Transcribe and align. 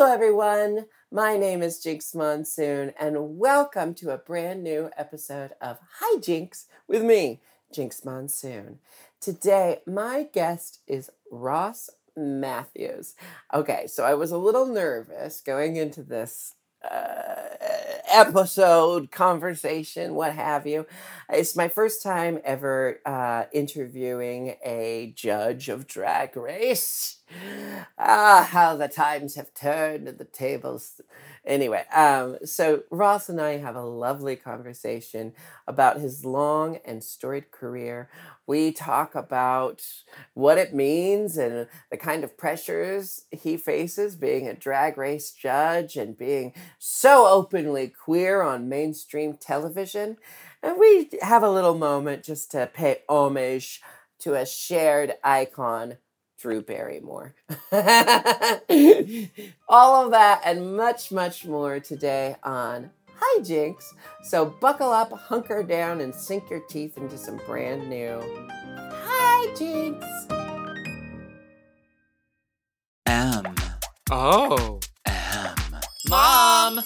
Hello, 0.00 0.12
everyone. 0.12 0.86
My 1.10 1.36
name 1.36 1.60
is 1.60 1.82
Jinkx 1.84 2.14
Monsoon, 2.14 2.92
and 3.00 3.36
welcome 3.36 3.94
to 3.94 4.10
a 4.10 4.16
brand 4.16 4.62
new 4.62 4.90
episode 4.96 5.54
of 5.60 5.78
Hi 5.98 6.20
Jinkx 6.20 6.66
with 6.86 7.02
me, 7.02 7.40
Jinkx 7.74 8.04
Monsoon. 8.04 8.78
Today, 9.20 9.80
my 9.88 10.28
guest 10.32 10.82
is 10.86 11.10
Ross 11.32 11.90
Matthews. 12.16 13.16
Okay, 13.52 13.88
so 13.88 14.04
I 14.04 14.14
was 14.14 14.30
a 14.30 14.38
little 14.38 14.66
nervous 14.66 15.40
going 15.40 15.74
into 15.74 16.04
this 16.04 16.54
uh, 16.84 17.34
episode, 18.10 19.10
conversation, 19.10 20.14
what 20.14 20.34
have 20.34 20.66
you. 20.66 20.86
It's 21.30 21.56
my 21.56 21.68
first 21.68 22.02
time 22.02 22.38
ever 22.44 23.00
uh, 23.04 23.44
interviewing 23.52 24.56
a 24.64 25.12
judge 25.16 25.68
of 25.68 25.86
Drag 25.86 26.36
Race. 26.36 27.16
Ah, 27.98 28.48
how 28.50 28.76
the 28.76 28.88
times 28.88 29.34
have 29.34 29.52
turned 29.54 30.08
and 30.08 30.18
the 30.18 30.24
tables. 30.24 31.00
Anyway, 31.48 31.82
um, 31.94 32.36
so 32.44 32.82
Ross 32.90 33.30
and 33.30 33.40
I 33.40 33.56
have 33.56 33.74
a 33.74 33.80
lovely 33.82 34.36
conversation 34.36 35.32
about 35.66 35.98
his 35.98 36.22
long 36.22 36.76
and 36.84 37.02
storied 37.02 37.50
career. 37.50 38.10
We 38.46 38.70
talk 38.70 39.14
about 39.14 39.82
what 40.34 40.58
it 40.58 40.74
means 40.74 41.38
and 41.38 41.66
the 41.90 41.96
kind 41.96 42.22
of 42.22 42.36
pressures 42.36 43.24
he 43.30 43.56
faces 43.56 44.14
being 44.14 44.46
a 44.46 44.52
drag 44.52 44.98
race 44.98 45.30
judge 45.32 45.96
and 45.96 46.18
being 46.18 46.52
so 46.78 47.26
openly 47.26 47.88
queer 47.88 48.42
on 48.42 48.68
mainstream 48.68 49.38
television. 49.38 50.18
And 50.62 50.78
we 50.78 51.08
have 51.22 51.42
a 51.42 51.50
little 51.50 51.78
moment 51.78 52.24
just 52.24 52.50
to 52.50 52.66
pay 52.66 52.98
homage 53.08 53.80
to 54.18 54.34
a 54.34 54.44
shared 54.44 55.14
icon 55.24 55.96
Drew 56.38 56.62
Barrymore. 56.62 57.34
All 59.68 60.04
of 60.04 60.10
that 60.12 60.40
and 60.44 60.76
much, 60.76 61.10
much 61.10 61.44
more 61.44 61.80
today 61.80 62.36
on 62.42 62.90
Hi 63.16 63.40
Jinkx. 63.40 63.82
So 64.22 64.46
buckle 64.60 64.90
up, 64.92 65.12
hunker 65.12 65.64
down, 65.64 66.00
and 66.00 66.14
sink 66.14 66.48
your 66.48 66.60
teeth 66.68 66.96
into 66.96 67.18
some 67.18 67.40
brand 67.46 67.90
new 67.90 68.20
Hi 68.92 69.46
Jinkx. 69.54 70.04
M. 73.06 73.54
Oh. 74.10 74.80
M. 75.06 75.56
Mom! 76.08 76.80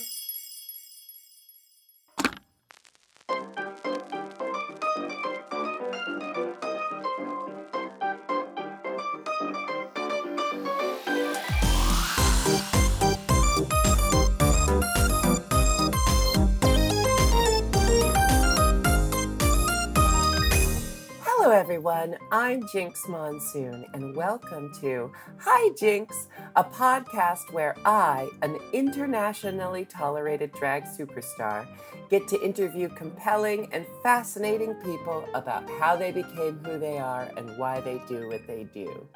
Everyone. 21.83 22.16
I'm 22.30 22.62
Jinkx 22.62 23.08
Monsoon, 23.08 23.84
and 23.92 24.14
welcome 24.14 24.72
to 24.80 25.11
Hi 25.38 25.70
Jinkx, 25.70 26.28
a 26.55 26.62
podcast 26.62 27.52
where 27.52 27.75
I, 27.84 28.28
an 28.42 28.56
internationally 28.72 29.84
tolerated 29.84 30.53
drag 30.53 30.84
superstar, 30.84 31.66
get 32.08 32.28
to 32.28 32.41
interview 32.41 32.88
compelling 32.88 33.69
and 33.72 33.84
fascinating 34.00 34.75
people 34.75 35.25
about 35.34 35.69
how 35.80 35.97
they 35.97 36.12
became 36.12 36.60
who 36.64 36.78
they 36.78 36.98
are 36.98 37.28
and 37.36 37.58
why 37.58 37.80
they 37.80 38.00
do 38.06 38.28
what 38.28 38.47
they 38.47 38.62
do. 38.72 39.08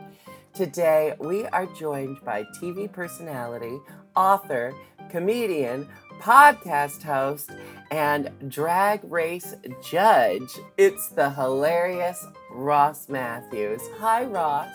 Today, 0.52 1.14
we 1.20 1.44
are 1.46 1.66
joined 1.66 2.18
by 2.24 2.42
TV 2.60 2.90
personality, 2.90 3.78
author, 4.16 4.74
comedian, 5.08 5.86
podcast 6.20 7.02
host, 7.02 7.50
and 7.90 8.30
drag 8.48 9.00
race 9.04 9.54
judge. 9.82 10.50
It's 10.76 11.08
the 11.08 11.30
hilarious 11.30 12.26
Ross 12.56 13.10
Matthews. 13.10 13.82
Hi, 13.98 14.24
Ross. 14.24 14.74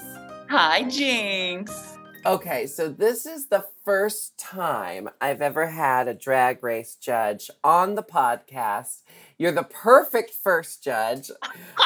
Hi, 0.51 0.83
Jinkx. 0.83 1.97
Okay, 2.23 2.67
so 2.67 2.87
this 2.87 3.25
is 3.25 3.47
the 3.47 3.65
first 3.83 4.37
time 4.37 5.09
I've 5.19 5.41
ever 5.41 5.65
had 5.65 6.07
a 6.07 6.13
drag 6.13 6.63
race 6.63 6.95
judge 6.95 7.49
on 7.63 7.95
the 7.95 8.03
podcast. 8.03 9.01
You're 9.41 9.51
the 9.51 9.63
perfect 9.63 10.35
first 10.43 10.83
judge. 10.83 11.31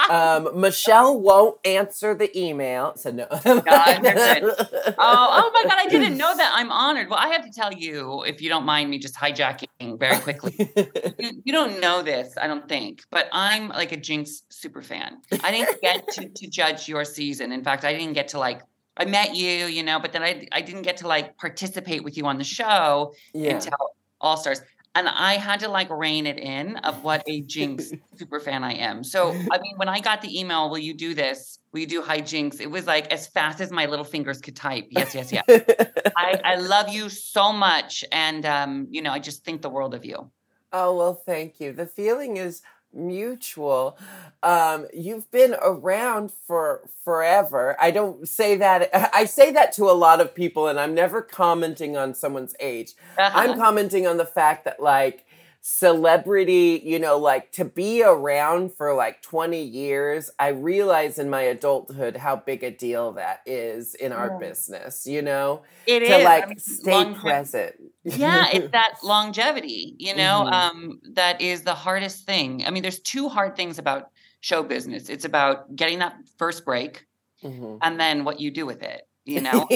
Um, 0.10 0.60
Michelle 0.60 1.18
won't 1.18 1.58
answer 1.66 2.14
the 2.14 2.30
email, 2.38 2.98
so 2.98 3.12
no. 3.12 3.28
God, 3.32 3.64
Oh, 3.64 4.94
oh 4.98 5.52
my 5.54 5.64
God, 5.64 5.78
I 5.78 5.88
didn't 5.88 6.18
know 6.18 6.36
that. 6.36 6.52
I'm 6.54 6.70
honored. 6.70 7.10
Well, 7.10 7.18
I 7.18 7.30
have 7.30 7.46
to 7.46 7.52
tell 7.52 7.72
you, 7.72 8.24
if 8.26 8.42
you 8.42 8.50
don't 8.50 8.66
mind 8.66 8.90
me 8.90 9.00
just 9.00 9.16
hijacking 9.16 9.98
very 9.98 10.20
quickly. 10.20 10.54
you, 11.18 11.42
you 11.46 11.54
don't 11.54 11.80
know 11.80 12.02
this, 12.02 12.34
I 12.36 12.48
don't 12.48 12.68
think, 12.68 13.04
but 13.10 13.30
I'm 13.32 13.70
like 13.70 13.94
a 13.94 13.98
Jinkx 13.98 14.42
super 14.50 14.82
fan. 14.82 15.22
I 15.42 15.52
didn't 15.52 15.82
get 15.82 16.10
to, 16.10 16.28
to 16.28 16.48
judge 16.48 16.90
your 16.90 17.06
season. 17.06 17.54
In 17.54 17.64
fact, 17.64 17.86
I 17.86 17.94
didn't 17.94 18.16
get 18.16 18.28
to 18.30 18.38
like, 18.38 18.64
I 18.98 19.06
met 19.06 19.34
you, 19.34 19.68
you 19.68 19.82
know, 19.82 19.98
but 20.02 20.12
then 20.12 20.24
I, 20.24 20.46
I 20.52 20.60
didn't 20.60 20.82
get 20.82 20.98
to 20.98 21.08
like 21.08 21.38
participate 21.38 22.04
with 22.04 22.18
you 22.18 22.26
on 22.26 22.38
the 22.38 22.44
show 22.44 23.14
yeah. 23.34 23.52
until 23.56 23.94
All 24.20 24.36
Stars. 24.36 24.60
And 24.96 25.10
I 25.10 25.34
had 25.34 25.60
to 25.60 25.68
like 25.68 25.90
rein 25.90 26.26
it 26.26 26.40
in 26.40 26.78
of 26.78 27.04
what 27.04 27.22
a 27.28 27.42
Jinkx 27.44 28.00
super 28.18 28.40
fan 28.40 28.64
I 28.64 28.74
am. 28.74 29.04
So, 29.04 29.32
I 29.52 29.60
mean, 29.60 29.76
when 29.76 29.90
I 29.90 30.00
got 30.00 30.22
the 30.22 30.40
email, 30.40 30.70
will 30.70 30.78
you 30.78 30.94
do 30.94 31.14
this? 31.14 31.60
Will 31.74 31.82
you 31.82 31.88
do 31.88 32.02
Hi 32.02 32.22
Jinkx? 32.22 32.62
It 32.62 32.72
was 32.72 32.88
like 32.88 33.12
as 33.12 33.28
fast 33.28 33.60
as 33.60 33.72
my 33.72 33.86
little 33.88 34.06
fingers 34.06 34.40
could 34.40 34.56
type. 34.56 34.88
Yes, 34.90 35.14
yes, 35.14 35.34
yes. 35.34 35.44
I, 36.18 36.40
I 36.46 36.56
love 36.56 36.88
you 36.88 37.10
so 37.10 37.52
much. 37.52 38.06
And, 38.12 38.46
um, 38.46 38.88
you 38.90 39.02
know, 39.02 39.12
I 39.12 39.20
just 39.20 39.44
think 39.44 39.62
the 39.62 39.70
world 39.70 39.94
of 39.94 40.06
you. 40.06 40.32
Oh, 40.72 40.96
well, 40.96 41.22
thank 41.26 41.60
you. 41.60 41.74
The 41.74 41.86
feeling 41.86 42.38
is 42.38 42.62
mutual. 42.96 43.98
Um, 44.44 44.88
you've 44.94 45.30
been 45.32 45.56
around 45.62 46.32
for 46.48 46.82
forever. 47.04 47.76
I 47.80 47.92
don't 47.92 48.28
say 48.28 48.56
that, 48.58 48.90
I 49.14 49.26
say 49.26 49.52
that 49.52 49.74
to 49.74 49.86
a 49.90 49.94
lot 49.94 50.22
of 50.22 50.34
people, 50.34 50.68
and 50.68 50.80
I'm 50.80 50.94
never 50.94 51.22
commenting 51.22 51.98
on 51.98 52.14
someone's 52.14 52.56
age. 52.60 52.94
I'm 53.18 53.52
Uh-huh. 53.52 53.60
commenting 53.60 54.08
on 54.08 54.18
the 54.18 54.26
fact 54.26 54.66
that, 54.66 54.80
like, 54.80 55.26
celebrity, 55.66 56.80
you 56.86 57.00
know, 57.00 57.18
like 57.18 57.52
to 57.52 57.66
be 57.66 58.04
around 58.04 58.72
for 58.78 58.94
like 58.94 59.20
20 59.24 59.64
years, 59.64 60.30
I 60.38 60.50
realize 60.50 61.18
in 61.18 61.28
my 61.28 61.42
adulthood 61.42 62.16
how 62.18 62.36
big 62.36 62.64
a 62.64 62.70
deal 62.70 63.14
that 63.14 63.40
is 63.48 63.96
in 63.96 64.12
our 64.12 64.28
Yeah. 64.40 64.48
business, 64.50 65.08
you 65.08 65.24
know, 65.24 65.64
It 65.88 66.04
is 66.04 66.10
to 66.10 66.24
like 66.24 66.44
I 66.44 66.48
mean, 66.50 66.60
stay 66.60 66.92
longe- 66.92 67.18
present. 67.18 67.76
yeah, 68.04 68.46
it's 68.54 68.72
that 68.74 68.94
longevity, 69.04 69.96
you 69.98 70.16
know, 70.16 70.46
Mhm. 70.48 70.54
um, 70.54 71.02
that 71.14 71.42
is 71.42 71.64
the 71.64 71.74
hardest 71.74 72.28
thing. 72.28 72.64
I 72.64 72.70
mean, 72.70 72.84
there's 72.84 73.00
two 73.00 73.28
hard 73.28 73.56
things 73.56 73.80
about 73.80 74.12
show 74.42 74.62
business. 74.62 75.10
It's 75.10 75.26
about 75.26 75.76
getting 75.76 75.98
that 75.98 76.14
first 76.38 76.64
break 76.64 77.08
Mhm. 77.44 77.80
and 77.82 78.00
then 78.00 78.24
what 78.24 78.40
you 78.40 78.52
do 78.52 78.68
with 78.68 78.84
it, 78.84 79.08
you 79.26 79.42
know, 79.48 79.68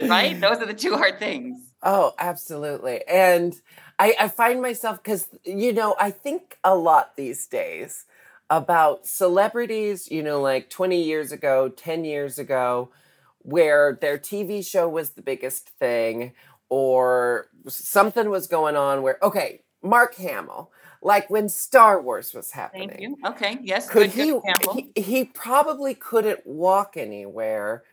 right? 0.00 0.40
Those 0.40 0.58
are 0.62 0.66
the 0.66 0.74
two 0.84 0.96
hard 0.96 1.18
things. 1.18 1.58
Oh, 1.82 2.14
absolutely. 2.18 3.02
And 3.08 3.54
I, 4.02 4.16
I 4.18 4.28
find 4.28 4.60
myself 4.60 5.00
because, 5.00 5.28
you 5.44 5.72
know, 5.72 5.94
I 5.96 6.10
think 6.10 6.58
a 6.64 6.74
lot 6.74 7.14
these 7.14 7.46
days 7.46 8.04
about 8.50 9.06
celebrities, 9.06 10.10
you 10.10 10.24
know, 10.24 10.40
like 10.40 10.68
20 10.70 11.00
years 11.00 11.30
ago, 11.30 11.68
10 11.68 12.04
years 12.04 12.36
ago, 12.36 12.90
where 13.38 13.96
their 14.00 14.18
TV 14.18 14.66
show 14.66 14.88
was 14.88 15.10
the 15.10 15.22
biggest 15.22 15.68
thing 15.68 16.32
or 16.68 17.46
something 17.68 18.28
was 18.28 18.48
going 18.48 18.74
on 18.74 19.02
where, 19.02 19.18
okay, 19.22 19.62
Mark 19.84 20.16
Hamill, 20.16 20.72
like 21.00 21.30
when 21.30 21.48
Star 21.48 22.02
Wars 22.02 22.34
was 22.34 22.50
happening. 22.50 22.88
Thank 22.88 23.00
you. 23.02 23.16
Okay. 23.24 23.58
Yes. 23.62 23.88
Could 23.88 24.12
good, 24.12 24.42
he, 24.74 24.90
he 24.94 25.00
he 25.00 25.24
probably 25.26 25.94
couldn't 25.94 26.44
walk 26.44 26.96
anywhere 26.96 27.84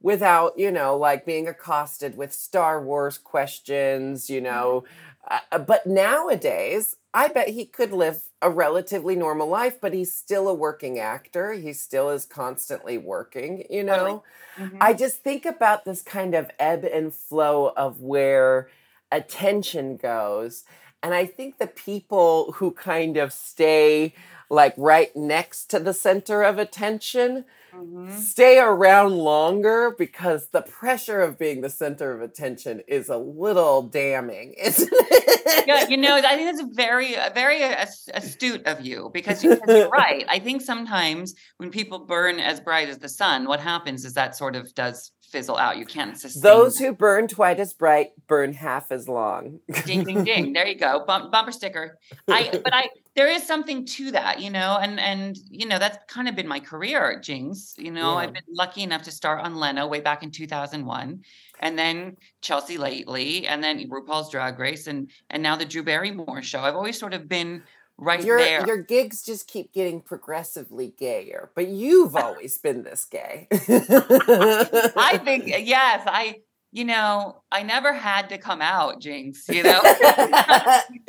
without 0.00 0.58
you 0.58 0.70
know 0.70 0.96
like 0.96 1.26
being 1.26 1.48
accosted 1.48 2.16
with 2.16 2.32
star 2.32 2.82
wars 2.82 3.18
questions 3.18 4.30
you 4.30 4.40
know 4.40 4.84
mm-hmm. 4.84 5.07
Uh, 5.30 5.58
but 5.58 5.86
nowadays 5.86 6.96
i 7.14 7.28
bet 7.28 7.48
he 7.48 7.64
could 7.64 7.92
live 7.92 8.22
a 8.40 8.50
relatively 8.50 9.16
normal 9.16 9.48
life 9.48 9.80
but 9.80 9.92
he's 9.92 10.12
still 10.12 10.48
a 10.48 10.54
working 10.54 10.98
actor 10.98 11.52
he 11.52 11.72
still 11.72 12.10
is 12.10 12.24
constantly 12.24 12.98
working 12.98 13.64
you 13.70 13.82
know 13.82 14.22
Mhm. 14.58 14.78
I 14.80 14.92
just 14.92 15.22
think 15.22 15.46
about 15.46 15.84
this 15.84 16.02
kind 16.02 16.34
of 16.34 16.50
ebb 16.58 16.84
and 16.84 17.14
flow 17.14 17.72
of 17.76 18.00
where 18.00 18.68
attention 19.12 19.96
goes. 19.96 20.64
And 21.02 21.14
I 21.14 21.26
think 21.26 21.58
the 21.58 21.68
people 21.68 22.52
who 22.52 22.72
kind 22.72 23.16
of 23.16 23.32
stay 23.32 24.14
like 24.50 24.74
right 24.76 25.14
next 25.14 25.66
to 25.70 25.78
the 25.78 25.94
center 25.94 26.42
of 26.42 26.58
attention 26.58 27.44
Mhm. 27.74 28.18
stay 28.18 28.58
around 28.58 29.12
longer 29.18 29.94
because 29.98 30.48
the 30.48 30.62
pressure 30.62 31.20
of 31.20 31.38
being 31.38 31.60
the 31.60 31.68
center 31.70 32.12
of 32.12 32.22
attention 32.22 32.80
is 32.88 33.08
a 33.08 33.16
little 33.16 33.82
damning, 33.82 34.54
isn't 34.58 34.88
it? 34.92 35.64
yeah, 35.66 35.86
you 35.88 35.96
know, 35.96 36.16
I 36.16 36.36
think 36.36 36.56
that's 36.56 36.74
very, 36.74 37.16
uh, 37.16 37.30
very 37.34 37.62
astute 37.62 38.66
of 38.66 38.80
you 38.80 39.10
because 39.12 39.44
you- 39.44 39.56
'cause 39.56 39.68
you're 39.68 39.88
right. 40.04 40.24
I 40.28 40.38
think 40.38 40.62
sometimes 40.62 41.34
when 41.58 41.70
people 41.70 42.00
burn 42.00 42.40
as 42.40 42.60
bright 42.60 42.88
as 42.88 42.98
the 42.98 43.08
sun, 43.08 43.46
what 43.46 43.60
happens 43.60 44.04
is 44.04 44.14
that 44.14 44.36
sort 44.36 44.56
of 44.56 44.74
does 44.74 45.12
fizzle 45.30 45.58
out. 45.58 45.76
You 45.76 45.84
can't 45.84 46.18
sustain. 46.18 46.42
Those 46.42 46.78
who 46.78 46.94
burn 46.94 47.28
twice 47.28 47.58
as 47.58 47.74
bright 47.74 48.12
burn 48.28 48.54
half 48.54 48.90
as 48.90 49.08
long. 49.08 49.60
ding 49.84 50.04
ding 50.04 50.24
ding. 50.24 50.54
There 50.54 50.66
you 50.66 50.74
go. 50.74 51.04
Bump, 51.06 51.30
bumper 51.30 51.52
sticker. 51.52 51.98
I 52.28 52.48
but 52.64 52.72
I 52.72 52.88
there 53.18 53.26
is 53.28 53.44
something 53.44 53.84
to 53.84 54.12
that, 54.12 54.40
you 54.40 54.48
know, 54.48 54.78
and 54.80 55.00
and 55.00 55.36
you 55.50 55.66
know 55.66 55.80
that's 55.80 55.98
kind 56.06 56.28
of 56.28 56.36
been 56.36 56.46
my 56.46 56.60
career, 56.60 57.20
Jinkx. 57.20 57.76
You 57.76 57.90
know, 57.90 58.12
Yeah. 58.12 58.18
I've 58.18 58.32
been 58.32 58.44
lucky 58.48 58.84
enough 58.84 59.02
to 59.02 59.10
start 59.10 59.40
on 59.44 59.56
Leno 59.56 59.88
way 59.88 60.00
back 60.00 60.22
in 60.22 60.30
2001, 60.30 61.24
and 61.58 61.78
then 61.78 62.16
Chelsea 62.42 62.78
lately, 62.78 63.44
and 63.48 63.62
then 63.62 63.90
RuPaul's 63.90 64.30
Drag 64.30 64.56
Race, 64.60 64.86
and 64.86 65.10
and 65.30 65.42
now 65.42 65.56
the 65.56 65.64
Drew 65.64 65.82
Barrymore 65.82 66.42
show. 66.42 66.60
I've 66.60 66.76
always 66.76 66.96
sort 66.96 67.12
of 67.12 67.28
been 67.28 67.64
right 67.96 68.22
your 68.22 68.38
there. 68.38 68.64
your 68.64 68.80
gigs 68.80 69.24
just 69.24 69.48
keep 69.48 69.72
getting 69.72 70.00
progressively 70.00 70.94
gayer, 70.96 71.50
but 71.56 71.66
you've 71.66 72.14
always 72.24 72.56
been 72.58 72.84
this 72.84 73.04
gay. 73.04 73.48
I 73.50 75.20
think 75.24 75.48
yes, 75.66 76.02
I 76.06 76.36
you 76.72 76.84
know 76.84 77.42
I 77.50 77.62
never 77.62 77.92
had 77.92 78.28
to 78.30 78.38
come 78.38 78.60
out, 78.62 79.00
Jinkx. 79.00 79.48
You 79.48 79.62
know. 79.62 79.80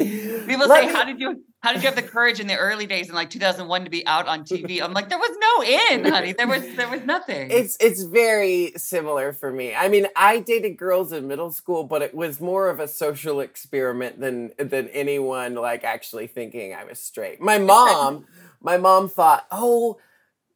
People 0.48 0.68
Let 0.68 0.82
say, 0.82 0.88
me- 0.88 0.94
"How 0.94 1.04
did 1.04 1.20
you? 1.20 1.44
How 1.62 1.74
did 1.74 1.82
you 1.84 1.88
have 1.88 1.98
the 1.98 2.02
courage 2.02 2.40
in 2.40 2.48
the 2.48 2.56
early 2.56 2.86
days 2.86 3.10
in 3.10 3.16
like 3.16 3.30
2001 3.30 3.84
to 3.84 3.90
be 3.90 4.08
out 4.08 4.28
on 4.28 4.46
TV?" 4.46 4.82
I'm 4.82 4.94
like, 4.94 5.10
"There 5.10 5.18
was 5.18 5.38
no 5.40 5.64
in, 5.98 6.06
honey. 6.06 6.32
There 6.34 6.48
was 6.48 6.64
there 6.76 6.90
was 6.90 7.02
nothing." 7.04 7.52
It's 7.52 7.76
it's 7.82 8.04
very 8.04 8.72
similar 8.78 9.34
for 9.34 9.52
me. 9.52 9.76
I 9.76 9.90
mean, 9.90 10.08
I 10.16 10.40
dated 10.40 10.78
girls 10.78 11.12
in 11.12 11.28
middle 11.28 11.52
school, 11.52 11.84
but 11.84 12.02
it 12.02 12.16
was 12.16 12.40
more 12.40 12.70
of 12.70 12.80
a 12.80 12.88
social 12.88 13.42
experiment 13.42 14.20
than 14.22 14.52
than 14.58 14.88
anyone 14.90 15.56
like 15.56 15.84
actually 15.84 16.28
thinking 16.28 16.74
I 16.74 16.86
was 16.86 17.00
straight. 17.00 17.42
My 17.42 17.58
mom, 17.58 18.26
my 18.62 18.78
mom 18.78 19.10
thought, 19.10 19.46
"Oh, 19.52 19.98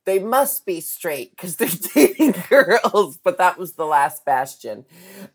they 0.05 0.19
must 0.19 0.65
be 0.65 0.81
straight 0.81 1.31
because 1.31 1.55
they're 1.57 1.69
dating 1.93 2.35
girls," 2.49 3.17
but 3.23 3.37
that 3.37 3.57
was 3.57 3.73
the 3.73 3.85
last 3.85 4.25
bastion. 4.25 4.85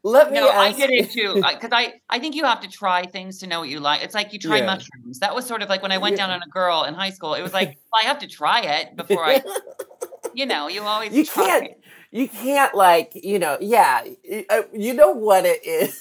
Let 0.03 0.31
me 0.31 0.39
no, 0.41 0.49
I 0.51 0.73
get 0.73 0.91
it 0.91 1.11
too 1.11 1.35
because 1.35 1.71
I 1.73 1.95
I 2.11 2.19
think 2.19 2.35
you 2.35 2.45
have 2.45 2.61
to 2.61 2.69
try 2.69 3.07
things 3.07 3.39
to 3.39 3.47
know 3.47 3.61
what 3.61 3.69
you 3.69 3.81
like. 3.81 4.03
It's 4.03 4.15
like 4.15 4.33
you 4.33 4.39
try 4.39 4.59
Yeah. 4.59 4.67
mushrooms. 4.67 5.19
That 5.21 5.35
was 5.35 5.47
sort 5.47 5.63
of 5.63 5.69
like 5.69 5.83
when 5.83 5.93
I 5.93 5.99
went 5.99 6.17
Yeah. 6.17 6.27
down 6.27 6.31
on 6.37 6.43
a 6.43 6.49
girl 6.51 6.85
in 6.85 6.95
high 6.95 7.11
school. 7.11 7.35
It 7.35 7.43
was 7.43 7.53
like 7.53 7.69
well, 7.93 8.03
I 8.03 8.07
have 8.07 8.19
to 8.21 8.27
try 8.27 8.61
it 8.61 8.97
before 8.97 9.25
I, 9.25 9.43
you 10.35 10.47
know, 10.47 10.69
you 10.69 10.83
always 10.83 11.13
You 11.15 11.25
try 11.25 11.45
can't- 11.45 11.73
you 12.11 12.27
can't 12.27 12.75
like 12.75 13.11
you 13.15 13.39
know 13.39 13.59
yeah 13.61 14.03
uh, 14.49 14.63
you 14.73 14.95
know 14.95 15.11
what 15.11 15.45
it 15.45 15.63
is 15.63 16.01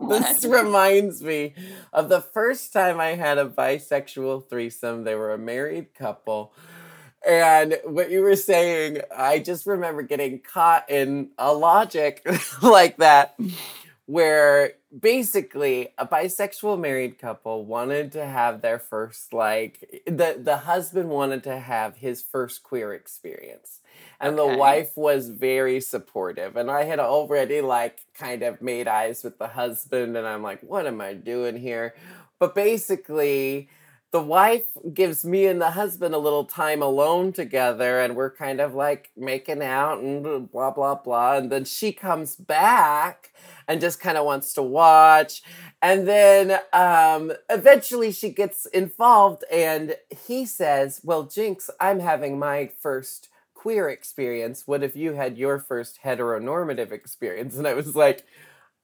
this 0.00 0.44
reminds 0.44 1.22
me 1.22 1.54
of 1.92 2.08
the 2.08 2.20
first 2.20 2.72
time 2.72 2.98
i 2.98 3.10
had 3.14 3.38
a 3.38 3.44
bisexual 3.46 4.48
threesome 4.50 5.04
they 5.04 5.14
were 5.14 5.32
a 5.32 5.38
married 5.38 5.94
couple 5.94 6.52
and 7.26 7.78
what 7.84 8.10
you 8.10 8.20
were 8.22 8.36
saying 8.36 9.00
i 9.16 9.38
just 9.38 9.66
remember 9.66 10.02
getting 10.02 10.38
caught 10.40 10.88
in 10.90 11.30
a 11.38 11.52
logic 11.52 12.26
like 12.62 12.96
that 12.98 13.34
where 14.06 14.72
basically 14.98 15.88
a 15.98 16.06
bisexual 16.06 16.78
married 16.78 17.18
couple 17.18 17.64
wanted 17.64 18.12
to 18.12 18.24
have 18.26 18.60
their 18.60 18.78
first 18.78 19.32
like 19.32 20.02
the 20.06 20.36
the 20.42 20.58
husband 20.58 21.08
wanted 21.08 21.42
to 21.44 21.58
have 21.58 21.96
his 21.96 22.22
first 22.22 22.62
queer 22.62 22.92
experience. 22.92 23.80
And 24.20 24.36
Okay. 24.36 24.36
the 24.36 24.46
wife 24.48 24.96
was 24.96 25.28
very 25.28 25.80
supportive. 25.80 26.56
And 26.56 26.70
i 26.70 26.84
had 26.84 26.98
already 27.00 27.60
like 27.60 28.00
kind 28.14 28.42
of 28.42 28.60
made 28.60 28.88
eyes 28.88 29.22
with 29.24 29.38
the 29.38 29.48
husband 29.48 30.16
and 30.16 30.26
i'm 30.26 30.42
like 30.42 30.60
what 30.62 30.86
am 30.86 31.00
i 31.00 31.14
doing 31.14 31.56
here? 31.56 31.94
But 32.38 32.54
basically 32.54 33.68
the 34.12 34.22
wife 34.22 34.64
gives 34.92 35.24
me 35.24 35.46
and 35.46 35.60
the 35.60 35.70
husband 35.70 36.14
a 36.14 36.18
little 36.18 36.44
time 36.44 36.82
alone 36.82 37.32
together 37.32 37.98
and 37.98 38.14
we're 38.14 38.30
kind 38.30 38.60
of 38.60 38.74
like 38.74 39.10
making 39.16 39.62
out 39.62 39.98
and 40.00 40.50
blah 40.52 40.70
blah 40.70 40.94
blah 40.94 41.36
and 41.36 41.50
then 41.50 41.64
she 41.64 41.92
comes 41.92 42.36
back 42.36 43.32
and 43.66 43.80
just 43.80 44.00
kind 44.00 44.18
of 44.18 44.24
wants 44.24 44.52
to 44.52 44.62
watch 44.62 45.42
and 45.80 46.06
then 46.06 46.60
um, 46.72 47.32
eventually 47.50 48.12
she 48.12 48.28
gets 48.28 48.66
involved 48.66 49.44
and 49.50 49.96
he 50.26 50.44
says 50.44 51.00
well 51.02 51.24
jinkx 51.24 51.70
i'm 51.80 52.00
having 52.00 52.38
my 52.38 52.70
first 52.80 53.30
queer 53.54 53.88
experience. 53.88 54.64
What 54.66 54.82
if 54.82 54.96
you 54.96 55.12
had 55.12 55.38
your 55.38 55.60
first 55.60 56.00
heteronormative 56.02 56.90
experience? 56.90 57.56
And 57.56 57.68
i 57.68 57.74
was 57.74 57.94
like 57.94 58.24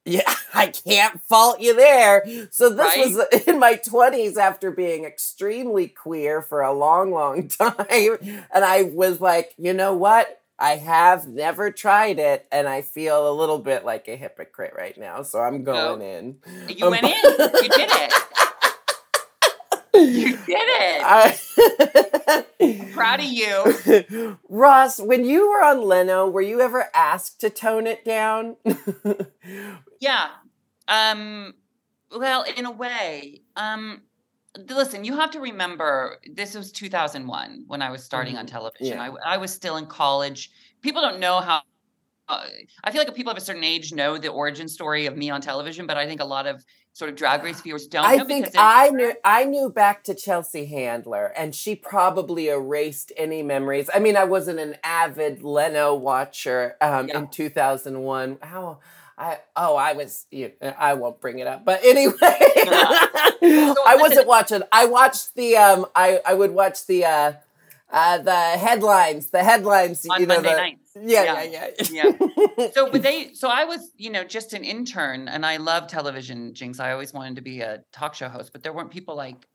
yeah, 0.09 0.35
I 0.55 0.69
can't 0.69 1.21
fault 1.23 1.61
you 1.61 1.75
there. 1.75 2.25
So 2.51 2.71
this 2.71 2.97
was 2.97 3.43
in 3.47 3.59
my 3.59 3.75
20s 3.75 4.37
after 4.37 4.71
being 4.71 5.05
extremely 5.05 5.89
queer 5.89 6.43
for 6.43 6.63
a 6.63 6.73
long, 6.73 7.11
long 7.13 7.49
time. 7.49 8.17
And 8.53 8.65
I 8.65 8.83
was 8.85 9.21
like, 9.21 9.55
you 9.59 9.73
know 9.73 9.95
what? 9.95 10.41
I 10.61 10.77
have 10.77 11.29
never 11.29 11.71
tried 11.71 12.19
it, 12.19 12.45
and 12.51 12.69
I 12.69 12.83
feel 12.83 13.31
a 13.31 13.35
little 13.35 13.61
bit 13.61 13.85
like 13.85 14.09
a 14.09 14.17
hypocrite 14.17 14.75
right 14.77 14.99
now. 14.99 15.23
So 15.23 15.39
I'm 15.41 15.63
going 15.63 16.03
in. 16.03 16.39
You 16.69 16.87
Um, 16.87 16.91
went 16.91 17.05
in. 17.05 17.13
You 17.63 17.69
did 17.69 17.91
it. 17.93 18.13
You 19.95 20.37
did 20.37 20.41
it. 20.49 21.03
I- 21.05 22.45
am 22.61 22.91
Proud 22.93 23.21
of 23.21 23.27
you. 23.27 24.39
Ross, 24.49 24.99
when 25.01 25.25
you 25.25 25.49
were 25.49 25.63
on 25.63 25.83
Leno, 25.83 26.29
were 26.29 26.43
you 26.43 26.61
ever 26.61 26.89
asked 26.95 27.41
to 27.41 27.51
tone 27.51 27.87
it 27.87 28.05
down? 28.05 28.57
Yeah. 30.00 30.29
Um 30.89 31.55
well, 32.17 32.45
in 32.56 32.67
a 32.67 32.71
way. 32.71 33.43
Um 33.56 34.03
listen, 34.69 35.05
you 35.05 35.15
have 35.17 35.31
to 35.33 35.41
remember 35.41 36.19
this 36.35 36.55
was 36.55 36.73
2001 36.73 37.65
when 37.67 37.83
I 37.83 37.91
was 37.91 38.03
starting 38.05 38.37
on 38.37 38.47
Mhm. 38.47 38.50
television. 38.50 38.97
Yeah. 38.99 39.11
I, 39.25 39.35
I 39.35 39.37
was 39.37 39.53
still 39.53 39.77
in 39.77 39.87
college. 39.87 40.50
People 40.83 41.03
don't 41.03 41.21
know 41.21 41.41
how 41.41 41.62
uh, 42.29 42.45
I 42.85 42.91
feel 42.91 43.03
like 43.03 43.15
people 43.15 43.33
of 43.33 43.39
a 43.39 43.41
certain 43.41 43.65
age 43.65 43.93
know 43.93 44.19
the 44.19 44.29
origin 44.29 44.69
story 44.69 45.06
of 45.06 45.17
me 45.17 45.31
on 45.31 45.41
television, 45.41 45.87
but 45.87 45.97
I 45.97 46.06
think 46.06 46.21
a 46.21 46.25
lot 46.27 46.47
of 46.47 46.65
sort 46.93 47.09
of 47.11 47.17
drag 47.17 47.43
race 47.43 47.61
viewers 47.62 47.87
don't 47.87 48.05
I 48.05 48.17
know 48.17 48.25
think 48.25 48.49
I 48.56 48.91
knew 48.91 49.15
I 49.25 49.45
knew 49.45 49.71
back 49.71 50.05
to 50.05 50.15
Chelsea 50.15 50.67
Handler, 50.67 51.33
and 51.37 51.55
she 51.55 51.75
probably 51.75 52.49
erased 52.49 53.12
any 53.17 53.43
memories. 53.43 53.89
I 53.95 53.99
mean, 54.00 54.17
I 54.17 54.25
wasn't 54.25 54.59
an 54.61 54.77
avid 54.85 55.43
Leno 55.43 55.95
watcher 55.95 56.77
um, 56.83 57.09
Yeah. 57.09 57.19
in 57.21 57.29
two 57.29 57.49
thousand 57.49 58.00
one. 58.00 58.39
How 58.43 58.81
I 59.19 59.38
oh 59.56 59.76
I 59.76 59.93
was 59.94 60.26
you, 60.31 60.53
I 60.62 60.94
won't 60.94 61.20
bring 61.20 61.41
it 61.41 61.47
up, 61.47 61.65
but 61.65 61.81
anyway, 61.85 62.15
I 62.23 63.97
wasn't 64.00 64.26
watching. 64.26 64.62
I 64.73 64.87
watched 64.87 65.35
the 65.35 65.56
um 65.56 65.87
I 65.94 66.20
I 66.25 66.35
would 66.35 66.53
watch 66.53 66.87
the 66.87 67.05
uh 67.05 67.32
uh 67.91 68.19
the 68.19 68.32
headlines 68.35 69.31
the 69.31 69.43
headlines 69.43 70.06
on 70.09 70.20
you 70.20 70.26
know 70.26 70.35
Monday 70.37 70.50
the, 70.50 70.56
nights. 70.56 70.93
yeah 71.00 71.43
yeah 71.43 71.43
yeah 71.43 71.85
Yeah. 71.91 72.11
So, 72.75 72.91
but 72.91 73.03
they, 73.03 73.32
so 73.35 73.49
I 73.49 73.65
was, 73.65 73.93
you 73.97 74.11
know, 74.11 74.25
just 74.25 74.53
an 74.53 74.65
intern 74.65 75.29
and 75.29 75.47
I 75.47 75.59
love 75.59 75.87
television, 75.87 76.53
Jinkx. 76.55 76.81
I 76.81 76.91
always 76.93 77.12
wanted 77.12 77.37
to 77.37 77.43
be 77.43 77.61
a 77.61 77.85
talk 77.93 78.14
show 78.14 78.28
host, 78.28 78.52
but 78.52 78.64
there 78.64 78.73
weren't 78.73 78.90
people 78.90 79.14
like, 79.14 79.47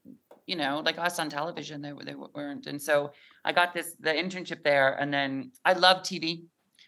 you 0.47 0.55
know, 0.55 0.81
like 0.85 0.97
us 0.97 1.19
on 1.19 1.29
television. 1.29 1.81
They, 1.81 1.91
they 2.03 2.15
weren't. 2.15 2.65
And 2.67 2.81
so 2.81 3.11
I 3.43 3.51
got 3.51 3.73
this, 3.73 3.93
the 3.99 4.11
internship 4.11 4.63
there. 4.63 4.93
And 4.93 5.13
then 5.13 5.51
I 5.65 5.73
love 5.73 6.03
TV. 6.03 6.45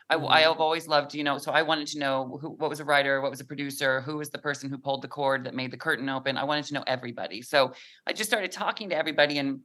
I, 0.10 0.16
w- 0.16 0.30
I 0.30 0.42
mm-hmm. 0.42 0.52
have 0.52 0.60
always 0.60 0.88
loved, 0.88 1.16
you 1.16 1.24
know, 1.24 1.38
so 1.38 1.52
I 1.52 1.64
wanted 1.64 1.88
to 1.88 2.00
know 2.00 2.38
who, 2.42 2.50
what 2.50 2.70
was 2.70 2.80
a 2.80 2.86
writer, 2.86 3.22
what 3.22 3.32
was 3.32 3.40
a 3.40 3.46
producer, 3.46 4.02
who 4.02 4.18
was 4.18 4.30
the 4.30 4.38
person 4.38 4.70
who 4.70 4.78
pulled 4.78 5.02
the 5.02 5.08
cord 5.08 5.46
that 5.46 5.56
made 5.56 5.72
the 5.72 5.78
curtain 5.78 6.10
open. 6.10 6.38
I 6.38 6.44
wanted 6.44 6.66
to 6.66 6.76
know 6.76 6.84
everybody. 6.86 7.42
So 7.42 7.74
I 8.06 8.14
just 8.14 8.30
started 8.30 8.52
talking 8.52 8.90
to 8.90 8.96
everybody 8.96 9.40
and 9.40 9.62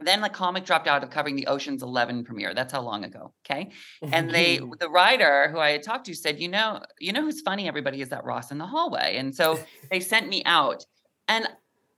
then 0.00 0.20
the 0.20 0.28
comic 0.28 0.66
dropped 0.66 0.88
out 0.88 1.02
of 1.02 1.08
covering 1.08 1.36
the 1.36 1.46
Ocean's 1.46 1.82
11 1.82 2.24
premiere. 2.24 2.52
That's 2.52 2.72
how 2.72 2.82
long 2.82 3.04
ago. 3.04 3.32
Okay 3.48 3.70
and 4.12 4.30
they 4.30 4.58
mm-hmm. 4.58 4.72
the 4.78 4.88
writer 4.88 5.48
who 5.50 5.58
i 5.58 5.70
had 5.70 5.82
talked 5.82 6.06
to 6.06 6.14
said 6.14 6.38
you 6.40 6.48
know 6.48 6.80
you 7.00 7.12
know 7.12 7.22
who's 7.22 7.40
funny 7.40 7.68
everybody 7.68 8.00
is 8.00 8.08
that 8.08 8.24
ross 8.24 8.50
in 8.50 8.58
the 8.58 8.66
hallway 8.66 9.16
and 9.16 9.34
so 9.34 9.58
they 9.90 10.00
sent 10.00 10.28
me 10.28 10.42
out 10.44 10.84
and 11.28 11.48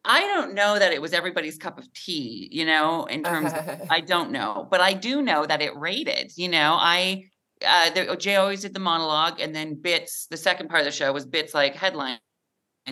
i 0.04 0.20
don't 0.20 0.54
know 0.54 0.78
that 0.78 0.92
it 0.92 1.02
was 1.02 1.12
everybody's 1.12 1.58
cup 1.58 1.78
of 1.78 1.92
tea 1.92 2.48
you 2.52 2.64
know 2.64 3.04
in 3.04 3.22
terms 3.22 3.52
of, 3.52 3.86
i 3.90 4.00
don't 4.12 4.30
know 4.30 4.66
but 4.70 4.80
i 4.80 4.92
do 4.92 5.22
know 5.22 5.44
that 5.44 5.62
it 5.62 5.76
rated 5.76 6.32
you 6.36 6.48
know 6.48 6.76
i 6.78 7.24
uh 7.66 7.90
the, 7.90 8.16
jay 8.16 8.36
always 8.36 8.60
did 8.62 8.74
the 8.74 8.80
monologue 8.80 9.40
and 9.40 9.54
then 9.54 9.74
bits 9.74 10.26
the 10.30 10.36
second 10.36 10.68
part 10.68 10.80
of 10.80 10.84
the 10.86 10.92
show 10.92 11.12
was 11.12 11.26
bits 11.26 11.54
like 11.54 11.74
headlines 11.74 12.18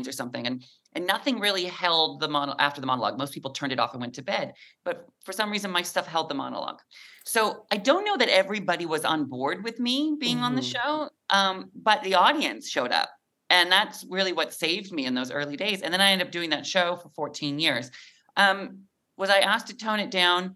or 0.07 0.13
something 0.13 0.47
and 0.47 0.65
and 0.95 1.07
nothing 1.07 1.39
really 1.41 1.65
held 1.65 2.21
the 2.21 2.29
mono 2.29 2.55
after 2.59 2.81
the 2.81 2.87
monologue 2.87 3.19
most 3.19 3.33
people 3.33 3.51
turned 3.51 3.73
it 3.73 3.79
off 3.79 3.93
and 3.93 4.01
went 4.01 4.15
to 4.15 4.23
bed 4.23 4.53
but 4.85 5.07
for 5.25 5.33
some 5.33 5.51
reason 5.51 5.71
my 5.71 5.83
stuff 5.83 6.07
held 6.07 6.29
the 6.29 6.35
monologue 6.35 6.81
so 7.27 7.67
I 7.73 7.77
don't 7.77 8.05
know 8.05 8.17
that 8.17 8.29
everybody 8.29 8.87
was 8.87 9.05
on 9.05 9.25
board 9.25 9.65
with 9.65 9.81
me 9.81 10.17
being 10.19 10.39
on 10.39 10.55
the 10.55 10.63
Mhm. 10.63 10.73
show, 10.73 11.11
um, 11.31 11.73
but 11.75 12.05
the 12.05 12.15
audience 12.15 12.71
showed 12.71 12.93
up. 12.93 13.11
And 13.51 13.71
that's 13.71 14.05
really 14.09 14.33
what 14.33 14.55
saved 14.55 14.93
me 14.93 15.07
in 15.07 15.15
those 15.15 15.33
early 15.33 15.57
days. 15.57 15.83
And 15.83 15.93
then 15.93 16.01
I 16.01 16.13
ended 16.13 16.29
up 16.29 16.33
doing 16.33 16.51
that 16.51 16.65
show 16.65 16.95
for 16.95 17.09
14 17.17 17.59
years. 17.59 17.91
Um, 18.37 18.87
was 19.17 19.29
I 19.29 19.41
asked 19.41 19.67
to 19.69 19.77
tone 19.77 19.99
it 19.99 20.13
down? 20.13 20.55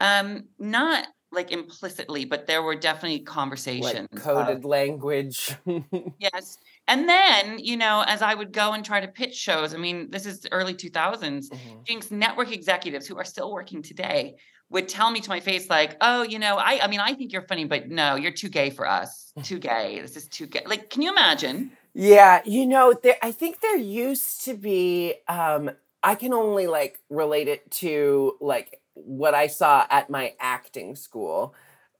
Um, 0.00 0.48
not 0.58 1.06
like 1.32 1.50
implicitly, 1.50 2.24
but 2.24 2.46
there 2.46 2.62
were 2.62 2.76
definitely 2.76 3.20
conversations. 3.20 3.84
like 3.84 4.12
of- 4.12 4.22
coded 4.22 4.64
language. 4.64 5.54
yes. 6.18 6.58
And 6.88 7.08
then, 7.08 7.58
you 7.58 7.76
know, 7.76 8.04
as 8.06 8.22
I 8.22 8.34
would 8.34 8.52
go 8.52 8.72
and 8.72 8.84
try 8.84 9.00
to 9.00 9.08
pitch 9.08 9.34
shows, 9.34 9.74
I 9.74 9.78
mean, 9.78 10.10
this 10.10 10.26
is 10.26 10.46
early 10.52 10.74
2000s, 10.74 11.48
Mhm. 11.50 11.86
Jinkx 11.86 12.10
network 12.10 12.52
executives 12.52 13.06
who 13.06 13.16
are 13.16 13.24
still 13.24 13.52
working 13.52 13.82
today 13.82 14.36
would 14.70 14.88
tell 14.88 15.10
me 15.10 15.20
to 15.20 15.28
my 15.28 15.38
face 15.40 15.68
like, 15.68 15.96
"Oh, 16.00 16.22
you 16.22 16.38
know, 16.38 16.56
I 16.56 16.80
I 16.82 16.86
mean, 16.86 17.00
I 17.00 17.12
think 17.14 17.32
you're 17.32 17.46
funny, 17.46 17.64
but 17.66 17.88
no, 17.88 18.14
you're 18.16 18.32
too 18.32 18.48
gay 18.48 18.70
for 18.70 18.86
us. 18.88 19.32
Too 19.42 19.58
gay. 19.58 20.00
This 20.00 20.16
is 20.16 20.28
too 20.28 20.46
gay." 20.46 20.62
Like, 20.66 20.90
can 20.90 21.02
you 21.02 21.10
imagine? 21.12 21.72
Yeah, 21.94 22.40
you 22.44 22.66
know, 22.66 22.94
there 23.02 23.16
I 23.22 23.32
think 23.32 23.60
there 23.60 23.76
used 23.76 24.44
to 24.46 24.54
be 24.54 25.14
um 25.28 25.70
I 26.02 26.14
can 26.16 26.32
only 26.32 26.66
like 26.66 26.98
relate 27.10 27.48
it 27.48 27.70
to 27.82 28.36
like 28.40 28.80
what 28.94 29.34
I 29.34 29.46
saw 29.46 29.86
at 29.90 30.10
my 30.10 30.34
acting 30.40 30.96
school. 30.96 31.54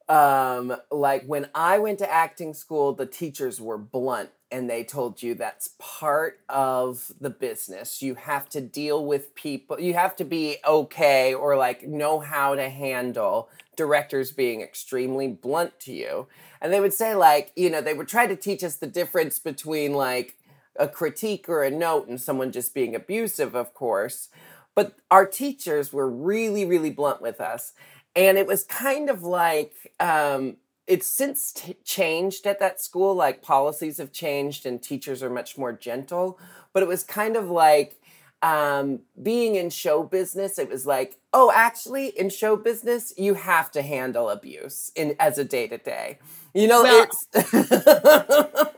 Um 0.09 0.77
like 0.91 1.25
when 1.27 1.49
I 1.55 1.79
went 1.79 1.99
to 2.01 2.13
acting 2.13 2.55
school, 2.55 2.93
the 2.93 3.07
teachers 3.07 3.61
were 3.61 3.79
blunt 3.79 4.31
and 4.53 4.69
they 4.69 4.85
told 4.85 5.23
you 5.23 5.35
that's 5.35 5.71
part 5.79 6.41
of 6.49 7.11
the 7.19 7.31
business. 7.31 8.03
You 8.03 8.15
have 8.17 8.51
to 8.51 8.61
deal 8.61 9.05
with 9.05 9.35
people. 9.35 9.81
You 9.81 9.95
have 9.95 10.15
to 10.17 10.25
be 10.25 10.59
okay 10.67 11.33
or 11.33 11.57
like 11.57 11.89
know 11.89 12.21
how 12.21 12.55
to 12.55 12.69
handle 12.69 13.49
directors 13.77 14.31
being 14.31 14.61
extremely 14.61 15.27
blunt 15.27 15.81
to 15.81 15.93
you. 15.93 16.29
And 16.61 16.73
they 16.73 16.81
would 16.81 16.93
say 16.93 17.15
like, 17.15 17.51
you 17.57 17.71
know, 17.71 17.81
they 17.81 17.95
would 17.95 18.09
try 18.09 18.27
to 18.27 18.37
teach 18.37 18.63
us 18.63 18.77
the 18.77 18.87
difference 18.87 19.39
between 19.39 19.95
like 19.95 20.37
a 20.79 20.87
critique 20.87 21.49
or 21.49 21.63
a 21.63 21.71
note 21.71 22.09
and 22.09 22.21
someone 22.21 22.53
just 22.53 22.75
being 22.75 22.95
abusive, 22.95 23.55
of 23.55 23.73
course. 23.73 24.29
But 24.75 24.95
our 25.11 25.26
teachers 25.26 25.93
were 25.93 26.09
really, 26.09 26.64
really 26.64 26.91
blunt 26.91 27.21
with 27.21 27.41
us. 27.41 27.73
And 28.17 28.38
it 28.38 28.47
was 28.47 28.64
kind 28.64 29.11
of 29.11 29.23
like 29.23 29.75
um, 30.00 30.57
it's 30.87 31.07
since 31.07 31.52
t- 31.52 31.76
changed 31.85 32.47
at 32.47 32.59
that 32.61 32.81
school 32.81 33.14
like 33.14 33.43
policies 33.43 33.99
have 33.99 34.12
changed 34.12 34.67
and 34.67 34.83
teachers 34.83 35.23
are 35.23 35.31
much 35.31 35.57
more 35.57 35.73
gentle 35.73 36.38
but 36.73 36.83
it 36.83 36.88
was 36.88 37.05
kind 37.05 37.37
of 37.37 37.49
like 37.49 38.00
um, 38.43 39.01
being 39.23 39.55
in 39.55 39.71
show 39.71 40.03
business 40.03 40.59
it 40.59 40.69
was 40.69 40.87
like 40.87 41.19
oh 41.33 41.51
actually 41.55 42.09
in 42.19 42.29
show 42.29 42.57
business 42.57 43.13
you 43.17 43.35
have 43.35 43.71
to 43.71 43.83
handle 43.83 44.29
abuse 44.29 44.91
in 44.97 45.15
as 45.21 45.39
a 45.39 45.45
day 45.45 45.67
to 45.69 45.79
day 45.79 46.19
you 46.55 46.69
know 46.69 46.83
Well, 46.83 47.07
it's 47.35 47.53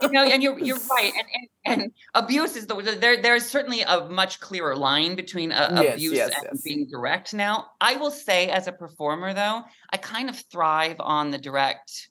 you 0.02 0.12
know, 0.12 0.24
and 0.24 0.42
you're 0.42 0.58
you're 0.58 0.78
right. 0.90 1.12
And 1.66 1.80
and, 1.80 1.82
and 1.82 1.92
abuse 2.14 2.56
is 2.56 2.66
the 2.66 2.74
there. 3.00 3.20
There's 3.20 3.46
certainly 3.46 3.80
a 3.82 4.08
much 4.08 4.40
clearer 4.40 4.76
line 4.76 5.16
between 5.16 5.50
uh, 5.50 5.80
Yes, 5.82 5.94
abuse 5.94 6.12
yes, 6.12 6.32
and 6.36 6.48
yes. 6.52 6.62
being 6.62 6.86
direct. 6.86 7.32
Now, 7.34 7.68
I 7.80 7.96
will 7.96 8.10
say, 8.10 8.50
as 8.50 8.66
a 8.66 8.72
performer, 8.72 9.32
though, 9.32 9.62
I 9.90 9.96
kind 9.96 10.28
of 10.28 10.38
thrive 10.52 10.96
on 11.00 11.30
the 11.30 11.38
direct 11.38 12.08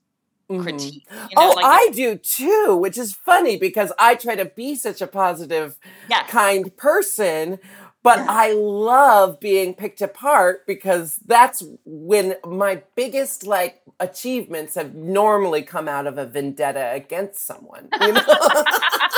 Mhm. 0.49 0.63
critique. 0.63 1.05
You 1.09 1.35
know, 1.37 1.51
oh 1.51 1.53
like 1.55 1.65
i 1.65 1.89
do 1.93 2.17
too 2.17 2.77
which 2.79 2.97
is 2.97 3.13
funny 3.13 3.57
because 3.57 3.91
i 3.97 4.15
try 4.15 4.35
to 4.35 4.45
be 4.45 4.75
such 4.75 5.01
a 5.01 5.07
positive 5.07 5.77
yes, 6.09 6.29
kind 6.29 6.75
person 6.77 7.59
but. 8.03 8.19
I 8.27 8.51
love 8.51 9.39
being 9.39 9.73
picked 9.73 10.01
apart 10.01 10.67
because 10.67 11.19
that's 11.25 11.63
when 11.85 12.35
my 12.45 12.83
biggest 12.95 13.45
like 13.47 13.81
achievements 13.99 14.75
have 14.75 14.93
normally 14.93 15.61
come 15.61 15.87
out 15.87 16.05
of 16.05 16.17
a 16.17 16.25
vendetta 16.25 16.91
against 16.93 17.45
someone. 17.45 17.87
You 18.01 18.11
know? 18.13 18.21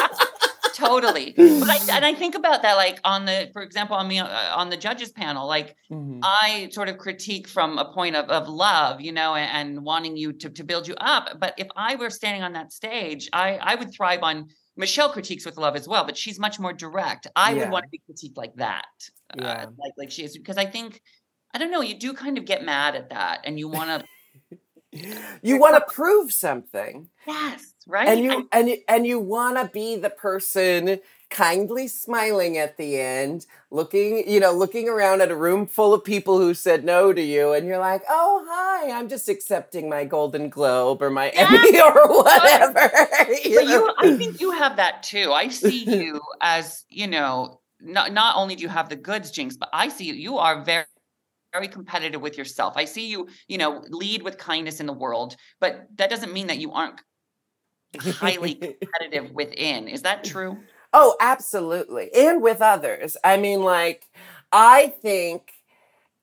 totally. 0.88 1.34
But 1.62 1.70
I, 1.70 1.96
and 1.96 2.06
I 2.06 2.13
think 2.13 2.36
about 2.36 2.62
that, 2.63 2.75
like 2.75 3.00
on 3.04 3.25
the, 3.25 3.50
for 3.54 3.62
example, 3.62 3.96
on 3.96 4.08
me 4.08 4.20
uh, 4.20 4.56
on 4.56 4.70
the 4.70 4.77
judges 4.77 5.12
panel, 5.12 5.48
like 5.48 5.75
Mhm. 5.92 6.20
I 6.24 6.70
sort 6.72 6.89
of 6.89 6.98
critique 6.98 7.48
from 7.48 7.77
a 7.77 7.86
point 7.94 8.15
of, 8.15 8.25
of 8.30 8.48
love, 8.48 9.01
you 9.01 9.12
know, 9.12 9.36
and, 9.36 9.50
and 9.77 9.86
wanting 9.86 10.15
you 10.18 10.34
to, 10.34 10.50
to 10.50 10.63
build 10.63 10.88
you 10.88 10.96
up. 11.00 11.39
But 11.39 11.54
if 11.58 11.68
I 11.75 11.96
were 11.96 12.10
standing 12.10 12.44
on 12.44 12.54
that 12.54 12.72
stage, 12.74 13.30
I, 13.34 13.58
I 13.62 13.75
would 13.75 13.92
thrive 13.94 14.24
on 14.24 14.48
Michelle 14.77 15.10
critiques 15.12 15.46
with 15.46 15.58
love 15.58 15.75
as 15.75 15.88
well, 15.88 16.04
but 16.06 16.18
she's 16.18 16.38
much 16.39 16.60
more 16.60 16.74
direct. 16.74 17.27
I 17.36 17.51
Yeah. 17.54 17.60
would 17.62 17.70
want 17.72 17.84
to 17.86 17.89
be 17.89 18.01
critiqued 18.10 18.38
like 18.38 18.56
that, 18.56 18.86
Yeah. 19.36 19.51
uh, 19.51 19.65
like 19.77 19.94
like 19.98 20.12
she 20.12 20.24
is, 20.24 20.38
because 20.38 20.58
I 20.58 20.65
think 20.65 21.01
I 21.54 21.58
don't 21.60 21.72
know, 21.72 21.82
you 21.82 21.98
do 21.98 22.13
kind 22.13 22.38
of 22.38 22.44
get 22.46 22.63
mad 22.65 22.96
at 22.96 23.10
that, 23.12 23.42
and 23.46 23.58
you 23.60 23.68
want 23.70 23.89
to, 23.92 24.00
You 25.44 25.58
want 25.60 25.75
to 25.75 25.94
prove 25.94 26.32
something. 26.34 27.10
yes, 27.27 27.74
right, 27.88 28.08
And 28.08 28.24
you 28.24 28.48
and 28.51 28.70
you, 28.70 28.77
and 28.88 29.08
you 29.08 29.20
want 29.20 29.58
to 29.58 29.70
be 29.74 29.96
the 29.96 30.10
person 30.10 31.00
kindly 31.32 31.88
smiling 31.88 32.58
at 32.58 32.77
the 32.77 33.00
end, 33.00 33.46
looking, 33.72 34.30
you 34.30 34.39
know, 34.39 34.51
looking 34.51 34.88
around 34.88 35.22
at 35.22 35.32
a 35.32 35.36
room 35.36 35.65
full 35.68 35.94
of 35.94 36.04
people 36.04 36.38
who 36.38 36.54
said 36.54 36.84
no 36.86 37.12
to 37.13 37.22
you 37.22 37.54
and 37.54 37.68
you're 37.68 37.80
like, 37.80 38.04
"Oh, 38.10 38.46
hi, 38.50 38.92
I'm 38.92 39.10
just 39.10 39.27
accepting 39.30 39.89
my 39.89 40.06
Golden 40.06 40.50
Globe 40.50 41.01
or 41.01 41.10
my 41.10 41.32
Yeah. 41.36 41.48
Emmy 41.50 41.82
or 41.82 42.24
whatever." 42.24 42.92
you 43.44 43.56
but 43.56 43.68
you 43.68 43.94
i 44.00 44.18
think 44.18 44.39
you 44.39 44.51
have 44.51 44.75
that 44.77 45.04
too 45.04 45.32
i 45.34 45.48
see 45.48 45.84
you 46.04 46.22
as 46.42 46.84
you 46.89 47.08
know 47.08 47.60
not, 47.82 48.12
not 48.13 48.36
only 48.36 48.56
do 48.56 48.62
you 48.63 48.70
have 48.70 48.89
the 48.89 48.96
goods 48.96 49.32
jinkx 49.32 49.58
but 49.58 49.70
i 49.74 49.88
see 49.88 50.06
you 50.06 50.13
you 50.13 50.38
are 50.38 50.63
very 50.63 50.86
very 51.54 51.68
competitive 51.68 52.22
with 52.22 52.38
yourself 52.38 52.74
i 52.77 52.86
see 52.86 53.08
you 53.08 53.27
you 53.48 53.58
know 53.58 53.84
lead 53.89 54.22
with 54.24 54.38
kindness 54.38 54.80
in 54.80 54.86
the 54.86 54.94
world 54.94 55.36
but 55.60 55.88
that 55.96 56.10
doesn't 56.10 56.34
mean 56.34 56.48
that 56.48 56.58
you 56.60 56.72
aren't 56.72 57.01
highly 58.00 58.56
competitive 58.82 59.32
within 59.32 59.88
is 59.88 60.01
that 60.01 60.24
true 60.24 60.58
Oh, 60.98 61.18
absolutely. 61.20 62.10
And 62.15 62.42
with 62.42 62.62
others. 62.62 63.18
I 63.22 63.36
mean, 63.36 63.62
like, 63.63 64.08
I 64.54 64.94
think, 65.01 65.51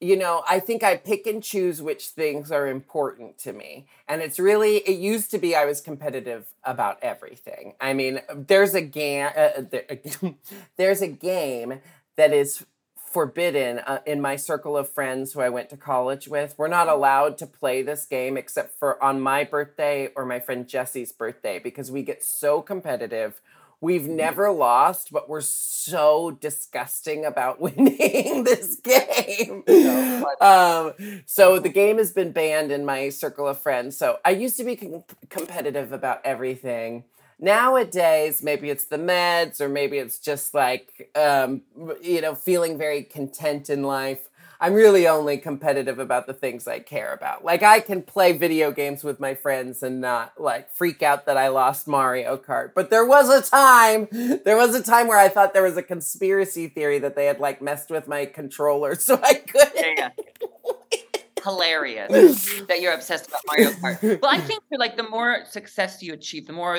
you 0.00 0.16
know, 0.16 0.42
I 0.49 0.61
think 0.61 0.83
I 0.83 0.97
pick 0.97 1.26
and 1.26 1.42
choose 1.42 1.83
which 1.83 2.09
things 2.09 2.50
are 2.50 2.66
important 2.66 3.38
to 3.40 3.52
me. 3.52 3.87
And 4.09 4.23
it's 4.23 4.38
really, 4.38 4.78
it 4.78 4.99
used 4.99 5.31
to 5.33 5.38
be 5.38 5.54
I 5.54 5.66
was 5.66 5.83
competitive 5.83 6.47
about 6.64 6.99
everything. 7.02 7.75
I 7.81 7.92
mean, 7.92 8.21
there's 8.35 8.75
a 8.75 8.81
game, 8.81 9.28
uh, 9.37 9.62
there, 9.71 9.85
there's 10.78 11.02
a 11.02 11.09
game 11.09 11.81
that 12.16 12.33
is 12.33 12.64
forbidden 13.12 13.78
uh, 13.81 14.00
in 14.07 14.21
my 14.21 14.37
circle 14.37 14.76
of 14.76 14.88
friends 14.88 15.33
who 15.33 15.40
I 15.40 15.49
went 15.50 15.69
to 15.71 15.76
college 15.76 16.28
with. 16.28 16.54
We're 16.57 16.69
not 16.69 16.88
allowed 16.88 17.37
to 17.38 17.47
play 17.47 17.83
this 17.83 18.07
game 18.07 18.37
except 18.37 18.78
for 18.78 19.02
on 19.02 19.21
my 19.21 19.45
birthday 19.45 20.09
or 20.16 20.25
my 20.25 20.40
friend 20.40 20.66
Jesse's 20.66 21.12
birthday 21.12 21.59
because 21.59 21.90
we 21.90 22.02
get 22.02 22.25
so 22.25 22.62
competitive. 22.62 23.40
We've 23.81 24.09
never 24.09 24.52
lost, 24.52 25.11
but 25.11 25.28
we're 25.28 25.40
so 25.40 26.31
disgusting 26.40 27.25
about 27.25 27.61
winning 27.61 28.45
this 28.45 28.76
game. 28.76 29.64
Um, 30.40 31.23
so 31.26 31.61
the 31.61 31.69
game 31.69 31.99
has 31.99 32.12
been 32.12 32.33
banned 32.33 32.73
in 32.73 32.85
my 32.85 33.11
circle 33.11 33.47
of 33.47 33.61
friends. 33.61 33.97
So 33.97 34.19
I 34.25 34.31
used 34.31 34.57
to 34.57 34.64
be 34.64 34.75
com- 34.75 35.04
competitive 35.28 35.92
about 35.92 36.21
everything. 36.25 37.04
Nowadays, 37.38 38.42
maybe 38.42 38.70
it's 38.70 38.84
the 38.84 38.98
meds, 38.98 39.60
or 39.60 39.68
maybe 39.68 39.98
it's 39.98 40.18
just 40.18 40.54
like, 40.54 41.10
um, 41.16 41.62
you 42.00 42.20
know, 42.20 42.34
feeling 42.34 42.78
very 42.78 43.02
content 43.02 43.68
in 43.68 43.82
life. 43.82 44.28
I'm 44.62 44.74
really 44.74 45.08
only 45.08 45.38
competitive 45.38 45.98
about 45.98 46.28
the 46.28 46.32
things 46.32 46.68
I 46.68 46.78
care 46.78 47.12
about. 47.12 47.44
Like 47.44 47.64
I 47.64 47.80
can 47.80 48.00
play 48.00 48.30
video 48.30 48.70
games 48.70 49.02
with 49.02 49.18
my 49.18 49.34
friends 49.34 49.82
and 49.82 50.00
not 50.00 50.40
like 50.40 50.70
freak 50.70 51.02
out 51.02 51.26
that 51.26 51.36
I 51.36 51.48
lost 51.48 51.88
Mario 51.88 52.36
Kart. 52.36 52.70
But 52.72 52.88
there 52.88 53.04
was 53.04 53.28
a 53.28 53.42
time, 53.50 54.06
there 54.12 54.56
was 54.56 54.76
a 54.76 54.82
time 54.82 55.08
where 55.08 55.18
I 55.18 55.28
thought 55.28 55.52
there 55.52 55.64
was 55.64 55.76
a 55.76 55.82
conspiracy 55.82 56.68
theory 56.68 57.00
that 57.00 57.16
they 57.16 57.26
had 57.26 57.40
like 57.40 57.60
messed 57.60 57.90
with 57.90 58.06
my 58.06 58.24
controller 58.24 58.94
so 59.00 59.18
I 59.20 59.34
couldn't. 59.34 59.98
yeah. 59.98 60.10
Hilarious 61.42 62.11
that 62.68 62.80
you're 62.80 62.92
obsessed 62.94 63.26
about 63.28 63.40
mario 63.49 63.70
kart 63.72 64.00
well 64.22 64.30
i 64.30 64.38
think 64.38 64.62
for 64.68 64.78
like 64.78 64.96
the 64.96 65.08
more 65.08 65.44
success 65.46 66.02
you 66.02 66.12
achieve 66.12 66.46
the 66.46 66.52
more 66.52 66.78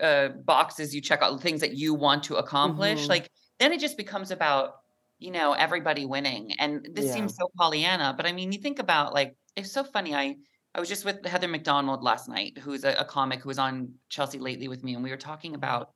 uh, 0.00 0.28
boxes 0.44 0.94
you 0.94 1.00
check 1.00 1.20
out 1.22 1.32
the 1.36 1.42
things 1.42 1.60
that 1.60 1.74
you 1.74 1.94
want 1.94 2.22
to 2.22 2.36
accomplish 2.36 3.06
Mhm. 3.06 3.08
like 3.10 3.28
then 3.58 3.72
it 3.72 3.80
just 3.80 3.96
becomes 3.96 4.30
about 4.30 4.74
you 5.18 5.30
know 5.30 5.52
everybody 5.52 6.06
winning 6.06 6.52
and 6.58 6.88
this 6.94 7.06
Yeah. 7.06 7.14
seems 7.14 7.34
so 7.36 7.50
pollyanna 7.58 8.14
but 8.16 8.26
i 8.26 8.32
mean 8.32 8.52
you 8.52 8.58
think 8.60 8.78
about 8.78 9.12
like 9.12 9.34
it's 9.56 9.72
so 9.72 9.82
funny 9.84 10.14
i 10.14 10.36
i 10.74 10.80
was 10.80 10.88
just 10.88 11.04
with 11.04 11.24
heather 11.26 11.48
mcdonald 11.48 12.02
last 12.02 12.28
night 12.28 12.56
who's 12.58 12.84
a, 12.84 12.92
a 12.92 13.04
comic 13.04 13.40
who 13.40 13.48
was 13.48 13.58
on 13.58 13.92
chelsea 14.08 14.38
lately 14.38 14.68
with 14.68 14.82
me 14.84 14.94
and 14.94 15.02
we 15.02 15.10
were 15.10 15.16
talking 15.16 15.54
about 15.54 15.90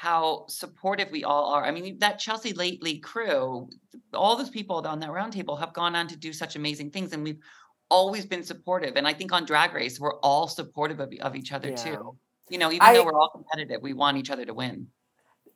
how 0.00 0.46
supportive 0.48 1.10
we 1.10 1.24
all 1.24 1.52
are 1.52 1.64
i 1.64 1.70
mean 1.70 1.98
that 1.98 2.18
chelsea 2.18 2.54
lately 2.54 2.98
crew 2.98 3.68
all 4.14 4.34
those 4.34 4.48
people 4.48 4.76
on 4.86 4.98
that 4.98 5.10
roundtable 5.10 5.58
have 5.58 5.74
gone 5.74 5.94
on 5.94 6.08
to 6.08 6.16
do 6.16 6.32
such 6.32 6.56
amazing 6.56 6.90
things 6.90 7.12
and 7.12 7.22
we've 7.22 7.40
always 7.90 8.24
been 8.24 8.42
supportive 8.42 8.96
and 8.96 9.06
i 9.06 9.12
think 9.12 9.30
on 9.30 9.44
drag 9.44 9.74
race 9.74 10.00
we're 10.00 10.18
all 10.20 10.48
supportive 10.48 11.00
of, 11.00 11.12
of 11.20 11.36
each 11.36 11.52
other 11.52 11.68
Yeah. 11.68 11.74
too 11.84 12.16
you 12.48 12.56
know 12.56 12.72
even 12.72 12.80
I- 12.80 12.94
though 12.94 13.04
we're 13.04 13.20
all 13.20 13.28
competitive 13.28 13.82
we 13.82 13.92
want 13.92 14.16
each 14.16 14.30
other 14.30 14.46
to 14.46 14.54
win 14.54 14.86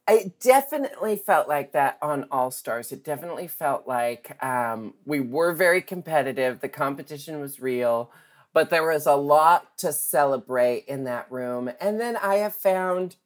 I 0.07 0.33
definitely 0.41 1.17
felt 1.17 1.49
like 1.49 1.73
that 1.73 1.97
on 2.03 2.27
All 2.31 2.51
Stars. 2.51 2.93
It 2.93 3.05
definitely 3.05 3.47
felt 3.47 3.87
like 3.87 4.37
um, 4.45 4.93
we 5.07 5.21
were 5.21 5.55
very 5.55 5.81
competitive. 5.81 6.61
The 6.61 6.69
competition 6.69 7.41
was 7.41 7.59
real, 7.59 8.11
but 8.53 8.69
there 8.69 8.87
was 8.87 9.07
a 9.07 9.15
lot 9.15 9.79
to 9.79 9.95
celebrate 9.95 10.85
in 10.89 11.05
that 11.05 11.33
room. 11.33 11.71
And 11.81 11.99
then 11.99 12.19
I 12.19 12.35
have 12.35 12.55
found, 12.55 13.17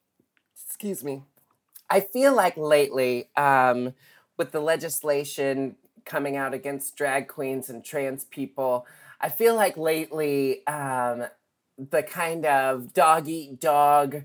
excuse 0.78 1.02
me, 1.02 1.24
I 1.90 1.98
feel 1.98 2.32
like 2.36 2.56
lately, 2.56 3.30
um, 3.36 3.94
with 4.36 4.52
the 4.52 4.60
legislation 4.60 5.74
coming 6.04 6.36
out 6.36 6.54
against 6.54 6.94
drag 6.94 7.26
queens 7.26 7.68
and 7.68 7.84
trans 7.84 8.24
people, 8.24 8.86
I 9.20 9.28
feel 9.28 9.56
like 9.56 9.76
lately 9.76 10.64
um, 10.68 11.24
the 11.76 12.04
kind 12.04 12.46
of 12.46 12.94
dog 12.94 13.26
eat 13.26 13.60
dog 13.60 14.22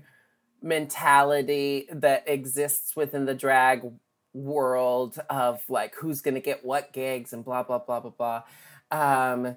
mentality 0.62 1.88
that 1.90 2.22
exists 2.28 2.94
within 2.94 3.24
the 3.24 3.34
drag 3.34 3.90
world 4.32 5.18
of 5.28 5.60
like 5.68 5.96
who's 5.96 6.20
going 6.20 6.34
to 6.34 6.40
get 6.40 6.64
what 6.64 6.92
gigs 6.92 7.32
and 7.32 7.44
blah 7.44 7.64
blah 7.64 7.78
blah 7.78 7.98
blah 7.98 8.10
blah 8.10 8.42
um, 8.92 9.56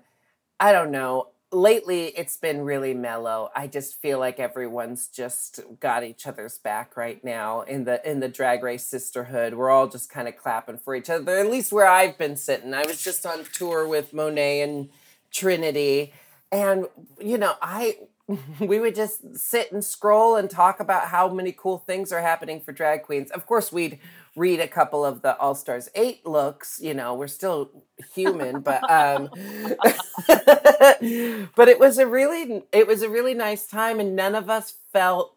I 0.60 0.72
don't 0.72 0.92
know. 0.92 1.27
Lately, 1.51 2.08
it's 2.08 2.36
been 2.36 2.62
really 2.62 2.94
mellow. 2.94 3.50
I 3.56 3.68
just 3.68 4.01
feel 4.01 4.20
like 4.20 4.38
everyone's 4.38 5.08
just 5.08 5.62
got 5.80 6.04
each 6.04 6.27
other's 6.27 6.58
back 6.58 6.98
right 6.98 7.24
now 7.24 7.62
in 7.62 7.86
the 7.86 8.06
in 8.10 8.20
the 8.20 8.27
drag 8.27 8.63
race 8.63 8.84
sisterhood. 8.84 9.54
We're 9.54 9.70
all 9.70 9.88
just 9.88 10.10
kind 10.10 10.27
of 10.27 10.36
clapping 10.36 10.77
for 10.77 10.94
each 10.94 11.10
other. 11.10 11.38
At 11.38 11.50
least 11.50 11.72
where 11.72 11.88
I've 11.88 12.18
been 12.18 12.36
sitting. 12.36 12.74
I 12.74 12.86
was 12.86 13.01
just 13.01 13.25
on 13.25 13.46
tour 13.54 13.88
with 13.88 14.12
Monet 14.12 14.62
and 14.62 14.89
Trinity, 15.32 16.13
and 16.51 16.88
you 17.18 17.38
know, 17.38 17.54
I 17.62 17.98
we 18.60 18.80
would 18.80 18.96
just 18.96 19.38
sit 19.38 19.72
and 19.72 19.84
scroll 19.84 20.36
and 20.36 20.50
talk 20.50 20.80
about 20.80 21.08
how 21.08 21.30
many 21.30 21.54
cool 21.54 21.77
things 21.77 22.12
are 22.12 22.22
happening 22.22 22.60
for 22.60 22.72
drag 22.72 23.04
queens. 23.04 23.32
Of 23.32 23.46
course, 23.46 23.72
we'd 23.72 24.00
read 24.38 24.60
a 24.60 24.67
couple 24.67 25.03
of 25.03 25.22
the 25.24 25.36
All 25.38 25.56
Stars 25.56 25.89
8 25.96 26.25
looks, 26.25 26.79
you 26.82 26.94
know, 26.94 27.15
we're 27.15 27.27
still 27.27 27.72
human, 28.13 28.62
but 28.62 28.89
um 28.89 29.29
but 31.56 31.67
it 31.67 31.79
was 31.79 31.98
a 31.98 32.08
really 32.08 32.63
it 32.72 32.88
was 32.88 33.01
a 33.01 33.10
really 33.10 33.34
nice 33.34 33.65
time 33.67 34.00
and 34.00 34.15
none 34.15 34.36
of 34.36 34.50
us 34.50 34.75
felt 34.94 35.34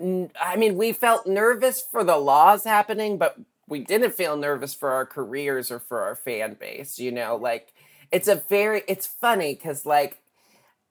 I 0.00 0.56
mean, 0.56 0.76
we 0.76 0.92
felt 0.92 1.26
nervous 1.26 1.82
for 1.82 2.02
the 2.02 2.16
laws 2.16 2.64
happening, 2.64 3.18
but 3.18 3.38
we 3.68 3.80
didn't 3.80 4.14
feel 4.14 4.36
nervous 4.36 4.74
for 4.74 4.90
our 4.90 5.06
careers 5.06 5.70
or 5.70 5.78
for 5.78 6.02
our 6.02 6.16
fan 6.16 6.54
base, 6.54 6.98
you 6.98 7.12
know, 7.12 7.36
like 7.36 7.72
it's 8.10 8.28
a 8.28 8.36
very 8.36 8.82
it's 8.88 9.06
funny 9.06 9.54
cuz 9.54 9.86
like 9.86 10.21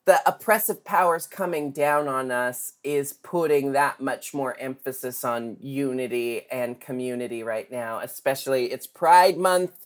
the 0.06 0.20
oppressive 0.26 0.84
powers 0.84 1.28
coming 1.28 1.72
down 1.72 2.08
on 2.08 2.32
us 2.32 2.74
is 2.84 3.14
putting 3.14 3.74
that 3.74 4.02
much 4.02 4.34
more 4.34 4.58
emphasis 4.60 5.24
on 5.24 5.58
unity 5.60 6.48
and 6.52 6.82
community 6.82 7.44
right 7.44 7.72
now, 7.72 8.00
especially 8.00 8.72
it's 8.72 8.88
Pride 8.88 9.38
Month 9.38 9.86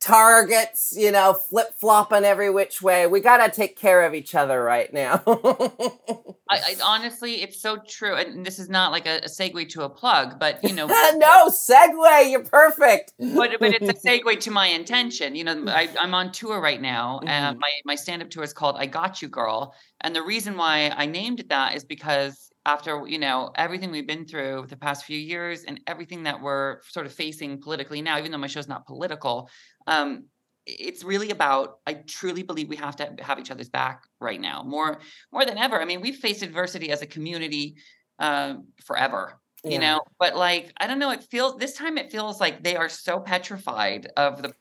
targets, 0.00 0.92
you 0.96 1.12
know, 1.12 1.32
flip 1.32 1.74
flopping 1.78 2.24
every 2.24 2.50
which 2.50 2.82
way. 2.82 3.06
We 3.06 3.20
got 3.20 3.36
to 3.36 3.50
take 3.54 3.76
care 3.76 4.02
of 4.02 4.14
each 4.14 4.34
other 4.34 4.60
right 4.60 4.92
now. 4.92 5.22
I, 6.52 6.56
I, 6.56 6.76
honestly, 6.84 7.42
it's 7.42 7.60
so 7.60 7.78
true. 7.88 8.14
And 8.14 8.44
this 8.44 8.58
is 8.58 8.68
not 8.68 8.92
like 8.92 9.06
a, 9.06 9.18
a 9.18 9.28
segue 9.28 9.68
to 9.70 9.82
a 9.82 9.88
plug, 9.88 10.38
but 10.38 10.62
you 10.62 10.74
know, 10.74 10.86
no 11.16 11.48
segue. 11.48 12.30
You're 12.30 12.44
perfect. 12.44 13.12
but 13.18 13.50
but 13.58 13.74
it's 13.74 13.88
a 13.88 13.94
segue 14.08 14.40
to 14.40 14.50
my 14.50 14.66
intention. 14.66 15.34
You 15.34 15.44
know, 15.44 15.64
I, 15.68 15.88
am 15.98 16.14
on 16.14 16.32
tour 16.32 16.60
right 16.60 16.80
now, 16.80 17.18
mm-hmm. 17.18 17.28
and 17.28 17.58
my 17.58 17.70
my 17.84 17.94
stand 17.94 18.22
up 18.22 18.30
tour 18.30 18.44
is 18.44 18.52
called 18.52 18.76
"I 18.78 18.86
Got 18.86 19.22
You, 19.22 19.28
Girl." 19.28 19.74
And 20.00 20.14
the 20.14 20.22
reason 20.22 20.56
why 20.56 20.92
I 20.96 21.06
named 21.06 21.40
it 21.40 21.48
that 21.48 21.74
is 21.74 21.84
because 21.84 22.50
after 22.64 23.06
you 23.06 23.18
know 23.18 23.50
everything 23.56 23.90
we've 23.90 24.06
been 24.06 24.26
through 24.26 24.66
the 24.68 24.76
past 24.76 25.04
few 25.04 25.18
years 25.18 25.64
and 25.64 25.80
everything 25.86 26.24
that 26.24 26.40
we're 26.40 26.80
sort 26.82 27.06
of 27.06 27.12
facing 27.12 27.60
politically 27.60 28.00
now 28.00 28.18
even 28.18 28.30
though 28.30 28.38
my 28.38 28.46
show's 28.46 28.68
not 28.68 28.86
political 28.86 29.48
um, 29.88 30.24
it's 30.66 31.02
really 31.02 31.30
about 31.30 31.78
i 31.86 31.94
truly 31.94 32.42
believe 32.42 32.68
we 32.68 32.76
have 32.76 32.96
to 32.96 33.14
have 33.20 33.38
each 33.38 33.50
other's 33.50 33.68
back 33.68 34.04
right 34.20 34.40
now 34.40 34.62
more 34.62 35.00
more 35.32 35.44
than 35.44 35.58
ever. 35.58 35.80
I 35.80 35.84
mean 35.84 36.00
we've 36.00 36.16
faced 36.16 36.42
adversity 36.42 36.90
as 36.90 37.02
a 37.02 37.06
community 37.06 37.76
uh, 38.18 38.54
forever 38.84 39.40
you 39.64 39.78
know? 39.78 40.00
But 40.18 40.36
like 40.36 40.72
i 40.78 40.86
don't 40.86 40.98
know 40.98 41.10
it 41.10 41.24
feels 41.24 41.56
this 41.56 41.74
time 41.74 41.98
it 41.98 42.10
feels 42.10 42.40
like 42.40 42.62
they 42.62 42.76
are 42.76 42.88
so 42.88 43.20
petrified 43.20 44.08
of 44.16 44.42
the 44.42 44.52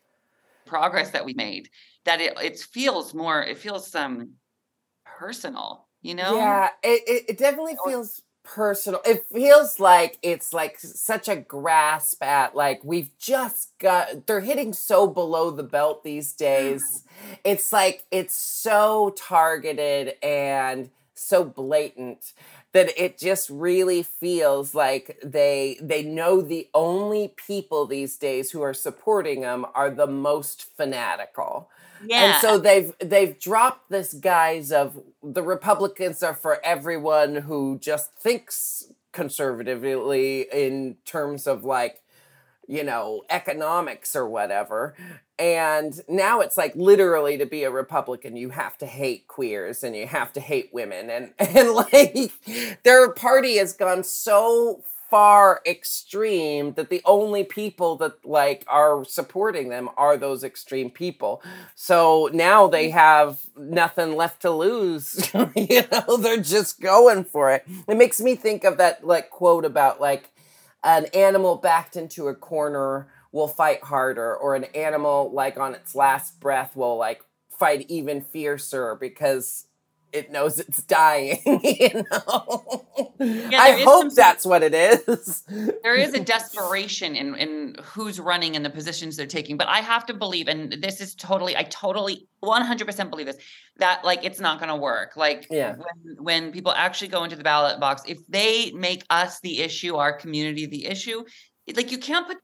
progress 0.65 1.11
that 1.11 1.25
we 1.25 1.33
made 1.33 1.69
that 2.05 2.21
it 2.21 2.39
it 2.41 2.59
feels 2.59 3.13
more 3.13 3.41
it 3.43 3.57
feels 3.57 3.93
um 3.95 4.33
personal 5.05 5.87
you 6.01 6.15
know? 6.15 6.35
Yeah 6.35 6.69
it, 6.83 7.03
it, 7.07 7.29
it 7.29 7.37
definitely 7.37 7.75
feels 7.85 8.21
personal 8.53 8.99
it 9.05 9.25
feels 9.31 9.79
like 9.79 10.17
it's 10.21 10.51
like 10.51 10.77
such 10.77 11.29
a 11.29 11.37
grasp 11.37 12.21
at 12.21 12.53
like 12.53 12.81
we've 12.83 13.17
just 13.17 13.71
got 13.79 14.27
they're 14.27 14.41
hitting 14.41 14.73
so 14.73 15.07
below 15.07 15.51
the 15.51 15.63
belt 15.63 16.03
these 16.03 16.33
days. 16.33 16.83
Mm-hmm. 16.83 17.33
It's 17.45 17.71
like 17.71 18.03
it's 18.11 18.35
so 18.35 19.15
targeted 19.17 20.15
and 20.21 20.89
so 21.15 21.45
blatant 21.45 22.33
that 22.73 22.91
it 23.01 23.17
just 23.17 23.49
really 23.49 24.03
feels 24.03 24.75
like 24.75 25.17
they 25.23 25.77
they 25.81 26.03
know 26.03 26.41
the 26.41 26.67
only 26.73 27.29
people 27.29 27.85
these 27.85 28.17
days 28.17 28.51
who 28.51 28.61
are 28.61 28.73
supporting 28.73 29.41
them 29.41 29.65
are 29.73 29.89
the 29.89 30.07
most 30.07 30.75
fanatical 30.75 31.69
yeah. 32.05 32.33
And 32.33 32.41
so 32.41 32.57
they've 32.57 32.93
they've 32.99 33.37
dropped 33.39 33.89
this 33.89 34.13
guise 34.13 34.71
of 34.71 35.01
the 35.23 35.43
Republicans 35.43 36.23
are 36.23 36.35
for 36.35 36.63
everyone 36.63 37.35
who 37.35 37.79
just 37.79 38.13
thinks 38.15 38.91
conservatively 39.11 40.47
in 40.51 40.97
terms 41.05 41.47
of 41.47 41.63
like 41.63 42.01
you 42.67 42.83
know 42.83 43.23
economics 43.29 44.15
or 44.15 44.27
whatever 44.27 44.95
and 45.37 45.99
now 46.07 46.39
it's 46.39 46.57
like 46.57 46.73
literally 46.75 47.37
to 47.37 47.45
be 47.45 47.63
a 47.63 47.71
republican 47.71 48.37
you 48.37 48.51
have 48.51 48.77
to 48.77 48.85
hate 48.85 49.27
queers 49.27 49.83
and 49.83 49.95
you 49.95 50.07
have 50.07 50.31
to 50.31 50.39
hate 50.39 50.69
women 50.71 51.09
and 51.09 51.33
and 51.39 51.71
like 51.71 52.31
their 52.83 53.11
party 53.11 53.57
has 53.57 53.73
gone 53.73 54.03
so 54.03 54.81
far 55.11 55.61
extreme 55.65 56.71
that 56.73 56.89
the 56.89 57.01
only 57.03 57.43
people 57.43 57.97
that 57.97 58.25
like 58.25 58.63
are 58.67 59.03
supporting 59.03 59.67
them 59.67 59.89
are 59.97 60.15
those 60.15 60.41
extreme 60.41 60.89
people. 60.89 61.43
So 61.75 62.29
now 62.33 62.67
they 62.67 62.87
mm. 62.87 62.93
have 62.93 63.41
nothing 63.57 64.15
left 64.15 64.41
to 64.43 64.51
lose. 64.51 65.29
you 65.55 65.83
know, 65.91 66.15
they're 66.15 66.37
just 66.41 66.79
going 66.79 67.25
for 67.25 67.51
it. 67.51 67.65
It 67.89 67.97
makes 67.97 68.21
me 68.21 68.35
think 68.35 68.63
of 68.63 68.77
that 68.77 69.05
like 69.05 69.29
quote 69.29 69.65
about 69.65 69.99
like 69.99 70.31
an 70.81 71.07
animal 71.13 71.57
backed 71.57 71.97
into 71.97 72.29
a 72.29 72.33
corner 72.33 73.11
will 73.33 73.49
fight 73.49 73.83
harder 73.83 74.33
or 74.33 74.55
an 74.55 74.63
animal 74.73 75.29
like 75.33 75.57
on 75.57 75.75
its 75.75 75.93
last 75.93 76.39
breath 76.39 76.75
will 76.75 76.97
like 76.97 77.21
fight 77.49 77.85
even 77.89 78.21
fiercer 78.21 78.95
because 78.95 79.65
it 80.13 80.31
knows 80.31 80.59
it's 80.59 80.83
dying. 80.83 81.39
You 81.81 82.03
know, 82.11 82.85
yeah, 83.19 83.59
I 83.59 83.81
hope 83.83 84.09
some, 84.09 84.15
that's 84.15 84.45
what 84.45 84.63
it 84.63 84.73
is. 84.73 85.43
there 85.83 85.95
is 85.95 86.13
a 86.13 86.19
desperation 86.35 87.15
in 87.15 87.35
in 87.35 87.75
who's 87.83 88.19
running 88.19 88.55
and 88.55 88.65
the 88.65 88.69
positions 88.69 89.15
they're 89.15 89.25
taking, 89.25 89.57
but 89.57 89.67
I 89.67 89.79
have 89.79 90.05
to 90.07 90.13
believe, 90.13 90.47
and 90.47 90.71
this 90.73 91.01
is 91.01 91.15
totally, 91.15 91.55
I 91.55 91.63
totally, 91.63 92.27
one 92.39 92.63
hundred 92.63 92.85
percent 92.85 93.09
believe 93.09 93.27
this 93.27 93.37
that 93.77 94.03
like 94.03 94.23
it's 94.23 94.39
not 94.39 94.59
going 94.59 94.69
to 94.69 94.75
work. 94.75 95.15
Like 95.15 95.47
yeah. 95.49 95.75
when 95.75 96.23
when 96.23 96.51
people 96.51 96.73
actually 96.73 97.09
go 97.09 97.23
into 97.23 97.35
the 97.35 97.43
ballot 97.43 97.79
box, 97.79 98.03
if 98.07 98.19
they 98.27 98.71
make 98.71 99.03
us 99.09 99.39
the 99.41 99.59
issue, 99.59 99.95
our 99.95 100.13
community 100.13 100.65
the 100.65 100.85
issue, 100.85 101.23
like 101.75 101.91
you 101.91 101.97
can't 101.97 102.27
put 102.27 102.37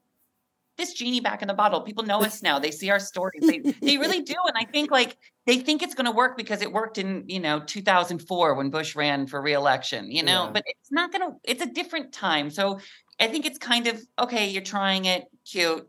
this 0.78 0.94
genie 0.94 1.20
back 1.20 1.42
in 1.42 1.48
the 1.48 1.54
bottle. 1.54 1.82
People 1.82 2.04
know 2.04 2.22
us 2.22 2.42
now. 2.42 2.58
They 2.58 2.70
see 2.70 2.88
our 2.88 3.00
stories. 3.00 3.42
They, 3.46 3.58
they 3.82 3.98
really 3.98 4.22
do. 4.22 4.34
And 4.46 4.56
I 4.56 4.64
think 4.64 4.90
like 4.90 5.18
they 5.46 5.58
think 5.58 5.82
it's 5.82 5.94
going 5.94 6.06
to 6.06 6.12
work 6.12 6.36
because 6.36 6.62
it 6.62 6.72
worked 6.72 6.96
in, 6.96 7.24
you 7.26 7.40
know, 7.40 7.60
2004 7.60 8.54
when 8.54 8.70
Bush 8.70 8.96
ran 8.96 9.26
for 9.26 9.42
reelection, 9.42 10.10
you 10.10 10.22
know, 10.22 10.44
yeah. 10.44 10.50
but 10.52 10.62
it's 10.66 10.90
not 10.90 11.12
going 11.12 11.30
to, 11.30 11.36
it's 11.44 11.62
a 11.62 11.66
different 11.66 12.12
time. 12.12 12.50
So 12.50 12.78
I 13.20 13.26
think 13.26 13.44
it's 13.44 13.58
kind 13.58 13.88
of, 13.88 14.00
okay, 14.18 14.48
you're 14.48 14.62
trying 14.62 15.04
it, 15.04 15.24
cute 15.44 15.88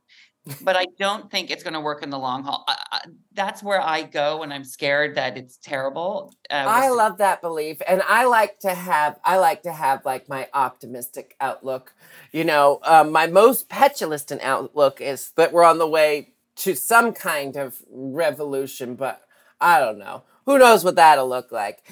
but 0.62 0.76
I 0.76 0.86
don't 0.98 1.30
think 1.32 1.52
it's 1.52 1.64
going 1.64 1.74
to 1.74 1.80
work 1.80 2.04
in 2.04 2.10
the 2.10 2.20
long 2.20 2.44
haul. 2.44 2.66
I, 2.68 2.78
I, 2.92 3.02
that's 3.34 3.64
where 3.64 3.82
I 3.82 4.04
go 4.04 4.40
when 4.40 4.52
I'm 4.52 4.64
scared 4.64 5.16
that 5.16 5.38
it's 5.38 5.58
terrible. 5.58 6.34
Uh, 6.50 6.66
I 6.68 6.90
love 6.90 7.18
that 7.20 7.42
belief, 7.42 7.82
and 7.88 8.02
I 8.08 8.26
like 8.26 8.60
to 8.60 8.74
have 8.74 9.20
I 9.24 9.38
like 9.38 9.64
to 9.64 9.72
have 9.72 10.06
like 10.06 10.28
my 10.28 10.48
optimistic 10.54 11.36
outlook. 11.40 11.94
You 12.32 12.44
know, 12.44 12.80
um, 12.84 13.12
my 13.12 13.28
most 13.28 13.70
petulant 13.70 14.32
outlook 14.42 15.02
is 15.02 15.32
that 15.32 15.54
we're 15.54 15.64
on 15.64 15.78
the 15.78 15.88
way 15.88 16.34
to 16.58 16.76
some 16.76 17.14
kind 17.14 17.56
of 17.56 17.82
revolution, 17.90 18.96
but 18.96 19.22
I 19.62 19.80
don't 19.80 19.98
know. 19.98 20.24
Who 20.46 20.58
knows 20.58 20.84
what 20.84 20.96
that'll 20.96 21.30
look 21.30 21.52
like? 21.52 21.84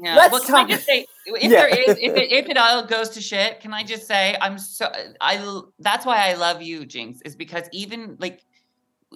Yeah. 0.00 0.16
Let's 0.16 0.32
well, 0.32 0.40
can 0.42 0.50
talk. 0.50 0.66
I 0.66 0.70
just 0.70 0.86
say 0.86 1.06
if 1.26 1.42
yeah. 1.42 1.48
there 1.48 1.68
is 1.68 1.96
if 2.00 2.16
it, 2.16 2.32
if 2.32 2.48
it 2.48 2.56
all 2.58 2.84
goes 2.84 3.10
to 3.10 3.20
shit, 3.20 3.60
can 3.60 3.72
I 3.72 3.82
just 3.82 4.06
say 4.06 4.36
I'm 4.40 4.58
so 4.58 4.90
I 5.20 5.62
that's 5.78 6.06
why 6.06 6.30
I 6.30 6.34
love 6.34 6.62
you, 6.62 6.80
Jinkx, 6.80 7.18
is 7.24 7.36
because 7.36 7.68
even 7.72 8.16
like 8.18 8.44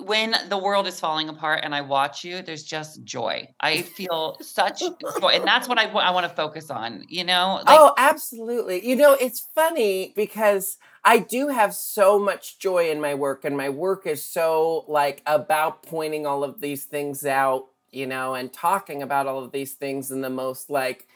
when 0.04 0.34
the 0.48 0.58
world 0.58 0.86
is 0.86 1.00
falling 1.00 1.28
apart 1.28 1.60
and 1.64 1.74
I 1.74 1.80
watch 1.80 2.24
you, 2.24 2.42
there's 2.42 2.62
just 2.62 3.02
joy. 3.04 3.48
I 3.60 3.82
feel 3.82 4.36
such 4.40 4.80
joy, 4.80 5.28
and 5.28 5.44
that's 5.44 5.68
what 5.68 5.78
I 5.78 5.86
I 5.86 6.10
want 6.10 6.28
to 6.28 6.34
focus 6.34 6.70
on. 6.70 7.04
You 7.08 7.24
know? 7.24 7.60
Like, 7.64 7.66
oh, 7.68 7.94
absolutely. 7.98 8.86
You 8.86 8.96
know, 8.96 9.14
it's 9.14 9.40
funny 9.54 10.12
because 10.16 10.78
I 11.04 11.18
do 11.18 11.48
have 11.48 11.74
so 11.74 12.18
much 12.18 12.58
joy 12.58 12.90
in 12.90 13.00
my 13.00 13.14
work, 13.14 13.44
and 13.44 13.56
my 13.56 13.68
work 13.68 14.06
is 14.06 14.22
so 14.22 14.84
like 14.88 15.22
about 15.26 15.82
pointing 15.82 16.26
all 16.26 16.44
of 16.44 16.60
these 16.60 16.84
things 16.84 17.24
out 17.26 17.66
you 17.90 18.06
know, 18.06 18.34
and 18.34 18.52
talking 18.52 19.02
about 19.02 19.26
all 19.26 19.42
of 19.44 19.52
these 19.52 19.74
things 19.74 20.10
in 20.10 20.20
the 20.20 20.30
most 20.30 20.70
like 20.70 21.06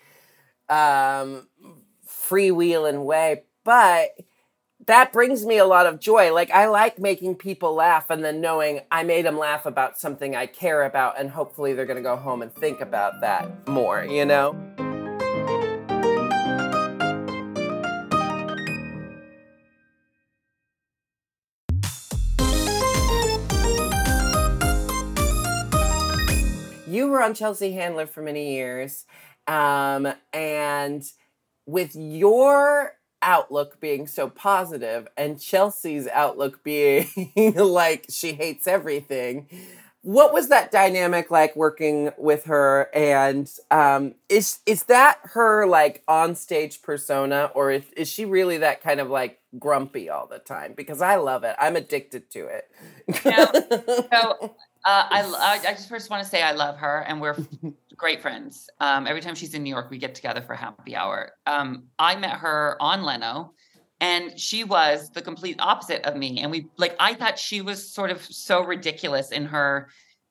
um, 0.68 1.48
freewheeling 2.08 3.04
way. 3.04 3.42
But 3.64 4.10
that 4.86 5.12
brings 5.12 5.46
me 5.46 5.58
a 5.58 5.64
lot 5.64 5.86
of 5.86 6.00
joy. 6.00 6.32
Like, 6.32 6.50
I 6.50 6.66
like 6.66 6.98
making 6.98 7.36
people 7.36 7.74
laugh 7.74 8.10
and 8.10 8.24
then 8.24 8.40
knowing 8.40 8.80
I 8.90 9.04
made 9.04 9.24
them 9.24 9.38
laugh 9.38 9.66
about 9.66 9.98
something 9.98 10.34
I 10.34 10.46
care 10.46 10.84
about, 10.84 11.18
and 11.18 11.30
hopefully 11.30 11.72
they're 11.72 11.86
going 11.86 11.96
to 11.96 12.02
go 12.02 12.16
home 12.16 12.42
and 12.42 12.52
think 12.52 12.80
about 12.80 13.20
that 13.20 13.68
more, 13.68 14.04
you 14.04 14.24
know? 14.24 14.91
Were 27.12 27.22
on 27.22 27.34
Chelsea 27.34 27.72
Handler 27.72 28.06
for 28.06 28.22
many 28.22 28.54
years, 28.54 29.04
um, 29.46 30.12
and 30.32 31.04
with 31.66 31.94
your 31.94 32.94
outlook 33.22 33.80
being 33.80 34.06
so 34.06 34.28
positive 34.28 35.06
and 35.16 35.40
Chelsea's 35.40 36.08
outlook 36.08 36.62
being 36.64 37.06
like 37.56 38.06
she 38.10 38.32
hates 38.32 38.66
everything. 38.66 39.46
What 40.02 40.32
was 40.32 40.48
that 40.48 40.72
dynamic 40.72 41.30
like 41.30 41.54
working 41.54 42.10
with 42.18 42.46
her? 42.46 42.90
And 42.92 43.48
um, 43.70 44.16
is 44.28 44.58
is 44.66 44.84
that 44.84 45.20
her 45.22 45.64
like 45.66 46.02
on 46.08 46.34
stage 46.34 46.82
persona, 46.82 47.52
or 47.54 47.70
is, 47.70 47.84
is 47.96 48.08
she 48.08 48.24
really 48.24 48.58
that 48.58 48.82
kind 48.82 48.98
of 48.98 49.08
like 49.08 49.38
grumpy 49.60 50.10
all 50.10 50.26
the 50.26 50.40
time? 50.40 50.74
Because 50.76 51.00
I 51.00 51.16
love 51.16 51.44
it. 51.44 51.54
I'm 51.60 51.76
addicted 51.76 52.30
to 52.32 52.46
it. 52.46 52.70
Yeah. 53.24 53.52
so 54.12 54.56
uh, 54.84 55.06
I, 55.10 55.60
I 55.66 55.72
just 55.72 55.88
first 55.88 56.10
want 56.10 56.22
to 56.24 56.28
say 56.28 56.42
I 56.42 56.52
love 56.52 56.76
her, 56.78 57.04
and 57.06 57.20
we're 57.20 57.36
great 57.96 58.20
friends. 58.20 58.68
Um, 58.80 59.06
every 59.06 59.20
time 59.20 59.36
she's 59.36 59.54
in 59.54 59.62
New 59.62 59.70
York, 59.70 59.90
we 59.90 59.98
get 59.98 60.14
together 60.14 60.42
for 60.42 60.54
happy 60.54 60.96
hour. 60.96 61.32
Um, 61.46 61.84
I 61.98 62.16
met 62.16 62.38
her 62.38 62.76
on 62.80 63.02
Leno, 63.02 63.52
and 64.00 64.38
she 64.38 64.64
was 64.64 65.10
the 65.10 65.22
complete 65.22 65.56
opposite 65.60 66.04
of 66.04 66.16
me. 66.16 66.40
And 66.40 66.50
we 66.50 66.66
like 66.78 66.96
I 66.98 67.14
thought 67.14 67.38
she 67.38 67.60
was 67.62 67.92
sort 67.92 68.10
of 68.10 68.24
so 68.24 68.64
ridiculous 68.64 69.30
in 69.30 69.44
her 69.46 69.88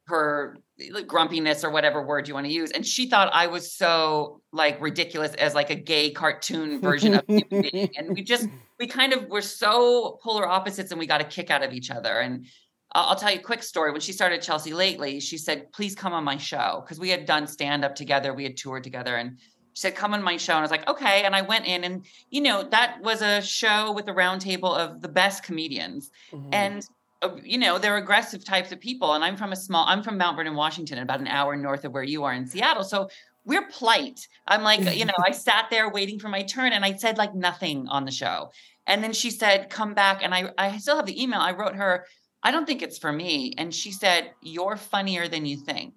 her 0.08 0.58
like, 0.92 1.08
grumpiness 1.08 1.64
or 1.64 1.70
whatever 1.70 2.06
word 2.06 2.28
you 2.28 2.34
want 2.34 2.46
to 2.46 2.52
use, 2.52 2.72
and 2.72 2.86
she 2.86 3.08
thought 3.08 3.30
I 3.34 3.48
was 3.48 3.72
so 3.72 4.42
like 4.52 4.82
ridiculous 4.82 5.34
as 5.36 5.56
like 5.56 5.70
a 5.70 5.76
gay 5.76 6.12
cartoon 6.12 6.82
version 6.82 7.14
of 7.14 7.24
human 7.26 7.62
being. 7.62 7.90
And 7.98 8.16
we 8.16 8.22
just 8.22 8.50
we 8.78 8.88
kind 8.88 9.14
of 9.14 9.30
were 9.30 9.42
so 9.42 10.20
polar 10.22 10.46
opposites, 10.46 10.92
and 10.92 11.00
we 11.00 11.08
got 11.08 11.22
a 11.22 11.26
kick 11.26 11.50
out 11.50 11.64
of 11.64 11.72
each 11.72 11.90
other. 11.90 12.20
And 12.20 12.48
I'll 12.94 13.16
tell 13.16 13.32
you 13.32 13.40
a 13.40 13.44
quick 13.44 13.64
story. 13.64 13.92
When 13.92 14.02
she 14.02 14.12
started 14.12 14.42
Chelsea 14.42 14.74
lately, 14.74 15.20
she 15.20 15.38
said, 15.38 15.72
please 15.72 15.96
come 15.96 16.12
on 16.14 16.24
my 16.24 16.38
show. 16.38 16.82
Because 16.84 17.00
we 17.00 17.10
had 17.10 17.26
done 17.26 17.48
stand 17.48 17.86
up 17.86 17.96
together, 17.96 18.34
we 18.34 18.44
had 18.44 18.58
toured 18.58 18.84
together. 18.84 19.16
And 19.16 19.40
she 19.74 19.82
said, 19.82 19.96
come 19.96 20.14
on 20.14 20.22
my 20.22 20.36
show. 20.36 20.54
And 20.54 20.60
I 20.60 20.64
was 20.64 20.72
like, 20.72 20.90
okay. 20.90 21.24
And 21.24 21.34
I 21.34 21.42
went 21.42 21.66
in, 21.66 21.86
and, 21.86 22.06
you 22.30 22.42
know, 22.42 22.64
that 22.64 23.02
was 23.02 23.22
a 23.22 23.42
show 23.42 23.94
with 23.94 24.10
a 24.10 24.14
roundtable 24.14 24.78
of 24.78 25.02
the 25.02 25.08
best 25.08 25.44
comedians. 25.44 26.12
Mm-hmm. 26.34 26.50
And, 26.52 26.88
uh, 27.22 27.38
you 27.42 27.58
know, 27.58 27.78
they're 27.78 27.96
aggressive 27.96 28.44
types 28.44 28.74
of 28.74 28.82
people. 28.82 29.14
And 29.14 29.24
I'm 29.24 29.38
from 29.38 29.54
a 29.54 29.56
small, 29.56 29.86
I'm 29.88 30.04
from 30.04 30.18
Mount 30.18 30.36
Vernon, 30.36 30.56
Washington, 30.56 31.00
about 31.00 31.22
an 31.22 31.28
hour 31.28 31.56
north 31.56 31.86
of 31.86 31.94
where 31.94 32.04
you 32.04 32.26
are 32.26 32.34
in 32.34 32.46
Seattle. 32.46 32.84
So 32.84 33.10
we're 33.46 33.68
polite. 33.68 34.28
I'm 34.48 34.64
like, 34.64 34.82
you 34.98 35.06
know, 35.06 35.14
I 35.26 35.32
sat 35.32 35.68
there 35.72 35.90
waiting 35.90 36.20
for 36.20 36.28
my 36.28 36.44
turn 36.44 36.74
and 36.74 36.84
I 36.84 36.94
said 36.94 37.18
like 37.18 37.34
nothing 37.34 37.88
on 37.88 38.06
the 38.06 38.12
show. 38.12 38.52
And 38.86 39.04
then 39.04 39.14
she 39.14 39.32
said, 39.32 39.70
come 39.70 39.94
back. 39.94 40.22
And 40.24 40.34
I, 40.34 40.52
I 40.58 40.78
still 40.78 40.96
have 40.98 41.06
the 41.06 41.22
email. 41.22 41.40
I 41.40 41.54
wrote 41.54 41.76
her, 41.76 42.06
I 42.44 42.52
don't 42.52 42.66
think 42.66 42.82
it's 42.82 42.98
for 42.98 43.12
me. 43.12 43.54
And 43.58 43.74
she 43.74 43.92
said, 43.92 44.32
You're 44.42 44.78
funnier 44.78 45.28
than 45.28 45.46
you 45.46 45.58
think. 45.58 45.96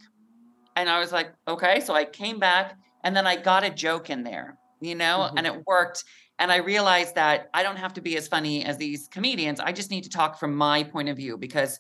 And 0.77 0.89
I 0.89 0.99
was 0.99 1.13
like, 1.13 1.33
Okay. 1.49 1.81
So 1.81 1.95
I 1.95 2.05
came 2.05 2.39
back 2.39 2.79
and 3.03 3.17
then 3.17 3.27
I 3.27 3.37
got 3.37 3.65
a 3.65 3.71
joke 3.71 4.11
in 4.11 4.23
there, 4.23 4.59
you 4.81 4.95
know, 4.95 5.27
mm-hmm. 5.27 5.39
and 5.39 5.47
it 5.47 5.67
worked. 5.67 6.05
And 6.39 6.51
I 6.51 6.57
realized 6.57 7.15
that 7.15 7.49
I 7.55 7.63
don't 7.63 7.77
have 7.77 7.95
to 7.95 8.01
be 8.01 8.17
as 8.17 8.27
funny 8.27 8.65
as 8.65 8.77
these 8.77 9.09
comedians. 9.09 9.61
I 9.61 9.73
just 9.73 9.91
need 9.91 10.05
to 10.05 10.11
talk 10.11 10.39
from 10.39 10.55
my 10.55 10.83
point 10.83 11.09
of 11.09 11.17
view 11.17 11.39
because 11.39 11.79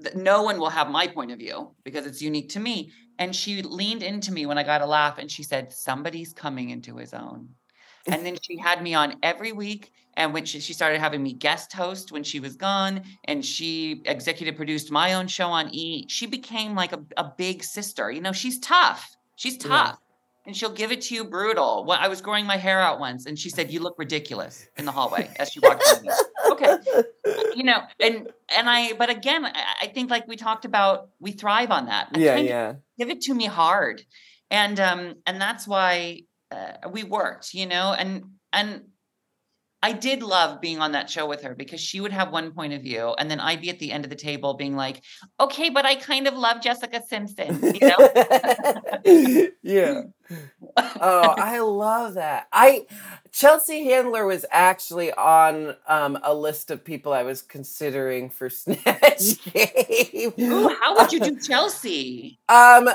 th- 0.00 0.14
no 0.14 0.42
one 0.42 0.58
will 0.58 0.70
have 0.70 0.88
my 0.88 1.08
point 1.08 1.32
of 1.32 1.38
view 1.38 1.72
because 1.82 2.06
it's 2.06 2.22
unique 2.22 2.48
to 2.50 2.60
me. 2.60 2.92
And 3.18 3.34
she 3.34 3.60
leaned 3.62 4.02
into 4.02 4.32
me 4.32 4.46
when 4.46 4.56
I 4.56 4.62
got 4.62 4.82
a 4.82 4.86
laugh 4.86 5.18
and 5.18 5.30
she 5.30 5.42
said, 5.42 5.72
Somebody's 5.72 6.32
coming 6.32 6.70
into 6.70 6.96
his 6.96 7.12
own. 7.12 7.48
And 8.06 8.24
then 8.26 8.36
she 8.40 8.56
had 8.56 8.82
me 8.82 8.94
on 8.94 9.16
every 9.22 9.52
week 9.52 9.92
and 10.14 10.32
when 10.34 10.44
she, 10.44 10.60
she 10.60 10.72
started 10.72 11.00
having 11.00 11.22
me 11.22 11.32
guest 11.32 11.72
host 11.72 12.12
when 12.12 12.22
she 12.22 12.40
was 12.40 12.56
gone 12.56 13.02
and 13.24 13.44
she 13.44 14.02
executive 14.04 14.56
produced 14.56 14.90
my 14.90 15.14
own 15.14 15.26
show 15.26 15.48
on 15.48 15.68
e. 15.74 16.06
She 16.08 16.26
became 16.26 16.74
like 16.74 16.92
a, 16.92 17.02
a 17.16 17.24
big 17.24 17.64
sister 17.64 18.10
you 18.10 18.20
know 18.20 18.32
she's 18.32 18.58
tough 18.58 19.16
she's 19.36 19.56
tough. 19.56 19.98
Yeah. 19.98 20.46
and 20.46 20.56
she'll 20.56 20.72
give 20.72 20.92
it 20.92 21.00
to 21.02 21.14
you 21.14 21.24
brutal. 21.24 21.84
Well, 21.84 21.98
i 22.00 22.08
was 22.08 22.20
growing 22.20 22.46
my 22.46 22.56
hair 22.56 22.80
out 22.80 23.00
once 23.00 23.26
and 23.26 23.38
she 23.38 23.50
said 23.50 23.70
you 23.70 23.80
look 23.80 23.98
ridiculous 23.98 24.68
in 24.76 24.84
the 24.84 24.92
hallway 24.92 25.30
as 25.36 25.50
she 25.50 25.60
walked 25.60 25.84
by 25.84 26.00
me 26.00 26.10
okay. 26.52 26.76
You 27.54 27.64
know 27.64 27.82
and 28.00 28.28
and 28.56 28.68
i 28.68 28.92
but 28.94 29.10
again 29.10 29.44
I, 29.44 29.52
I 29.82 29.86
think 29.88 30.10
like 30.10 30.26
we 30.26 30.36
talked 30.36 30.64
about 30.64 31.08
we 31.20 31.32
thrive 31.32 31.70
on 31.70 31.86
that. 31.86 32.08
Yeah 32.16 32.36
yeah. 32.36 32.74
give 32.98 33.10
it 33.10 33.20
to 33.22 33.34
me 33.34 33.46
hard. 33.46 34.02
And 34.50 34.78
um 34.80 35.14
and 35.26 35.40
that's 35.40 35.66
why 35.66 36.22
uh, 36.50 36.88
we 36.90 37.02
worked 37.04 37.54
you 37.54 37.66
know 37.66 37.92
and 37.92 38.24
and 38.52 38.82
I 39.82 39.92
did 39.92 40.22
love 40.22 40.60
being 40.60 40.78
on 40.78 40.92
that 40.92 41.10
show 41.10 41.26
with 41.26 41.42
her 41.42 41.54
because 41.56 41.80
she 41.80 42.00
would 42.00 42.12
have 42.12 42.30
one 42.30 42.52
point 42.52 42.72
of 42.72 42.82
view, 42.82 43.14
and 43.18 43.28
then 43.28 43.40
I'd 43.40 43.60
be 43.60 43.68
at 43.68 43.80
the 43.80 43.90
end 43.90 44.04
of 44.04 44.10
the 44.10 44.16
table 44.16 44.54
being 44.54 44.76
like, 44.76 45.02
"Okay, 45.40 45.70
but 45.70 45.84
I 45.84 45.96
kind 45.96 46.28
of 46.28 46.34
love 46.34 46.62
Jessica 46.62 47.02
Simpson," 47.08 47.74
you 47.74 47.88
know? 47.88 49.48
yeah. 49.62 50.02
Oh, 50.76 51.34
I 51.36 51.58
love 51.58 52.14
that. 52.14 52.46
I 52.52 52.86
Chelsea 53.32 53.84
Handler 53.84 54.24
was 54.24 54.46
actually 54.52 55.12
on 55.12 55.74
um, 55.88 56.16
a 56.22 56.32
list 56.32 56.70
of 56.70 56.84
people 56.84 57.12
I 57.12 57.24
was 57.24 57.42
considering 57.42 58.30
for 58.30 58.48
Snatch 58.50 59.42
Game. 59.52 60.32
Ooh, 60.38 60.76
how 60.80 60.96
would 60.96 61.12
you 61.12 61.20
do 61.20 61.38
Chelsea? 61.40 62.38
Um. 62.48 62.88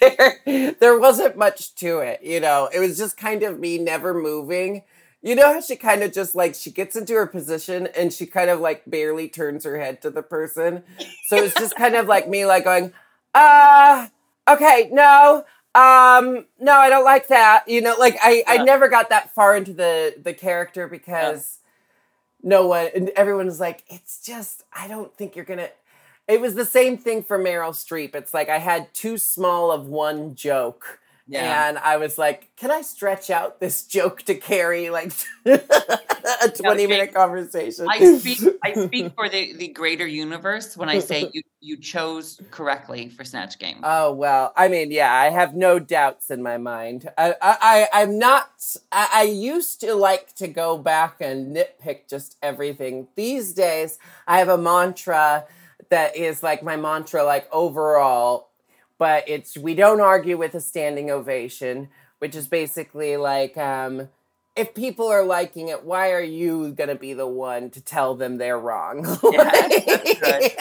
there, 0.00 0.74
there 0.78 0.98
wasn't 0.98 1.38
much 1.38 1.74
to 1.76 2.00
it, 2.00 2.20
you 2.22 2.38
know. 2.38 2.68
It 2.72 2.80
was 2.80 2.98
just 2.98 3.16
kind 3.16 3.42
of 3.42 3.58
me 3.58 3.78
never 3.78 4.12
moving 4.12 4.82
you 5.22 5.34
know 5.34 5.52
how 5.52 5.60
she 5.60 5.76
kind 5.76 6.02
of 6.02 6.12
just 6.12 6.34
like 6.34 6.54
she 6.54 6.70
gets 6.70 6.96
into 6.96 7.14
her 7.14 7.26
position 7.26 7.88
and 7.96 8.12
she 8.12 8.26
kind 8.26 8.48
of 8.48 8.60
like 8.60 8.82
barely 8.86 9.28
turns 9.28 9.64
her 9.64 9.78
head 9.78 10.00
to 10.02 10.10
the 10.10 10.22
person. 10.22 10.82
So 11.26 11.36
it's 11.36 11.54
just 11.54 11.76
kind 11.76 11.94
of 11.94 12.06
like 12.06 12.28
me 12.28 12.46
like 12.46 12.64
going, 12.64 12.92
uh, 13.34 14.08
okay, 14.48 14.88
no, 14.92 15.44
um, 15.74 16.46
no, 16.58 16.72
I 16.72 16.88
don't 16.88 17.04
like 17.04 17.28
that. 17.28 17.68
You 17.68 17.82
know, 17.82 17.96
like 17.98 18.16
I, 18.22 18.36
yeah. 18.36 18.42
I 18.46 18.64
never 18.64 18.88
got 18.88 19.10
that 19.10 19.34
far 19.34 19.54
into 19.56 19.72
the 19.74 20.14
the 20.22 20.32
character 20.32 20.88
because 20.88 21.58
yeah. 22.42 22.48
no 22.48 22.66
one 22.66 22.88
and 22.94 23.10
everyone 23.10 23.46
was 23.46 23.60
like, 23.60 23.84
it's 23.88 24.24
just 24.24 24.62
I 24.72 24.88
don't 24.88 25.14
think 25.16 25.36
you're 25.36 25.44
gonna 25.44 25.68
it 26.28 26.40
was 26.40 26.54
the 26.54 26.64
same 26.64 26.96
thing 26.96 27.22
for 27.22 27.38
Meryl 27.38 27.72
Streep. 27.72 28.14
It's 28.14 28.32
like 28.32 28.48
I 28.48 28.58
had 28.58 28.94
too 28.94 29.18
small 29.18 29.70
of 29.70 29.86
one 29.86 30.34
joke 30.34 31.00
yeah. 31.30 31.68
And 31.68 31.78
I 31.78 31.96
was 31.96 32.18
like, 32.18 32.50
can 32.56 32.70
I 32.70 32.82
stretch 32.82 33.30
out 33.30 33.60
this 33.60 33.84
joke 33.84 34.22
to 34.22 34.34
carry 34.34 34.90
like 34.90 35.12
a 35.46 35.58
20 36.48 36.60
no, 36.62 36.74
minute 36.88 37.14
conversation? 37.14 37.86
I 37.88 38.18
speak 38.18 38.40
I 38.62 38.72
speak 38.74 39.14
for 39.14 39.28
the, 39.28 39.54
the 39.54 39.68
greater 39.68 40.06
universe 40.06 40.76
when 40.76 40.88
I 40.88 40.98
say 40.98 41.30
you 41.32 41.42
you 41.60 41.76
chose 41.76 42.40
correctly 42.50 43.08
for 43.10 43.24
Snatch 43.24 43.58
Game. 43.58 43.80
Oh 43.84 44.12
well, 44.12 44.52
I 44.56 44.68
mean, 44.68 44.90
yeah, 44.90 45.12
I 45.12 45.30
have 45.30 45.54
no 45.54 45.78
doubts 45.78 46.30
in 46.30 46.42
my 46.42 46.58
mind. 46.58 47.08
I 47.16 47.34
I, 47.40 47.88
I 47.92 48.02
am 48.02 48.18
not 48.18 48.50
I, 48.90 49.08
I 49.14 49.22
used 49.22 49.80
to 49.80 49.94
like 49.94 50.34
to 50.36 50.48
go 50.48 50.78
back 50.78 51.20
and 51.20 51.56
nitpick 51.56 52.08
just 52.08 52.36
everything. 52.42 53.08
These 53.14 53.54
days 53.54 53.98
I 54.26 54.38
have 54.38 54.48
a 54.48 54.58
mantra 54.58 55.46
that 55.90 56.16
is 56.16 56.42
like 56.42 56.62
my 56.62 56.76
mantra 56.76 57.24
like 57.24 57.48
overall 57.52 58.49
but 59.00 59.24
it's 59.26 59.56
we 59.56 59.74
don't 59.74 60.02
argue 60.02 60.36
with 60.36 60.54
a 60.54 60.60
standing 60.60 61.10
ovation, 61.10 61.88
which 62.18 62.36
is 62.36 62.46
basically 62.46 63.16
like 63.16 63.56
um, 63.56 64.10
if 64.54 64.74
people 64.74 65.08
are 65.08 65.24
liking 65.24 65.68
it, 65.68 65.84
why 65.84 66.12
are 66.12 66.20
you 66.20 66.72
gonna 66.72 66.94
be 66.94 67.14
the 67.14 67.26
one 67.26 67.70
to 67.70 67.80
tell 67.80 68.14
them 68.14 68.36
they're 68.36 68.58
wrong? 68.58 68.98
yeah, 69.32 69.50
that's 69.50 70.20
good. 70.20 70.52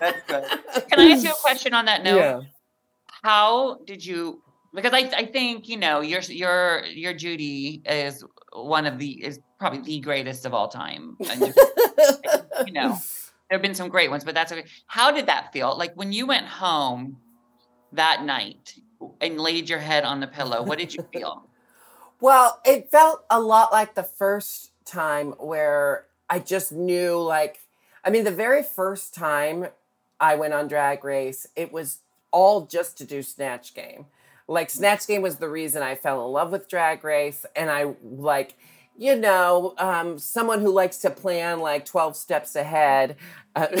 That's 0.00 0.22
good. 0.26 0.44
Can 0.90 1.00
I 1.00 1.12
ask 1.12 1.24
you 1.24 1.30
a 1.30 1.34
question 1.34 1.72
on 1.72 1.86
that 1.86 2.04
note? 2.04 2.18
Yeah. 2.18 2.40
How 3.22 3.78
did 3.86 4.04
you? 4.04 4.42
Because 4.74 4.92
I, 4.92 5.10
I 5.16 5.24
think 5.24 5.66
you 5.66 5.78
know 5.78 6.02
your 6.02 6.20
your 6.20 6.84
your 6.84 7.14
Judy 7.14 7.80
is 7.86 8.22
one 8.52 8.84
of 8.84 8.98
the 8.98 9.24
is 9.24 9.40
probably 9.58 9.80
the 9.80 10.00
greatest 10.00 10.44
of 10.44 10.52
all 10.52 10.68
time. 10.68 11.16
And, 11.30 11.54
you 12.66 12.72
know, 12.72 12.98
there 13.48 13.56
have 13.56 13.62
been 13.62 13.74
some 13.74 13.88
great 13.88 14.10
ones, 14.10 14.24
but 14.24 14.34
that's 14.34 14.52
okay. 14.52 14.66
How 14.88 15.10
did 15.10 15.24
that 15.24 15.54
feel? 15.54 15.74
Like 15.76 15.94
when 15.94 16.12
you 16.12 16.26
went 16.26 16.44
home 16.44 17.16
that 17.92 18.24
night 18.24 18.74
and 19.20 19.40
laid 19.40 19.68
your 19.68 19.78
head 19.78 20.04
on 20.04 20.20
the 20.20 20.26
pillow, 20.26 20.62
what 20.62 20.78
did 20.78 20.94
you 20.94 21.04
feel? 21.12 21.48
well, 22.20 22.60
it 22.64 22.90
felt 22.90 23.24
a 23.30 23.40
lot 23.40 23.72
like 23.72 23.94
the 23.94 24.02
first 24.02 24.72
time 24.84 25.32
where 25.38 26.06
I 26.28 26.38
just 26.38 26.72
knew, 26.72 27.20
like, 27.20 27.60
I 28.04 28.10
mean, 28.10 28.24
the 28.24 28.30
very 28.30 28.62
first 28.62 29.14
time 29.14 29.68
I 30.18 30.34
went 30.34 30.54
on 30.54 30.68
Drag 30.68 31.04
Race, 31.04 31.46
it 31.54 31.72
was 31.72 31.98
all 32.30 32.66
just 32.66 32.98
to 32.98 33.04
do 33.04 33.22
Snatch 33.22 33.74
Game. 33.74 34.06
Like, 34.48 34.70
Snatch 34.70 35.06
Game 35.06 35.22
was 35.22 35.36
the 35.36 35.48
reason 35.48 35.82
I 35.82 35.94
fell 35.94 36.24
in 36.26 36.32
love 36.32 36.50
with 36.50 36.68
Drag 36.68 37.04
Race, 37.04 37.46
and 37.54 37.70
I, 37.70 37.94
like, 38.02 38.56
you 38.96 39.14
know, 39.14 39.74
um, 39.78 40.18
someone 40.18 40.60
who 40.60 40.70
likes 40.70 40.98
to 40.98 41.10
plan 41.10 41.60
like 41.60 41.84
12 41.84 42.16
steps 42.16 42.56
ahead. 42.56 43.16
Uh, 43.54 43.68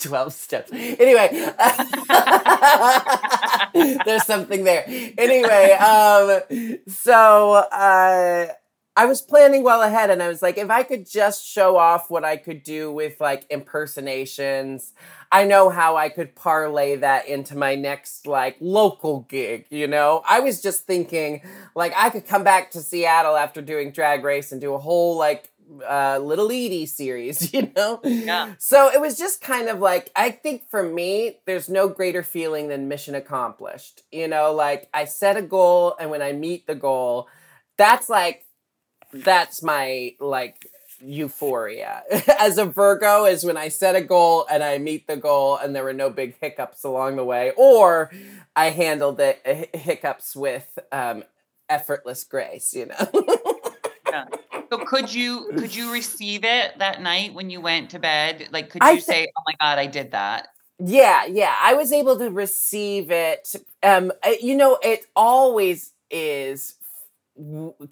12 0.00 0.32
steps. 0.32 0.70
Anyway, 0.72 1.28
there's 4.04 4.24
something 4.24 4.64
there. 4.64 4.84
Anyway, 5.18 5.72
um, 5.72 6.40
so 6.88 7.54
uh, 7.54 8.46
I 8.96 9.06
was 9.06 9.22
planning 9.22 9.62
well 9.62 9.82
ahead 9.82 10.10
and 10.10 10.22
I 10.22 10.28
was 10.28 10.42
like, 10.42 10.58
if 10.58 10.68
I 10.68 10.82
could 10.82 11.08
just 11.08 11.46
show 11.46 11.76
off 11.76 12.10
what 12.10 12.24
I 12.24 12.36
could 12.36 12.62
do 12.62 12.90
with 12.90 13.20
like 13.20 13.46
impersonations, 13.48 14.92
I 15.32 15.44
know 15.44 15.70
how 15.70 15.96
I 15.96 16.08
could 16.08 16.34
parlay 16.34 16.96
that 16.96 17.28
into 17.28 17.56
my 17.56 17.76
next 17.76 18.26
like 18.26 18.56
local 18.60 19.20
gig, 19.28 19.66
you 19.70 19.86
know? 19.86 20.22
I 20.28 20.40
was 20.40 20.60
just 20.60 20.86
thinking 20.86 21.42
like 21.76 21.92
I 21.96 22.10
could 22.10 22.26
come 22.26 22.42
back 22.42 22.72
to 22.72 22.80
Seattle 22.80 23.36
after 23.36 23.62
doing 23.62 23.92
Drag 23.92 24.24
Race 24.24 24.50
and 24.50 24.60
do 24.60 24.74
a 24.74 24.78
whole 24.78 25.16
like 25.16 25.49
uh, 25.88 26.18
Little 26.18 26.46
Edie 26.46 26.86
series, 26.86 27.52
you 27.54 27.72
know? 27.76 28.00
Yeah. 28.04 28.54
So 28.58 28.90
it 28.90 29.00
was 29.00 29.18
just 29.18 29.40
kind 29.40 29.68
of 29.68 29.80
like, 29.80 30.10
I 30.16 30.30
think 30.30 30.68
for 30.70 30.82
me, 30.82 31.38
there's 31.46 31.68
no 31.68 31.88
greater 31.88 32.22
feeling 32.22 32.68
than 32.68 32.88
mission 32.88 33.14
accomplished. 33.14 34.02
You 34.10 34.28
know, 34.28 34.52
like 34.52 34.88
I 34.92 35.04
set 35.04 35.36
a 35.36 35.42
goal 35.42 35.96
and 35.98 36.10
when 36.10 36.22
I 36.22 36.32
meet 36.32 36.66
the 36.66 36.74
goal, 36.74 37.28
that's 37.76 38.08
like, 38.08 38.44
that's 39.12 39.62
my 39.62 40.14
like 40.20 40.68
euphoria 41.02 42.02
as 42.38 42.58
a 42.58 42.64
Virgo 42.64 43.24
is 43.24 43.44
when 43.44 43.56
I 43.56 43.68
set 43.68 43.96
a 43.96 44.00
goal 44.00 44.46
and 44.50 44.62
I 44.62 44.78
meet 44.78 45.06
the 45.06 45.16
goal 45.16 45.56
and 45.56 45.74
there 45.74 45.84
were 45.84 45.92
no 45.92 46.10
big 46.10 46.36
hiccups 46.40 46.84
along 46.84 47.16
the 47.16 47.24
way, 47.24 47.52
or 47.56 48.10
I 48.54 48.70
handled 48.70 49.16
the 49.16 49.36
uh, 49.46 49.78
hiccups 49.78 50.36
with 50.36 50.78
um, 50.92 51.24
effortless 51.68 52.24
grace, 52.24 52.74
you 52.74 52.86
know. 52.86 52.96
yeah. 54.08 54.26
So 54.72 54.78
could 54.78 55.12
you 55.12 55.52
could 55.56 55.74
you 55.74 55.92
receive 55.92 56.44
it 56.44 56.78
that 56.78 57.02
night 57.02 57.34
when 57.34 57.50
you 57.50 57.60
went 57.60 57.90
to 57.90 57.98
bed? 57.98 58.48
Like 58.52 58.70
could 58.70 58.86
you 58.86 59.00
thi- 59.00 59.00
say, 59.00 59.28
"Oh 59.36 59.42
my 59.46 59.54
god, 59.60 59.78
I 59.78 59.86
did 59.86 60.12
that"? 60.12 60.48
Yeah, 60.78 61.26
yeah, 61.26 61.54
I 61.60 61.74
was 61.74 61.92
able 61.92 62.18
to 62.18 62.30
receive 62.30 63.10
it. 63.10 63.54
Um, 63.82 64.12
you 64.40 64.56
know, 64.56 64.78
it 64.82 65.06
always 65.14 65.92
is 66.10 66.74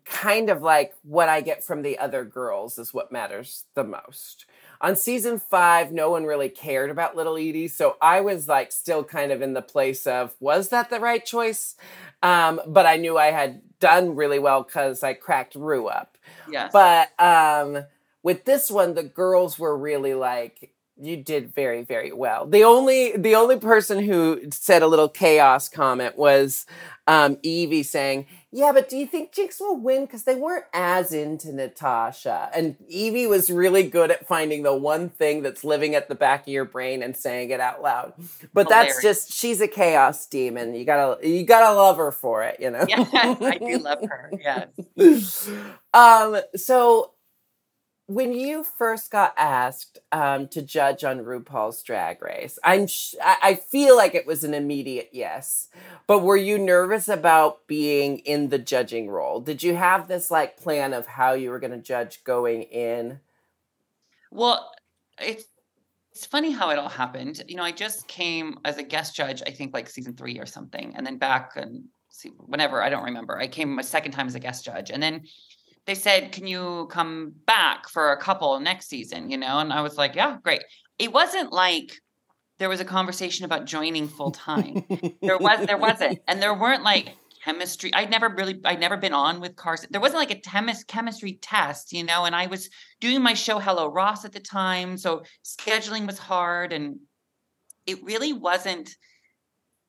kind 0.04 0.50
of 0.50 0.62
like 0.62 0.92
what 1.02 1.28
I 1.28 1.40
get 1.40 1.64
from 1.64 1.82
the 1.82 1.98
other 1.98 2.24
girls 2.24 2.78
is 2.78 2.92
what 2.92 3.10
matters 3.12 3.64
the 3.74 3.84
most. 3.84 4.44
On 4.80 4.94
season 4.94 5.38
five, 5.38 5.90
no 5.90 6.10
one 6.10 6.24
really 6.24 6.48
cared 6.48 6.90
about 6.90 7.16
Little 7.16 7.36
Edie, 7.36 7.68
so 7.68 7.96
I 8.00 8.20
was 8.20 8.46
like 8.46 8.72
still 8.72 9.04
kind 9.04 9.32
of 9.32 9.42
in 9.42 9.54
the 9.54 9.62
place 9.62 10.06
of 10.06 10.34
was 10.38 10.68
that 10.68 10.90
the 10.90 11.00
right 11.00 11.24
choice? 11.24 11.76
Um, 12.22 12.60
but 12.66 12.86
I 12.86 12.96
knew 12.96 13.16
I 13.18 13.30
had 13.32 13.62
done 13.80 14.14
really 14.16 14.38
well 14.38 14.62
because 14.62 15.02
I 15.02 15.14
cracked 15.14 15.54
Ru 15.54 15.86
up. 15.88 16.17
Yes. 16.50 16.70
But 16.72 17.08
um, 17.20 17.84
with 18.22 18.44
this 18.44 18.70
one, 18.70 18.94
the 18.94 19.02
girls 19.02 19.58
were 19.58 19.76
really 19.76 20.14
like, 20.14 20.72
"You 21.00 21.16
did 21.16 21.54
very, 21.54 21.82
very 21.82 22.12
well." 22.12 22.46
The 22.46 22.64
only 22.64 23.16
the 23.16 23.34
only 23.34 23.58
person 23.58 24.02
who 24.02 24.40
said 24.50 24.82
a 24.82 24.86
little 24.86 25.08
chaos 25.08 25.68
comment 25.68 26.16
was 26.16 26.66
um, 27.06 27.36
Yvie 27.36 27.84
saying, 27.84 28.26
"Yeah, 28.52 28.72
but 28.72 28.88
do 28.88 28.96
you 28.96 29.06
think 29.06 29.32
Jinkx 29.32 29.60
will 29.60 29.78
win? 29.78 30.04
Because 30.04 30.24
they 30.24 30.34
weren't 30.34 30.66
as 30.74 31.12
into 31.12 31.52
Natasha." 31.52 32.50
And 32.54 32.76
Yvie 32.92 33.28
was 33.28 33.50
really 33.50 33.82
good 33.82 34.10
at 34.10 34.26
finding 34.26 34.62
the 34.62 34.76
one 34.76 35.08
thing 35.08 35.42
that's 35.42 35.64
living 35.64 35.94
at 35.94 36.08
the 36.08 36.14
back 36.14 36.42
of 36.42 36.48
your 36.48 36.64
brain 36.64 37.02
and 37.02 37.16
saying 37.16 37.50
it 37.50 37.60
out 37.60 37.82
loud. 37.82 38.12
But 38.52 38.68
that's 38.68 39.00
just 39.02 39.32
she's 39.32 39.60
a 39.60 39.68
chaos 39.68 40.26
demon. 40.26 40.74
You 40.74 40.84
gotta 40.84 41.26
you 41.26 41.44
gotta 41.44 41.74
love 41.74 41.96
her 41.96 42.12
for 42.12 42.44
it. 42.44 42.60
You 42.60 42.70
know. 42.70 42.84
yes, 42.88 43.08
I 43.14 43.58
do 43.58 43.78
love 43.78 43.98
her. 44.02 44.32
yeah 44.38 44.66
um, 45.94 46.40
so 46.56 47.12
when 48.08 48.32
you 48.32 48.64
first 48.64 49.10
got 49.10 49.34
asked 49.36 49.98
um, 50.12 50.48
to 50.48 50.62
judge 50.62 51.04
on 51.04 51.18
RuPaul's 51.18 51.82
Drag 51.82 52.22
Race, 52.22 52.58
I'm 52.64 52.86
sh- 52.86 53.14
I 53.22 53.54
feel 53.54 53.98
like 53.98 54.14
it 54.14 54.26
was 54.26 54.44
an 54.44 54.54
immediate 54.54 55.10
yes. 55.12 55.68
But 56.06 56.20
were 56.20 56.36
you 56.36 56.58
nervous 56.58 57.08
about 57.08 57.66
being 57.66 58.20
in 58.20 58.48
the 58.48 58.58
judging 58.58 59.10
role? 59.10 59.40
Did 59.40 59.62
you 59.62 59.76
have 59.76 60.08
this 60.08 60.30
like 60.30 60.56
plan 60.56 60.94
of 60.94 61.06
how 61.06 61.34
you 61.34 61.50
were 61.50 61.58
going 61.58 61.72
to 61.72 61.78
judge 61.78 62.24
going 62.24 62.62
in? 62.62 63.20
Well, 64.30 64.72
it's 65.20 65.44
it's 66.12 66.24
funny 66.24 66.50
how 66.50 66.70
it 66.70 66.78
all 66.78 66.88
happened. 66.88 67.44
You 67.46 67.56
know, 67.56 67.62
I 67.62 67.72
just 67.72 68.08
came 68.08 68.58
as 68.64 68.78
a 68.78 68.82
guest 68.82 69.14
judge, 69.14 69.42
I 69.46 69.50
think 69.50 69.74
like 69.74 69.90
season 69.90 70.16
three 70.16 70.38
or 70.38 70.46
something, 70.46 70.94
and 70.96 71.06
then 71.06 71.18
back 71.18 71.52
and 71.56 71.84
see 72.08 72.30
whenever 72.38 72.82
I 72.82 72.88
don't 72.88 73.04
remember. 73.04 73.38
I 73.38 73.48
came 73.48 73.78
a 73.78 73.84
second 73.84 74.12
time 74.12 74.26
as 74.26 74.34
a 74.34 74.40
guest 74.40 74.64
judge, 74.64 74.90
and 74.90 75.02
then 75.02 75.24
they 75.88 75.94
said, 75.94 76.32
"Can 76.32 76.46
you 76.46 76.86
come 76.90 77.32
back 77.46 77.88
for 77.88 78.12
a 78.12 78.20
couple 78.20 78.60
next 78.60 78.88
season?" 78.88 79.30
You 79.30 79.38
know, 79.38 79.58
and 79.58 79.72
I 79.72 79.80
was 79.80 79.96
like, 79.96 80.14
"Yeah, 80.14 80.36
great." 80.44 80.62
It 80.98 81.12
wasn't 81.12 81.50
like 81.50 81.98
there 82.58 82.68
was 82.68 82.80
a 82.80 82.84
conversation 82.84 83.46
about 83.46 83.64
joining 83.64 84.06
full 84.06 84.30
time. 84.30 84.84
there 85.22 85.38
was 85.38 85.66
there 85.66 85.78
wasn't, 85.78 86.18
and 86.28 86.42
there 86.42 86.52
weren't 86.52 86.82
like 86.82 87.14
chemistry. 87.42 87.90
I'd 87.94 88.10
never 88.10 88.28
really 88.28 88.60
I'd 88.66 88.80
never 88.80 88.98
been 88.98 89.14
on 89.14 89.40
with 89.40 89.56
Carson. 89.56 89.88
There 89.90 90.00
wasn't 90.00 90.18
like 90.18 90.30
a 90.30 90.40
chemis- 90.40 90.86
chemistry 90.86 91.38
test, 91.40 91.92
you 91.94 92.04
know, 92.04 92.26
and 92.26 92.36
I 92.36 92.48
was 92.48 92.68
doing 93.00 93.22
my 93.22 93.32
show 93.32 93.58
Hello 93.58 93.88
Ross 93.88 94.26
at 94.26 94.32
the 94.32 94.40
time, 94.40 94.98
so 94.98 95.22
scheduling 95.42 96.06
was 96.06 96.18
hard 96.18 96.74
and 96.74 96.98
it 97.86 98.04
really 98.04 98.34
wasn't 98.34 98.94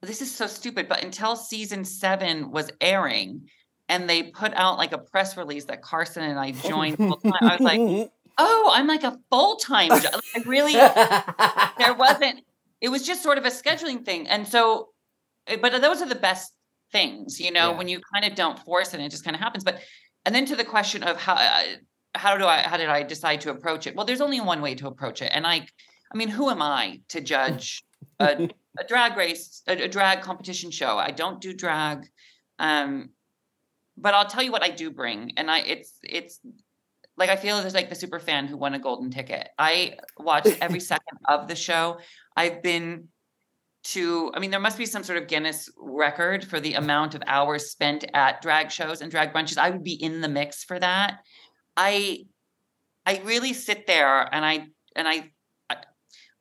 this 0.02 0.22
is 0.22 0.34
so 0.34 0.48
stupid, 0.48 0.88
but 0.88 1.04
until 1.04 1.36
season 1.36 1.84
7 1.84 2.52
was 2.52 2.72
airing 2.80 3.50
and 3.90 4.10
they 4.10 4.24
put 4.24 4.54
out 4.54 4.78
like 4.78 4.94
a 4.94 4.98
press 5.00 5.36
release 5.36 5.66
that 5.66 5.82
Carson 5.82 6.24
and 6.24 6.40
I 6.40 6.52
joined 6.52 6.96
I 7.02 7.58
was 7.58 7.60
like, 7.60 8.12
"Oh, 8.38 8.72
I'm 8.74 8.88
like 8.88 9.04
a 9.04 9.18
full-time 9.30 9.90
job." 9.90 10.22
I 10.36 10.40
really 10.46 10.74
there 11.78 11.94
wasn't 11.96 12.42
it 12.80 12.90
was 12.90 13.06
just 13.06 13.22
sort 13.22 13.38
of 13.38 13.46
a 13.46 13.50
scheduling 13.50 14.06
thing. 14.06 14.28
And 14.30 14.48
so 14.48 14.90
eh, 15.48 15.58
but 15.62 15.82
those 15.82 16.02
are 16.02 16.08
the 16.08 16.16
best 16.16 16.54
things 16.92 17.40
you 17.40 17.52
know 17.52 17.72
Yeah. 17.72 17.78
when 17.78 17.88
you 17.88 18.00
kind 18.14 18.26
of 18.26 18.36
don't 18.36 18.58
force 18.60 18.90
it 18.94 18.96
and 18.96 19.04
it 19.04 19.10
just 19.10 19.24
kind 19.26 19.36
of 19.36 19.42
happens. 19.42 19.64
But 19.64 19.82
and 20.26 20.34
then 20.34 20.46
to 20.46 20.56
the 20.56 20.64
question 20.66 21.04
of 21.04 21.18
how 21.18 21.34
uh, 21.34 21.64
how 22.16 22.38
do 22.38 22.46
i 22.46 22.60
how 22.62 22.78
did 22.78 22.90
i 22.90 23.04
decide 23.04 23.42
to 23.42 23.50
approach 23.52 23.88
it? 23.88 23.96
Well 23.96 24.06
there's 24.06 24.22
only 24.22 24.40
one 24.42 24.62
way 24.62 24.76
to 24.76 24.88
approach 24.88 25.22
it. 25.22 25.32
And 25.34 25.46
i 25.48 25.66
i 26.14 26.18
mean 26.18 26.30
who 26.30 26.50
am 26.50 26.62
i 26.62 27.02
to 27.10 27.22
judge 27.22 27.84
a, 28.20 28.50
a 28.80 28.84
drag 28.88 29.18
race 29.18 29.62
a, 29.68 29.74
a 29.84 29.88
drag 29.88 30.22
competition 30.22 30.70
show? 30.72 30.98
I 30.98 31.12
don't 31.12 31.42
do 31.42 31.54
drag. 31.54 32.08
Um 32.60 33.10
but 34.00 34.14
i'll 34.14 34.26
tell 34.26 34.44
you 34.44 34.52
what 34.52 34.64
i 34.64 34.70
do 34.70 34.90
bring 34.90 35.34
and 35.38 35.52
i 35.52 35.60
it's 35.60 35.94
it's 36.04 36.40
like 37.20 37.30
I 37.30 37.36
feel 37.36 37.60
there's 37.60 37.74
like 37.74 37.90
the 37.90 37.96
super 37.96 38.18
fan 38.18 38.48
who 38.48 38.56
won 38.56 38.74
a 38.74 38.80
golden 38.80 39.12
ticket. 39.12 39.50
I 39.60 39.98
watch 40.18 40.48
every 40.62 40.80
second 40.94 41.20
of 41.28 41.50
the 41.50 41.56
show. 41.56 42.00
I've 42.36 42.64
been 42.64 43.10
to, 43.84 44.32
I 44.34 44.40
mean, 44.40 44.52
there 44.52 44.60
must 44.60 44.78
be 44.78 44.86
some 44.86 45.04
sort 45.04 45.22
of 45.22 45.28
Guinness 45.28 45.70
record 45.78 46.46
for 46.46 46.62
the 46.62 46.76
amount 46.76 47.16
of 47.16 47.24
hours 47.28 47.70
spent 47.70 48.06
at 48.14 48.42
drag 48.42 48.72
shows 48.72 49.02
and 49.02 49.12
drag 49.12 49.34
brunches. 49.34 49.58
I 49.58 49.70
would 49.70 49.84
be 49.84 50.02
in 50.02 50.22
the 50.22 50.30
mix 50.30 50.64
for 50.64 50.80
that. 50.80 51.20
I, 51.76 52.26
I 53.06 53.22
really 53.26 53.52
sit 53.52 53.86
there 53.86 54.34
and 54.34 54.46
I, 54.46 54.68
and 54.96 55.08
I, 55.08 55.32
I, 55.70 55.78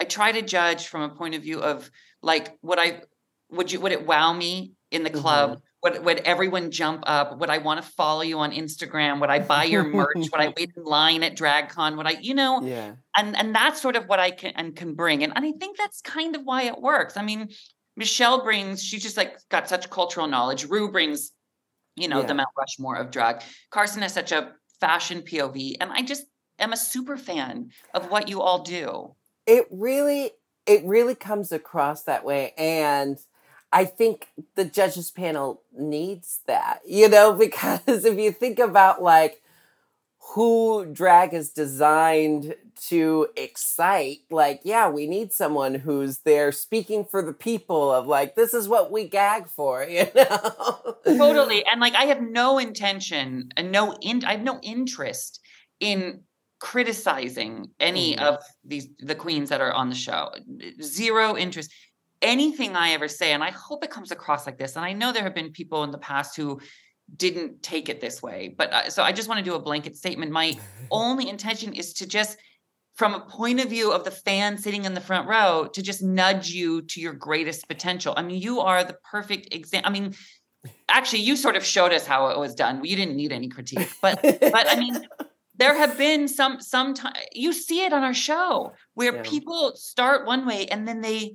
I 0.00 0.04
try 0.04 0.30
to 0.30 0.42
judge 0.42 0.86
from 0.86 1.02
a 1.02 1.08
point 1.08 1.34
of 1.34 1.42
view 1.42 1.58
of 1.58 1.90
like, 2.22 2.56
would 2.62 2.78
I, 2.78 3.02
would 3.50 3.72
you, 3.72 3.80
would 3.80 3.92
it 3.92 4.06
wow 4.06 4.32
me 4.32 4.74
in 4.92 5.02
the 5.02 5.10
mm-hmm. 5.10 5.20
club? 5.20 5.60
Would, 5.84 6.04
would 6.04 6.18
everyone 6.18 6.70
jump 6.72 7.04
up? 7.06 7.38
Would 7.38 7.50
I 7.50 7.58
want 7.58 7.82
to 7.82 7.88
follow 7.88 8.22
you 8.22 8.38
on 8.40 8.50
Instagram? 8.50 9.20
Would 9.20 9.30
I 9.30 9.38
buy 9.38 9.64
your 9.64 9.84
merch? 9.84 10.16
would 10.16 10.34
I 10.40 10.48
wait 10.56 10.72
in 10.76 10.82
line 10.84 11.22
at 11.22 11.36
DragCon? 11.36 11.96
Would 11.96 12.06
I, 12.06 12.16
you 12.20 12.34
know, 12.34 12.62
yeah. 12.62 12.94
and 13.16 13.36
and 13.36 13.54
that's 13.54 13.80
sort 13.80 13.94
of 13.94 14.06
what 14.06 14.18
I 14.18 14.32
can 14.32 14.52
and 14.56 14.74
can 14.74 14.94
bring. 14.94 15.22
And, 15.22 15.32
and 15.36 15.44
I 15.44 15.52
think 15.52 15.76
that's 15.78 16.00
kind 16.00 16.34
of 16.34 16.42
why 16.42 16.62
it 16.64 16.80
works. 16.80 17.16
I 17.16 17.22
mean, 17.22 17.50
Michelle 17.96 18.42
brings, 18.42 18.82
she's 18.82 19.02
just 19.02 19.16
like 19.16 19.36
got 19.50 19.68
such 19.68 19.88
cultural 19.88 20.26
knowledge. 20.26 20.64
Ru 20.66 20.90
brings, 20.90 21.30
you 21.94 22.08
know, 22.08 22.20
Yeah. 22.20 22.26
the 22.26 22.34
Mount 22.34 22.48
Rushmore 22.58 22.96
of 22.96 23.10
drag. 23.12 23.42
Carson 23.70 24.02
has 24.02 24.12
such 24.12 24.32
a 24.32 24.52
fashion 24.80 25.22
POV. 25.22 25.76
And 25.80 25.92
I 25.92 26.02
just 26.02 26.24
am 26.58 26.72
a 26.72 26.76
super 26.76 27.16
fan 27.16 27.70
of 27.94 28.10
what 28.10 28.28
you 28.28 28.40
all 28.40 28.62
do. 28.62 29.14
it 29.46 29.66
really 29.70 30.32
it 30.66 30.84
really 30.84 31.14
comes 31.14 31.52
across 31.52 32.02
that 32.02 32.24
way 32.24 32.52
and 32.58 33.16
i 33.72 33.84
think 33.84 34.28
the 34.54 34.64
judges 34.64 35.10
panel 35.10 35.62
needs 35.76 36.40
that 36.46 36.80
you 36.86 37.08
know 37.08 37.32
because 37.46 38.04
if 38.04 38.18
you 38.18 38.32
think 38.32 38.58
about 38.58 39.02
like 39.02 39.42
who 40.34 40.84
drag 40.92 41.32
is 41.32 41.50
designed 41.52 42.54
to 42.76 43.28
excite 43.36 44.18
like 44.30 44.60
yeah 44.64 44.88
we 44.88 45.06
need 45.06 45.32
someone 45.32 45.74
who's 45.74 46.18
there 46.18 46.52
speaking 46.52 47.04
for 47.04 47.22
the 47.22 47.32
people 47.32 47.90
of 47.92 48.06
like 48.06 48.34
this 48.34 48.52
is 48.54 48.68
what 48.68 48.92
we 48.92 49.08
gag 49.08 49.48
for 49.48 49.82
you 49.88 50.06
know? 50.14 50.96
Totally 51.04 51.64
and 51.70 51.80
like 51.80 51.94
i 51.94 52.04
have 52.04 52.20
no 52.20 52.58
intention 52.58 53.50
and 53.56 53.72
no 53.72 53.94
in 54.02 54.24
i 54.24 54.32
have 54.32 54.42
no 54.42 54.58
interest 54.62 55.40
in 55.80 56.20
criticizing 56.60 57.70
any 57.80 58.16
Mhm. 58.16 58.22
of 58.22 58.42
these 58.64 58.88
the 58.98 59.14
queens 59.14 59.48
that 59.48 59.60
are 59.60 59.72
on 59.72 59.88
the 59.88 59.94
show. 59.94 60.30
Zero 60.82 61.36
interest 61.36 61.70
anything 62.22 62.76
i 62.76 62.90
ever 62.90 63.08
say 63.08 63.32
and 63.32 63.42
i 63.44 63.50
hope 63.50 63.84
it 63.84 63.90
comes 63.90 64.10
across 64.10 64.46
like 64.46 64.58
this 64.58 64.76
and 64.76 64.84
i 64.84 64.92
know 64.92 65.12
there 65.12 65.22
have 65.22 65.34
been 65.34 65.52
people 65.52 65.84
in 65.84 65.90
the 65.90 65.98
past 65.98 66.36
who 66.36 66.60
didn't 67.16 67.62
take 67.62 67.88
it 67.88 68.00
this 68.00 68.22
way 68.22 68.54
but 68.56 68.72
uh, 68.72 68.90
so 68.90 69.02
i 69.02 69.12
just 69.12 69.28
want 69.28 69.38
to 69.38 69.44
do 69.44 69.54
a 69.54 69.60
blanket 69.60 69.96
statement 69.96 70.30
my 70.32 70.58
only 70.90 71.28
intention 71.28 71.72
is 71.74 71.92
to 71.92 72.06
just 72.06 72.38
from 72.94 73.14
a 73.14 73.20
point 73.20 73.60
of 73.60 73.68
view 73.70 73.92
of 73.92 74.02
the 74.04 74.10
fan 74.10 74.58
sitting 74.58 74.84
in 74.84 74.94
the 74.94 75.00
front 75.00 75.28
row 75.28 75.68
to 75.72 75.82
just 75.82 76.02
nudge 76.02 76.50
you 76.50 76.82
to 76.82 77.00
your 77.00 77.12
greatest 77.12 77.68
potential 77.68 78.14
i 78.16 78.22
mean 78.22 78.40
you 78.40 78.60
are 78.60 78.82
the 78.84 78.96
perfect 79.10 79.54
example 79.54 79.88
i 79.88 79.92
mean 79.92 80.14
actually 80.88 81.20
you 81.20 81.36
sort 81.36 81.56
of 81.56 81.64
showed 81.64 81.92
us 81.92 82.06
how 82.06 82.28
it 82.28 82.38
was 82.38 82.54
done. 82.54 82.84
You 82.84 82.96
didn't 82.96 83.16
need 83.16 83.32
any 83.32 83.48
critique, 83.48 83.88
but 84.02 84.20
but 84.22 84.66
I 84.68 84.76
mean, 84.76 85.06
there 85.56 85.76
have 85.76 85.98
been 85.98 86.28
some 86.28 86.60
some 86.60 86.94
time 86.94 87.14
you 87.32 87.52
see 87.52 87.84
it 87.84 87.92
on 87.92 88.02
our 88.02 88.14
show 88.14 88.72
where 88.94 89.14
Yeah. 89.14 89.22
people 89.22 89.76
start 89.76 90.26
one 90.26 90.46
way 90.46 90.66
and 90.66 90.86
then 90.86 91.00
they 91.00 91.34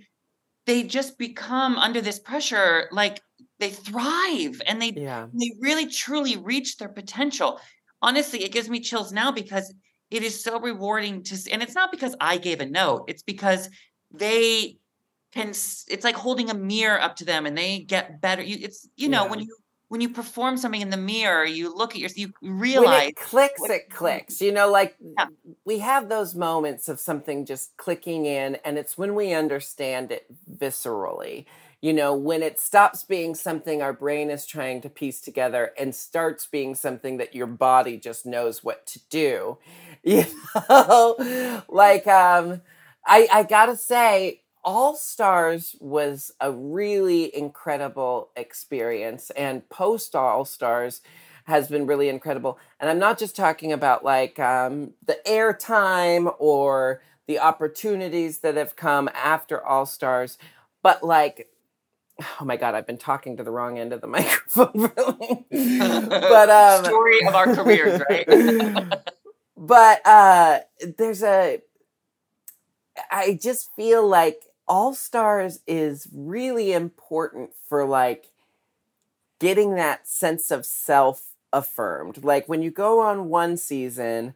they 0.66 0.84
just 0.84 1.18
become 1.18 1.78
under 1.78 2.02
this 2.02 2.20
pressure 2.20 2.88
like 2.92 3.22
they 3.60 3.70
thrive 3.70 4.62
and 4.66 4.82
they 4.82 4.92
Yeah. 4.96 5.28
they 5.34 5.52
really 5.60 5.88
truly 5.88 6.38
reach 6.38 6.78
their 6.78 6.90
potential. 6.90 7.60
Honestly, 8.02 8.44
it 8.44 8.52
gives 8.52 8.70
me 8.70 8.80
chills 8.80 9.12
now 9.12 9.32
because 9.32 9.74
it 10.12 10.24
is 10.24 10.44
so 10.44 10.60
rewarding 10.60 11.24
to 11.24 11.38
see. 11.38 11.52
And 11.52 11.64
it's 11.64 11.76
not 11.76 11.92
because 11.92 12.16
I 12.20 12.38
gave 12.38 12.60
a 12.62 12.66
note, 12.66 13.06
it's 13.08 13.24
because 13.24 13.70
they 14.12 14.78
can, 15.32 15.50
it's 15.50 16.04
like 16.04 16.16
holding 16.16 16.50
a 16.50 16.54
mirror 16.54 17.02
up 17.02 17.16
to 17.18 17.26
them 17.26 17.46
and 17.46 17.58
they 17.58 17.80
get 17.80 18.22
better. 18.22 18.42
You, 18.44 18.58
it's, 18.62 18.88
you 18.96 19.10
know, 19.10 19.24
Yeah. 19.24 19.30
when 19.32 19.40
you, 19.40 19.56
when 19.88 20.02
you 20.02 20.10
perform 20.10 20.58
something 20.58 20.82
in 20.82 20.90
the 20.90 20.98
mirror, 20.98 21.46
you 21.46 21.74
look 21.76 21.92
at 21.94 22.00
yourself, 22.00 22.18
you 22.18 22.34
When 22.42 22.58
realize, 22.60 23.10
it 23.10 23.16
clicks, 23.16 23.60
what- 23.62 23.72
it 23.72 23.90
clicks. 23.90 24.42
You 24.42 24.52
know, 24.52 24.70
like 24.70 24.96
Yeah. 25.00 25.28
we 25.66 25.80
have 25.80 26.10
those 26.10 26.36
moments 26.36 26.90
of 26.90 27.00
something 27.00 27.46
just 27.46 27.76
clicking 27.78 28.26
in, 28.26 28.56
and 28.66 28.78
it's 28.78 28.98
when 28.98 29.14
we 29.16 29.34
understand 29.34 30.12
it 30.12 30.26
viscerally. 30.64 31.46
You 31.82 31.92
know, 31.92 32.16
when 32.16 32.42
it 32.42 32.60
stops 32.60 33.04
being 33.04 33.36
something 33.36 33.82
our 33.82 33.92
brain 33.92 34.30
is 34.30 34.46
trying 34.46 34.80
to 34.82 34.90
piece 34.90 35.20
together 35.20 35.74
and 35.78 35.94
starts 35.94 36.48
being 36.48 36.76
something 36.76 37.18
that 37.18 37.36
your 37.36 37.48
body 37.48 37.98
just 37.98 38.26
knows 38.26 38.64
what 38.64 38.86
to 38.88 39.00
do. 39.10 39.58
You 40.06 40.26
know, 40.70 41.64
like 41.70 42.08
um, 42.08 42.62
I 43.06 43.26
I 43.32 43.44
gotta 43.44 43.78
say, 43.78 44.42
All 44.62 44.96
Stars 44.98 45.78
was 45.80 46.34
a 46.42 46.52
really 46.52 47.34
incredible 47.34 48.30
experience, 48.36 49.30
and 49.32 49.68
post 49.70 50.14
All 50.14 50.44
Stars 50.44 51.00
has 51.46 51.68
been 51.70 51.86
really 51.86 52.10
incredible. 52.10 52.58
And 52.80 52.90
I'm 52.90 53.00
not 53.00 53.18
just 53.18 53.36
talking 53.36 53.72
about 53.72 54.04
like 54.04 54.40
um, 54.40 54.92
the 55.06 55.18
airtime 55.26 56.34
or 56.40 57.02
the 57.28 57.40
opportunities 57.40 58.40
that 58.40 58.56
have 58.56 58.76
come 58.76 59.10
after 59.14 59.64
All 59.64 59.86
Stars, 59.86 60.38
but 60.82 61.04
like, 61.04 61.50
oh 62.20 62.46
my 62.46 62.58
God, 62.58 62.76
I've 62.76 62.88
been 62.88 62.98
talking 62.98 63.38
to 63.38 63.44
the 63.44 63.52
wrong 63.52 63.80
end 63.80 63.94
of 63.94 64.02
the 64.02 64.08
microphone. 64.08 64.72
really. 64.74 65.46
but 66.10 66.50
um, 66.50 66.86
story 66.86 67.26
of 67.26 67.36
our 67.36 67.56
careers, 67.56 68.02
right? 68.10 68.28
but 69.58 70.06
uh, 70.06 70.60
there's 70.98 71.24
a, 71.24 71.62
I 73.12 73.40
just 73.42 73.70
feel 73.76 74.08
like 74.08 74.44
All 74.68 74.94
Stars 74.94 75.60
is 75.66 76.08
really 76.14 76.74
important 76.74 77.52
for 77.68 77.86
like 77.86 78.28
getting 79.40 79.76
that 79.76 80.08
sense 80.08 80.52
of 80.52 80.66
self 80.66 81.34
affirmed. 81.52 82.24
Like 82.24 82.50
when 82.50 82.62
you 82.62 82.72
go 82.72 83.00
on 83.02 83.30
one 83.30 83.58
season, 83.58 84.34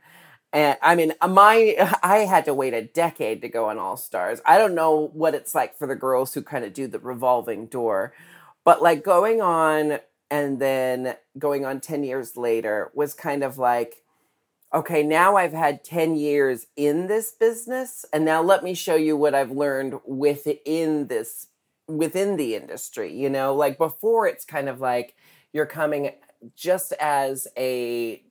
and 0.57 0.75
I 0.81 0.95
mean, 0.95 1.13
my 1.29 1.75
I 2.03 2.19
had 2.19 2.45
to 2.45 2.53
wait 2.53 2.73
a 2.73 2.81
decade 2.81 3.41
to 3.41 3.47
go 3.47 3.69
on 3.69 3.77
All 3.77 3.95
Stars. 3.95 4.41
I 4.45 4.57
don't 4.57 4.73
know 4.73 5.11
what 5.13 5.35
it's 5.35 5.53
like 5.53 5.77
for 5.77 5.87
the 5.87 5.95
girls 5.95 6.33
who 6.33 6.41
kind 6.41 6.65
of 6.65 6.73
do 6.73 6.87
the 6.87 6.99
revolving 6.99 7.67
door, 7.67 8.13
but 8.63 8.81
like 8.81 9.03
going 9.03 9.39
on 9.39 9.99
and 10.31 10.59
then 10.59 11.15
going 11.37 11.65
on 11.65 11.79
10 11.79 12.03
years 12.03 12.35
later 12.35 12.91
was 12.93 13.13
kind 13.13 13.43
of 13.43 13.57
like 13.57 14.01
okay, 14.73 15.01
now 15.01 15.37
I've 15.37 15.53
had 15.53 15.85
10 15.85 16.17
years 16.17 16.67
in 16.75 17.07
this 17.07 17.31
business 17.31 18.03
and 18.11 18.25
now 18.25 18.41
let 18.41 18.65
me 18.65 18.73
show 18.73 18.95
you 18.95 19.15
what 19.15 19.33
I've 19.33 19.51
learned 19.51 19.97
within 20.05 21.07
this 21.07 21.47
within 21.87 22.35
the 22.35 22.55
industry, 22.55 23.13
you 23.13 23.29
know? 23.29 23.55
Like 23.55 23.77
before 23.77 24.27
it's 24.27 24.43
kind 24.43 24.67
of 24.67 24.81
like 24.81 25.15
you're 25.53 25.65
coming 25.65 26.11
just 26.55 26.91
as 26.99 27.47
a 27.57 28.21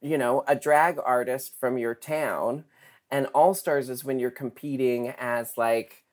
you 0.00 0.18
know, 0.18 0.44
a 0.46 0.54
drag 0.54 0.98
artist 1.04 1.54
from 1.58 1.78
your 1.78 1.94
town 1.94 2.64
and 3.10 3.26
All 3.28 3.54
Stars 3.54 3.88
is 3.88 4.04
when 4.04 4.18
you're 4.18 4.30
competing 4.30 5.08
as 5.18 5.56
like 5.56 6.04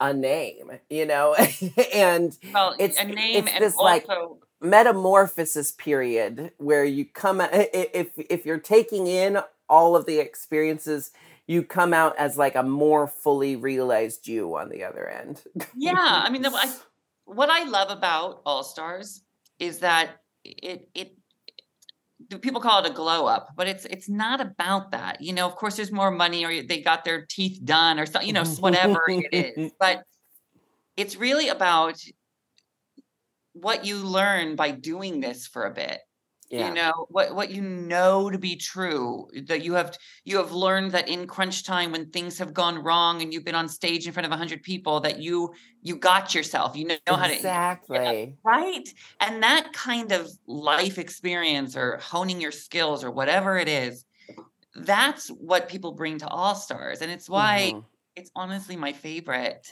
a 0.00 0.12
name, 0.14 0.70
you 0.88 1.06
know? 1.06 1.34
and 1.94 2.36
well, 2.52 2.74
It's- 2.78 2.98
a 2.98 3.04
name 3.04 3.44
it's 3.44 3.52
and 3.52 3.64
this, 3.64 3.76
like, 3.76 4.08
also 4.08 4.38
metamorphosis 4.60 5.70
period 5.72 6.52
where 6.58 6.84
you 6.84 7.04
come 7.04 7.40
if 7.40 8.08
if 8.16 8.44
you're 8.44 8.58
taking 8.58 9.06
in 9.06 9.38
all 9.68 9.94
of 9.94 10.04
the 10.06 10.18
experiences 10.18 11.12
you 11.46 11.62
come 11.62 11.94
out 11.94 12.16
as 12.18 12.36
like 12.36 12.56
a 12.56 12.62
more 12.62 13.06
fully 13.06 13.54
realized 13.54 14.26
you 14.26 14.56
on 14.56 14.68
the 14.68 14.82
other 14.82 15.08
end 15.08 15.42
yeah 15.76 15.94
i 16.24 16.28
mean 16.28 16.42
the, 16.42 16.50
I, 16.50 16.74
what 17.24 17.50
i 17.50 17.62
love 17.68 17.90
about 17.90 18.42
all 18.44 18.64
stars 18.64 19.22
is 19.60 19.78
that 19.78 20.10
it 20.44 20.88
it 20.94 21.16
people 22.40 22.60
call 22.60 22.84
it 22.84 22.90
a 22.90 22.94
glow 22.94 23.26
up? 23.26 23.50
But 23.56 23.68
it's 23.68 23.84
it's 23.86 24.08
not 24.08 24.40
about 24.40 24.92
that. 24.92 25.20
You 25.20 25.32
know 25.32 25.46
of 25.46 25.56
course 25.56 25.76
there's 25.76 25.92
more 25.92 26.10
money 26.10 26.44
or 26.44 26.62
they 26.62 26.80
got 26.80 27.04
their 27.04 27.26
teeth 27.26 27.60
done 27.64 27.98
or 27.98 28.06
something 28.06 28.26
you 28.26 28.32
know 28.32 28.44
whatever 28.44 29.02
it 29.08 29.28
is. 29.32 29.72
But 29.80 30.02
it's 30.96 31.16
really 31.16 31.48
about 31.48 32.00
what 33.52 33.84
you 33.84 33.96
learn 33.98 34.56
by 34.56 34.70
doing 34.70 35.20
this 35.20 35.46
for 35.46 35.64
a 35.64 35.70
bit 35.70 36.00
yeah. 36.50 36.58
you 36.64 36.70
know 36.72 37.06
what 37.10 37.34
what 37.34 37.50
you 37.50 37.62
know 37.62 38.30
to 38.30 38.38
be 38.38 38.56
true 38.56 39.28
that 39.46 39.62
you 39.62 39.74
have 39.74 39.96
you 40.24 40.36
have 40.38 40.52
learned 40.52 40.92
that 40.92 41.08
in 41.08 41.26
crunch 41.26 41.64
time 41.64 41.92
when 41.92 42.10
things 42.10 42.38
have 42.38 42.52
gone 42.54 42.78
wrong 42.82 43.22
and 43.22 43.32
you've 43.32 43.44
been 43.44 43.54
on 43.54 43.68
stage 43.68 44.06
in 44.06 44.12
front 44.12 44.26
of 44.26 44.30
100 44.30 44.62
people 44.62 45.00
that 45.00 45.18
you 45.20 45.52
you 45.82 45.96
got 45.96 46.34
yourself 46.34 46.76
you 46.76 46.86
know, 46.86 46.96
know 47.06 47.16
how 47.16 47.28
to 47.28 47.38
exactly. 47.38 48.38
right? 48.44 48.88
And 49.20 49.42
that 49.42 49.72
kind 49.72 50.12
of 50.12 50.30
life 50.46 50.98
experience 50.98 51.76
or 51.76 51.98
honing 51.98 52.40
your 52.40 52.52
skills 52.52 53.04
or 53.04 53.10
whatever 53.10 53.58
it 53.58 53.68
is 53.68 54.04
that's 54.74 55.28
what 55.28 55.68
people 55.68 55.92
bring 55.92 56.18
to 56.18 56.28
all 56.28 56.54
stars 56.54 57.02
and 57.02 57.10
it's 57.10 57.28
why 57.28 57.72
Mhm. 57.72 57.86
it's 58.16 58.30
honestly 58.36 58.76
my 58.76 58.92
favorite 58.92 59.66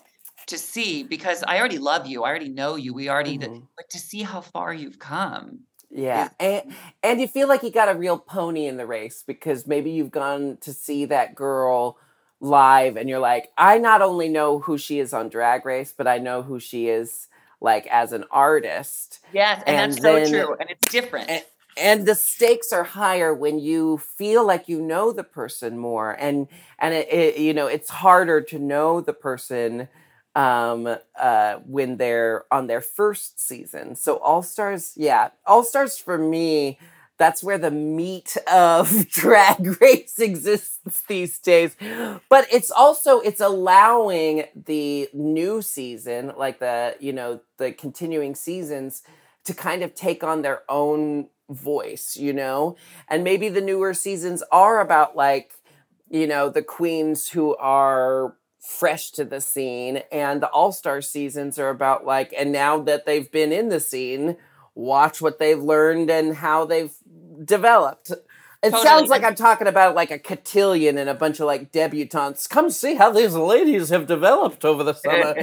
to 0.47 0.59
see 0.59 1.03
because 1.05 1.45
i 1.47 1.59
already 1.59 1.79
love 1.79 2.07
you 2.07 2.25
i 2.25 2.29
already 2.29 2.49
know 2.49 2.77
you 2.77 2.95
we 2.95 3.09
already 3.09 3.37
Mhm. 3.37 3.69
but 3.77 3.89
to 3.91 3.99
see 3.99 4.23
how 4.23 4.41
far 4.41 4.73
you've 4.75 4.99
come 4.99 5.61
yeah 5.97 6.29
and 6.41 6.75
and 7.03 7.21
you 7.21 7.29
feel 7.29 7.49
like 7.49 7.63
you 7.63 7.71
got 7.71 7.89
a 7.89 7.95
real 7.99 8.19
pony 8.19 8.67
in 8.67 8.77
the 8.77 8.87
race 8.87 9.25
because 9.27 9.67
maybe 9.67 9.91
you've 9.91 10.13
gone 10.13 10.59
to 10.61 10.73
see 10.73 11.07
that 11.07 11.35
girl 11.35 11.99
live 12.41 12.97
and 12.97 13.09
you're 13.09 13.19
like 13.21 13.51
i 13.59 13.79
not 13.79 14.03
only 14.03 14.29
know 14.29 14.61
who 14.61 14.79
she 14.79 15.01
is 15.01 15.13
on 15.15 15.29
drag 15.29 15.65
race 15.67 15.95
but 15.97 16.07
i 16.07 16.19
know 16.19 16.43
who 16.43 16.61
she 16.61 16.89
is 16.89 17.29
like 17.61 17.87
as 17.89 18.13
an 18.13 18.25
artist 18.31 19.21
Yes, 19.33 19.63
and, 19.67 19.77
And 19.77 19.93
that's 19.93 20.03
so 20.03 20.17
true, 20.31 20.57
and 20.61 20.71
it's 20.71 20.93
different. 20.93 21.31
and- 21.31 21.45
and 21.79 22.07
the 22.07 22.15
stakes 22.15 22.73
are 22.73 22.85
higher 22.85 23.35
when 23.35 23.59
you 23.59 23.99
feel 23.99 24.47
like 24.47 24.69
you 24.69 24.81
know 24.81 25.13
the 25.13 25.25
person 25.25 25.77
more 25.79 26.13
and 26.19 26.49
and 26.79 26.95
it, 26.95 27.13
it 27.13 27.39
you 27.39 27.53
know 27.55 27.67
it's 27.67 27.91
harder 27.91 28.41
to 28.41 28.59
know 28.59 29.03
the 29.03 29.13
person 29.13 29.89
um 30.37 30.97
uh 31.19 31.57
when 31.67 31.97
they're 31.97 32.45
on 32.53 32.69
their 32.69 32.81
first 32.83 33.41
season 33.41 33.97
so 33.97 34.19
all 34.19 34.43
stars 34.43 34.93
yeah 34.97 35.31
all 35.47 35.65
stars 35.65 35.99
for 35.99 36.19
me 36.19 36.79
that's 37.19 37.43
where 37.43 37.59
the 37.59 37.71
meat 37.71 38.37
of 38.53 39.09
drag 39.11 39.81
race 39.81 40.19
exists 40.21 41.03
these 41.09 41.39
days 41.41 41.75
but 42.29 42.47
it's 42.53 42.71
also 42.71 43.21
it's 43.21 43.41
allowing 43.41 44.45
the 44.67 45.09
new 45.15 45.63
season 45.63 46.33
like 46.37 46.61
the 46.61 46.95
you 47.01 47.13
know 47.13 47.41
the 47.59 47.73
continuing 47.73 48.35
seasons 48.35 49.03
to 49.45 49.55
kind 49.55 49.83
of 49.83 49.95
take 49.95 50.23
on 50.25 50.43
their 50.43 50.63
own 50.69 51.29
voice, 51.49 52.17
you 52.17 52.33
know? 52.33 52.77
And 53.09 53.25
maybe 53.25 53.49
the 53.49 53.61
newer 53.61 53.95
seasons 53.95 54.43
are 54.51 54.81
about 54.81 55.17
like, 55.17 55.53
you 56.11 56.27
know, 56.27 56.51
the 56.51 56.63
queens 56.63 57.29
who 57.29 57.57
are 57.57 58.37
fresh 58.67 59.11
to 59.13 59.25
the 59.25 59.41
scene 59.41 60.03
and 60.11 60.43
the 60.43 60.49
all-star 60.51 61.01
seasons 61.01 61.59
are 61.59 61.69
about 61.71 62.05
like 62.05 62.35
and 62.37 62.51
now 62.53 62.79
that 62.79 63.07
they've 63.07 63.31
been 63.31 63.53
in 63.53 63.69
the 63.69 63.79
scene 63.81 64.37
watch 64.75 65.23
what 65.23 65.39
they've 65.39 65.63
learned 65.63 66.11
and 66.11 66.35
how 66.37 66.65
they've 66.65 66.93
developed 67.45 68.11
it 68.11 68.71
Totally. 68.71 68.83
sounds 68.83 69.09
like 69.09 69.23
i'm 69.23 69.35
talking 69.37 69.69
about 69.69 69.95
like 69.95 70.11
a 70.11 70.19
cotillion 70.19 70.99
and 70.99 71.09
a 71.09 71.15
bunch 71.15 71.39
of 71.39 71.47
like 71.47 71.71
debutantes 71.71 72.49
come 72.49 72.71
see 72.71 72.95
how 72.97 73.11
these 73.13 73.35
ladies 73.35 73.91
have 73.91 74.07
developed 74.07 74.65
over 74.65 74.83
the 74.83 74.95
summer 75.05 75.35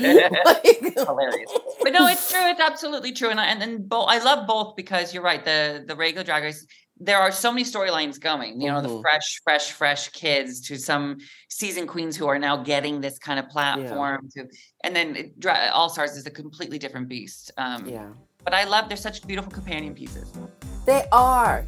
Like- 0.46 0.94
Hilarious. 0.96 1.52
But 1.84 1.92
no, 1.92 2.08
it's 2.08 2.32
true. 2.32 2.40
It's 2.46 2.62
absolutely 2.62 3.12
true, 3.12 3.30
and 3.30 3.42
I, 3.42 3.48
and 3.48 3.62
then 3.62 3.84
both. 3.86 4.08
I 4.08 4.20
love 4.24 4.48
both 4.48 4.78
because 4.78 5.14
you're 5.14 5.22
right. 5.24 5.44
The 5.44 5.84
the 5.86 5.98
regular 5.98 6.24
Drag 6.24 6.42
Race. 6.44 6.66
There 7.00 7.18
are 7.20 7.32
so 7.32 7.52
many 7.52 7.64
storylines 7.66 8.20
going. 8.20 8.62
You 8.62 8.70
know, 8.72 8.82
the 8.82 8.88
Mhm. 8.88 9.02
fresh, 9.02 9.42
fresh, 9.44 9.72
fresh 9.72 10.10
kids 10.10 10.62
to 10.68 10.78
some 10.78 11.18
season 11.50 11.88
queens 11.88 12.16
who 12.16 12.28
are 12.28 12.40
now 12.40 12.58
getting 12.58 13.02
this 13.02 13.18
kind 13.20 13.40
of 13.40 13.50
platform. 13.50 14.30
To 14.36 14.48
and 14.84 14.96
then 14.96 15.16
it- 15.16 15.46
All 15.74 15.90
Stars 15.90 16.16
is 16.16 16.26
a 16.26 16.32
completely 16.32 16.78
different 16.78 17.08
beast. 17.10 17.52
Um, 17.58 17.88
yeah 17.88 18.10
But 18.44 18.54
I 18.54 18.66
love. 18.66 18.90
They're 18.90 18.98
such 18.98 19.26
beautiful 19.26 19.52
companion 19.52 19.94
pieces. 19.96 20.32
They 20.86 21.08
are. 21.14 21.66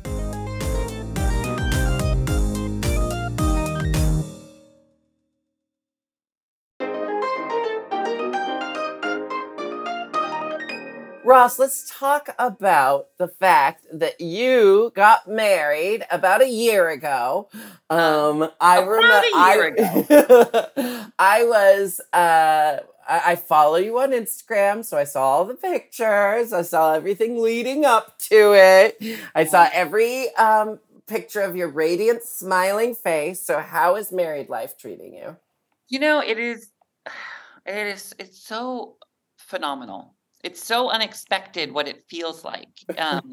Ross, 11.25 11.57
let's 11.57 11.91
talk 11.91 12.29
about 12.37 13.07
the 13.17 13.27
fact 13.27 13.85
that 13.91 14.21
you 14.21 14.91
got 14.95 15.27
married 15.27 16.05
about 16.11 16.43
a 16.43 16.47
year 16.47 16.89
ago. 16.89 17.49
Um, 17.89 18.49
I 18.61 18.79
remember 18.81 19.27
a 19.33 19.55
year 19.55 19.75
I, 19.79 21.11
I 21.19 21.43
was 21.43 21.99
uh, 22.13 22.77
I, 23.07 23.31
I 23.31 23.35
follow 23.37 23.77
you 23.77 23.99
on 23.99 24.11
Instagram, 24.11 24.85
so 24.85 24.97
I 24.97 25.03
saw 25.03 25.23
all 25.23 25.45
the 25.45 25.55
pictures. 25.55 26.53
I 26.53 26.61
saw 26.61 26.93
everything 26.93 27.41
leading 27.41 27.85
up 27.85 28.19
to 28.29 28.53
it. 28.53 29.19
I 29.33 29.45
saw 29.45 29.67
every 29.73 30.33
um, 30.35 30.79
picture 31.07 31.41
of 31.41 31.55
your 31.55 31.69
radiant, 31.69 32.21
smiling 32.23 32.93
face. 32.93 33.41
So, 33.41 33.59
how 33.59 33.95
is 33.95 34.11
married 34.11 34.49
life 34.49 34.77
treating 34.77 35.15
you? 35.15 35.37
You 35.87 35.99
know, 35.99 36.19
it 36.21 36.37
is 36.37 36.69
it 37.65 37.87
is 37.87 38.13
it's 38.19 38.39
so 38.39 38.97
phenomenal. 39.37 40.14
It's 40.45 40.63
so 40.63 40.89
unexpected 40.89 41.71
what 41.71 41.87
it 41.87 42.05
feels 42.07 42.43
like. 42.43 42.69
Um 42.97 43.25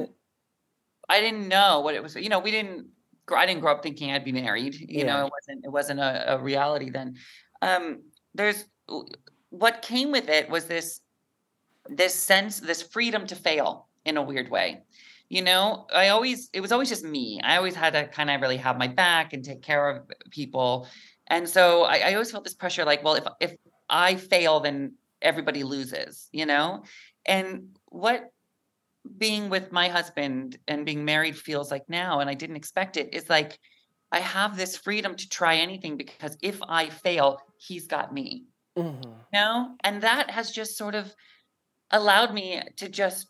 I 1.09 1.21
didn't 1.21 1.49
know 1.49 1.81
what 1.81 1.95
it 1.95 2.03
was. 2.03 2.15
You 2.17 2.29
know, 2.29 2.39
we 2.39 2.51
didn't 2.51 2.87
I 3.35 3.47
didn't 3.47 3.61
grow 3.61 3.73
up 3.73 3.83
thinking 3.83 4.11
I'd 4.13 4.25
be 4.25 4.33
married. 4.33 4.75
You 4.75 5.05
Yeah. 5.05 5.05
know, 5.05 5.27
it 5.27 5.33
wasn't 5.39 5.65
it 5.65 5.73
wasn't 5.79 6.01
a, 6.01 6.35
a 6.35 6.39
reality 6.43 6.91
then. 6.91 7.17
Um 7.61 7.85
there's 8.35 8.65
what 9.51 9.83
came 9.83 10.11
with 10.11 10.29
it 10.29 10.49
was 10.49 10.65
this 10.67 11.01
this 11.89 12.15
sense, 12.15 12.61
this 12.61 12.83
freedom 12.83 13.27
to 13.27 13.37
fail 13.37 13.89
in 14.05 14.17
a 14.17 14.23
weird 14.23 14.51
way. 14.51 14.83
You 15.29 15.43
know, 15.43 15.87
I 15.95 16.09
always 16.09 16.49
it 16.53 16.61
was 16.61 16.73
always 16.73 16.89
just 16.89 17.05
me. 17.05 17.41
I 17.43 17.57
always 17.57 17.75
had 17.75 17.93
to 17.95 18.07
kind 18.09 18.31
of 18.31 18.41
really 18.41 18.59
have 18.59 18.79
my 18.79 18.89
back 18.89 19.33
and 19.33 19.45
take 19.45 19.63
care 19.63 19.89
of 19.91 20.11
people. 20.31 20.89
And 21.29 21.49
so 21.49 21.85
I, 21.85 21.97
I 21.99 22.13
always 22.15 22.31
felt 22.31 22.45
this 22.45 22.55
pressure 22.55 22.85
like, 22.85 23.03
well, 23.05 23.15
if 23.15 23.25
if 23.41 23.53
I 23.89 24.17
fail, 24.17 24.61
then 24.61 24.95
everybody 25.23 25.63
loses, 25.65 26.29
you 26.33 26.47
know? 26.47 26.85
And 27.27 27.79
what 27.87 28.31
being 29.19 29.49
with 29.49 29.73
my 29.73 29.89
husband 29.89 30.59
and 30.69 30.87
being 30.87 31.05
married 31.05 31.37
feels 31.37 31.71
like 31.71 31.89
now, 31.89 32.21
and 32.21 32.31
I 32.31 32.35
didn't 32.35 32.57
expect 32.57 32.97
it, 32.97 33.15
is 33.15 33.29
like 33.29 33.59
I 34.13 34.21
have 34.21 34.57
this 34.57 34.77
freedom 34.77 35.15
to 35.17 35.29
try 35.29 35.57
anything 35.57 35.97
because 35.97 36.37
if 36.43 36.61
I 36.69 36.89
fail, 36.91 37.39
he's 37.57 37.87
got 37.87 38.13
me 38.13 38.47
Mhm. 38.77 39.05
you 39.05 39.39
know 39.39 39.77
and 39.81 40.03
that 40.03 40.31
has 40.31 40.51
just 40.51 40.77
sort 40.79 40.95
of 40.95 41.15
allowed 41.91 42.33
me 42.33 42.63
to 42.77 42.89
just 42.89 43.29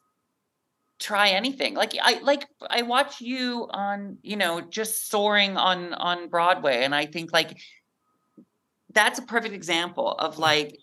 try 0.98 1.30
anything 1.30 1.74
like 1.74 1.96
i 2.00 2.20
like 2.20 2.46
i 2.70 2.82
watch 2.82 3.20
you 3.20 3.66
on 3.70 4.18
you 4.22 4.36
know 4.36 4.60
just 4.60 5.08
soaring 5.08 5.56
on 5.56 5.92
on 5.94 6.28
broadway 6.28 6.84
and 6.84 6.94
i 6.94 7.04
think 7.04 7.32
like 7.32 7.58
that's 8.94 9.18
a 9.18 9.22
perfect 9.22 9.54
example 9.54 10.12
of 10.12 10.38
like 10.38 10.76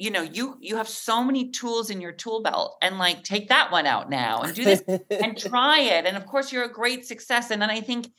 you 0.00 0.10
know 0.10 0.22
you 0.22 0.56
you 0.60 0.76
have 0.76 0.88
so 0.88 1.22
many 1.22 1.50
tools 1.50 1.90
in 1.90 2.00
your 2.00 2.12
tool 2.12 2.42
belt 2.42 2.76
and 2.82 2.98
like 2.98 3.22
take 3.22 3.48
that 3.48 3.70
one 3.70 3.86
out 3.86 4.10
now 4.10 4.42
and 4.42 4.54
do 4.54 4.64
this 4.64 4.82
and 5.10 5.36
try 5.50 5.80
it 5.80 6.04
and 6.06 6.16
of 6.16 6.26
course 6.26 6.52
you're 6.52 6.64
a 6.64 6.72
great 6.72 7.06
success 7.06 7.50
and 7.50 7.62
then 7.62 7.70
i 7.70 7.80
think 7.80 8.10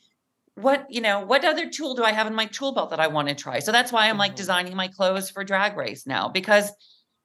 what 0.55 0.85
you 0.89 1.01
know 1.01 1.19
what 1.25 1.43
other 1.43 1.69
tool 1.69 1.93
do 1.95 2.03
i 2.03 2.11
have 2.11 2.27
in 2.27 2.33
my 2.33 2.45
tool 2.45 2.73
belt 2.73 2.89
that 2.89 2.99
i 2.99 3.07
want 3.07 3.27
to 3.27 3.35
try 3.35 3.59
so 3.59 3.71
that's 3.71 3.91
why 3.91 4.09
i'm 4.09 4.17
like 4.17 4.33
Mhm. 4.33 4.37
designing 4.37 4.75
my 4.75 4.87
clothes 4.87 5.29
for 5.29 5.43
drag 5.43 5.75
race 5.75 6.07
now 6.07 6.29
because 6.29 6.71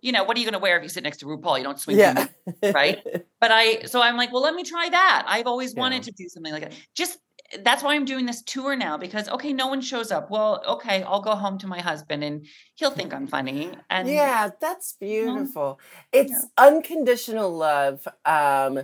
you 0.01 0.12
know 0.12 0.24
what 0.24 0.36
are 0.36 0.40
you 0.40 0.46
going 0.46 0.55
to 0.55 0.59
wear 0.59 0.76
if 0.76 0.82
you 0.82 0.88
sit 0.88 1.03
next 1.05 1.18
to 1.18 1.26
rupaul 1.26 1.57
you 1.59 1.64
don't 1.64 1.78
swing 1.78 1.98
yeah. 1.98 2.26
right? 2.62 2.98
but 3.40 3.51
i 3.53 3.82
so 3.84 4.03
i'm 4.03 4.16
like 4.16 4.32
well 4.32 4.42
let 4.42 4.55
me 4.55 4.64
try 4.64 4.88
that 4.88 5.24
i've 5.28 5.46
always 5.46 5.74
Yeah. 5.74 5.80
wanted 5.80 6.03
to 6.05 6.12
do 6.12 6.28
something 6.28 6.53
like 6.53 6.62
that 6.62 6.72
just 6.96 7.18
that's 7.62 7.82
why 7.82 7.94
i'm 7.94 8.05
doing 8.05 8.26
this 8.26 8.42
tour 8.42 8.76
now 8.76 8.96
because 8.96 9.28
okay 9.28 9.53
no 9.53 9.66
one 9.66 9.80
shows 9.80 10.12
up 10.12 10.30
well 10.30 10.62
okay 10.66 11.03
i'll 11.03 11.22
go 11.22 11.34
home 11.34 11.59
to 11.59 11.66
my 11.66 11.80
husband 11.80 12.22
and 12.22 12.46
he'll 12.74 12.90
think 12.90 13.12
i'm 13.12 13.26
funny 13.26 13.70
and 13.90 14.09
yeah, 14.09 14.51
that's 14.61 14.96
know? 15.01 15.07
beautiful. 15.07 15.80
It's 16.12 16.46
unconditional 16.57 17.55
love. 17.55 18.07
Um, 18.24 18.82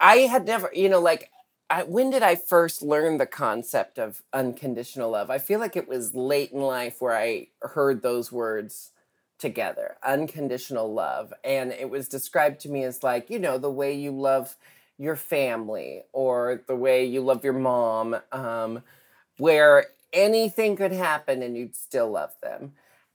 I 0.00 0.16
had 0.30 0.46
never, 0.46 0.70
you 0.74 0.88
know, 0.88 1.00
like, 1.00 1.30
I, 1.68 1.82
when 1.82 2.10
did 2.10 2.22
I 2.22 2.36
first 2.36 2.82
learn 2.82 3.18
the 3.18 3.26
concept 3.26 3.98
of 3.98 4.22
unconditional 4.32 5.10
love? 5.10 5.30
I 5.30 5.38
feel 5.38 5.58
like 5.58 5.76
it 5.76 5.88
was 5.88 6.14
late 6.14 6.52
in 6.52 6.60
life 6.60 7.00
where 7.00 7.16
I 7.16 7.48
heard 7.60 8.02
those 8.02 8.30
words 8.30 8.92
together 9.38 9.96
unconditional 10.02 10.92
love. 10.92 11.32
And 11.44 11.72
it 11.72 11.90
was 11.90 12.08
described 12.08 12.60
to 12.60 12.70
me 12.70 12.84
as 12.84 13.02
like, 13.02 13.28
you 13.28 13.38
know, 13.38 13.58
the 13.58 13.70
way 13.70 13.92
you 13.94 14.10
love 14.10 14.56
your 14.98 15.16
family 15.16 16.02
or 16.12 16.62
the 16.66 16.76
way 16.76 17.04
you 17.04 17.20
love 17.20 17.44
your 17.44 17.52
mom, 17.52 18.16
um, 18.32 18.82
where 19.38 19.86
anything 20.12 20.76
could 20.76 20.92
happen 20.92 21.42
and 21.42 21.56
you'd 21.56 21.76
still 21.76 22.10
love 22.10 22.32
them. 22.42 22.72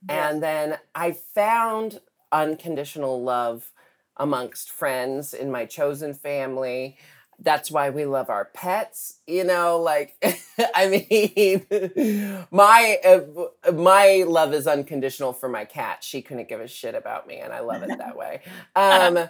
Yes. 0.08 0.32
And 0.32 0.42
then 0.42 0.78
I 0.94 1.12
found 1.12 2.00
unconditional 2.30 3.22
love 3.22 3.70
amongst 4.16 4.70
friends 4.70 5.34
in 5.34 5.50
my 5.50 5.64
chosen 5.64 6.14
family. 6.14 6.96
That's 7.38 7.70
why 7.70 7.90
we 7.90 8.04
love 8.04 8.30
our 8.30 8.44
pets, 8.44 9.18
you 9.26 9.42
know, 9.42 9.80
like 9.80 10.14
I 10.74 10.88
mean 10.88 12.46
my 12.50 12.98
uh, 13.04 13.72
my 13.72 14.24
love 14.26 14.54
is 14.54 14.66
unconditional 14.66 15.32
for 15.32 15.48
my 15.48 15.64
cat. 15.64 16.04
She 16.04 16.22
couldn't 16.22 16.48
give 16.48 16.60
a 16.60 16.68
shit 16.68 16.94
about 16.94 17.26
me 17.26 17.38
and 17.38 17.52
I 17.52 17.60
love 17.60 17.82
it 17.82 17.98
that 17.98 18.16
way. 18.16 18.40
Um 18.76 19.28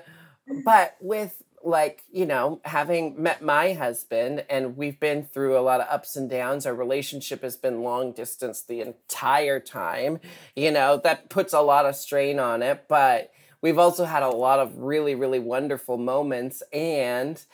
but 0.64 0.96
with 1.00 1.40
like 1.64 2.02
you 2.10 2.26
know 2.26 2.60
having 2.64 3.20
met 3.22 3.42
my 3.42 3.72
husband 3.72 4.44
and 4.50 4.76
we've 4.76 4.98
been 5.00 5.24
through 5.24 5.56
a 5.56 5.60
lot 5.60 5.80
of 5.80 5.86
ups 5.90 6.16
and 6.16 6.28
downs 6.30 6.66
our 6.66 6.74
relationship 6.74 7.42
has 7.42 7.56
been 7.56 7.82
long 7.82 8.12
distance 8.12 8.62
the 8.62 8.80
entire 8.80 9.60
time 9.60 10.18
you 10.56 10.70
know 10.70 11.00
that 11.02 11.28
puts 11.28 11.52
a 11.52 11.60
lot 11.60 11.86
of 11.86 11.94
strain 11.96 12.38
on 12.38 12.62
it 12.62 12.84
but 12.88 13.30
we've 13.60 13.78
also 13.78 14.04
had 14.04 14.22
a 14.22 14.28
lot 14.30 14.58
of 14.58 14.76
really 14.78 15.14
really 15.14 15.38
wonderful 15.38 15.96
moments 15.98 16.62
and 16.72 17.44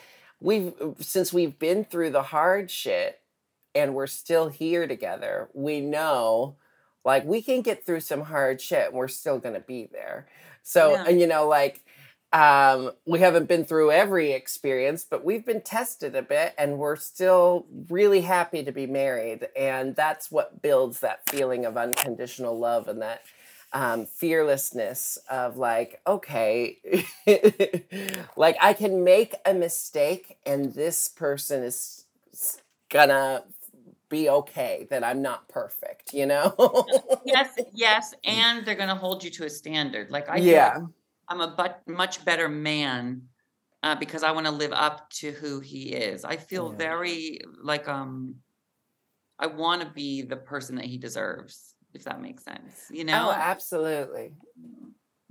we've 0.40 0.72
since 1.00 1.32
we've 1.32 1.58
been 1.58 1.84
through 1.84 2.10
the 2.10 2.22
hard 2.22 2.70
shit 2.70 3.20
and 3.74 3.94
we're 3.94 4.06
still 4.06 4.48
here 4.48 4.86
together 4.86 5.48
we 5.54 5.80
know 5.80 6.56
like 7.04 7.24
we 7.24 7.40
can 7.42 7.62
get 7.62 7.84
through 7.86 8.00
some 8.00 8.22
hard 8.22 8.60
shit 8.60 8.86
and 8.88 8.94
we're 8.94 9.08
still 9.08 9.38
going 9.38 9.54
to 9.54 9.60
be 9.60 9.88
there 9.92 10.26
so 10.62 10.92
Yeah. 10.92 11.04
and 11.08 11.20
you 11.20 11.26
know 11.26 11.46
like 11.48 11.82
um 12.32 12.90
we 13.06 13.20
haven't 13.20 13.48
been 13.48 13.64
through 13.64 13.90
every 13.90 14.32
experience 14.32 15.06
but 15.08 15.24
we've 15.24 15.46
been 15.46 15.62
tested 15.62 16.14
a 16.14 16.20
bit 16.20 16.54
and 16.58 16.78
we're 16.78 16.96
still 16.96 17.64
really 17.88 18.20
happy 18.20 18.62
to 18.62 18.70
be 18.70 18.86
married 18.86 19.48
and 19.56 19.96
that's 19.96 20.30
what 20.30 20.60
builds 20.60 21.00
that 21.00 21.26
feeling 21.30 21.64
of 21.64 21.78
unconditional 21.78 22.58
love 22.58 22.86
and 22.86 23.00
that 23.00 23.22
um, 23.72 24.06
fearlessness 24.06 25.18
of 25.30 25.56
like 25.56 26.00
okay 26.06 26.76
like 28.36 28.56
i 28.60 28.74
can 28.74 29.04
make 29.04 29.34
a 29.46 29.54
mistake 29.54 30.38
and 30.44 30.74
this 30.74 31.08
person 31.08 31.62
is 31.62 32.04
gonna 32.90 33.42
be 34.10 34.28
okay 34.28 34.86
that 34.90 35.02
i'm 35.04 35.20
not 35.22 35.48
perfect 35.48 36.12
you 36.14 36.26
know? 36.26 36.54
Yes 37.24 37.58
yes 37.74 38.14
and 38.24 38.66
they're 38.66 38.74
going 38.74 38.88
to 38.88 38.94
hold 38.94 39.22
you 39.24 39.30
to 39.30 39.44
a 39.44 39.50
standard 39.50 40.10
like 40.10 40.28
i 40.28 40.34
like 40.34 40.42
yeah 40.42 40.80
I'm 41.28 41.40
a 41.40 41.48
but 41.56 41.82
much 41.86 42.24
better 42.24 42.48
man 42.48 43.22
uh, 43.82 43.94
because 43.94 44.22
I 44.22 44.32
want 44.32 44.46
to 44.46 44.52
live 44.52 44.72
up 44.72 45.10
to 45.20 45.30
who 45.32 45.60
he 45.60 45.92
is. 45.92 46.24
I 46.24 46.36
feel 46.36 46.70
Yeah. 46.72 46.76
very 46.78 47.40
like 47.62 47.88
um 47.88 48.36
I 49.38 49.46
want 49.46 49.82
to 49.82 49.88
be 49.88 50.22
the 50.22 50.36
person 50.36 50.76
that 50.76 50.86
he 50.86 50.98
deserves, 50.98 51.74
if 51.94 52.04
that 52.04 52.20
makes 52.20 52.44
sense. 52.44 52.86
You 52.90 53.04
know? 53.04 53.28
oh 53.28 53.32
absolutely 53.32 54.32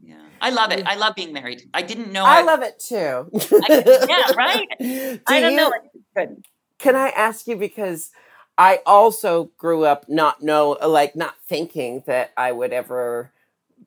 yeah. 0.01 0.21
I 0.39 0.51
love 0.51 0.71
it. 0.71 0.85
I 0.85 0.95
love 0.95 1.15
being 1.15 1.33
married. 1.33 1.63
I 1.73 1.81
didn't 1.81 2.11
know 2.11 2.23
i 2.23 2.43
love 2.43 2.61
it 2.61 2.79
too 2.79 3.29
I- 3.67 4.05
yeah, 4.07 4.33
right? 4.37 4.67
Do 4.79 5.19
I 5.27 5.41
don't 5.41 5.55
know. 5.55 5.67
you- 5.93 6.01
I 6.15 6.25
good. 6.25 6.45
can 6.79 6.95
I 6.95 7.09
ask 7.09 7.47
you 7.47 7.55
because 7.57 8.11
I 8.59 8.79
also 8.85 9.51
grew 9.57 9.83
up 9.85 10.07
not 10.07 10.41
know 10.41 10.77
like 10.85 11.15
not 11.15 11.35
thinking 11.47 12.03
that 12.05 12.31
I 12.37 12.51
would 12.51 12.71
ever 12.73 13.31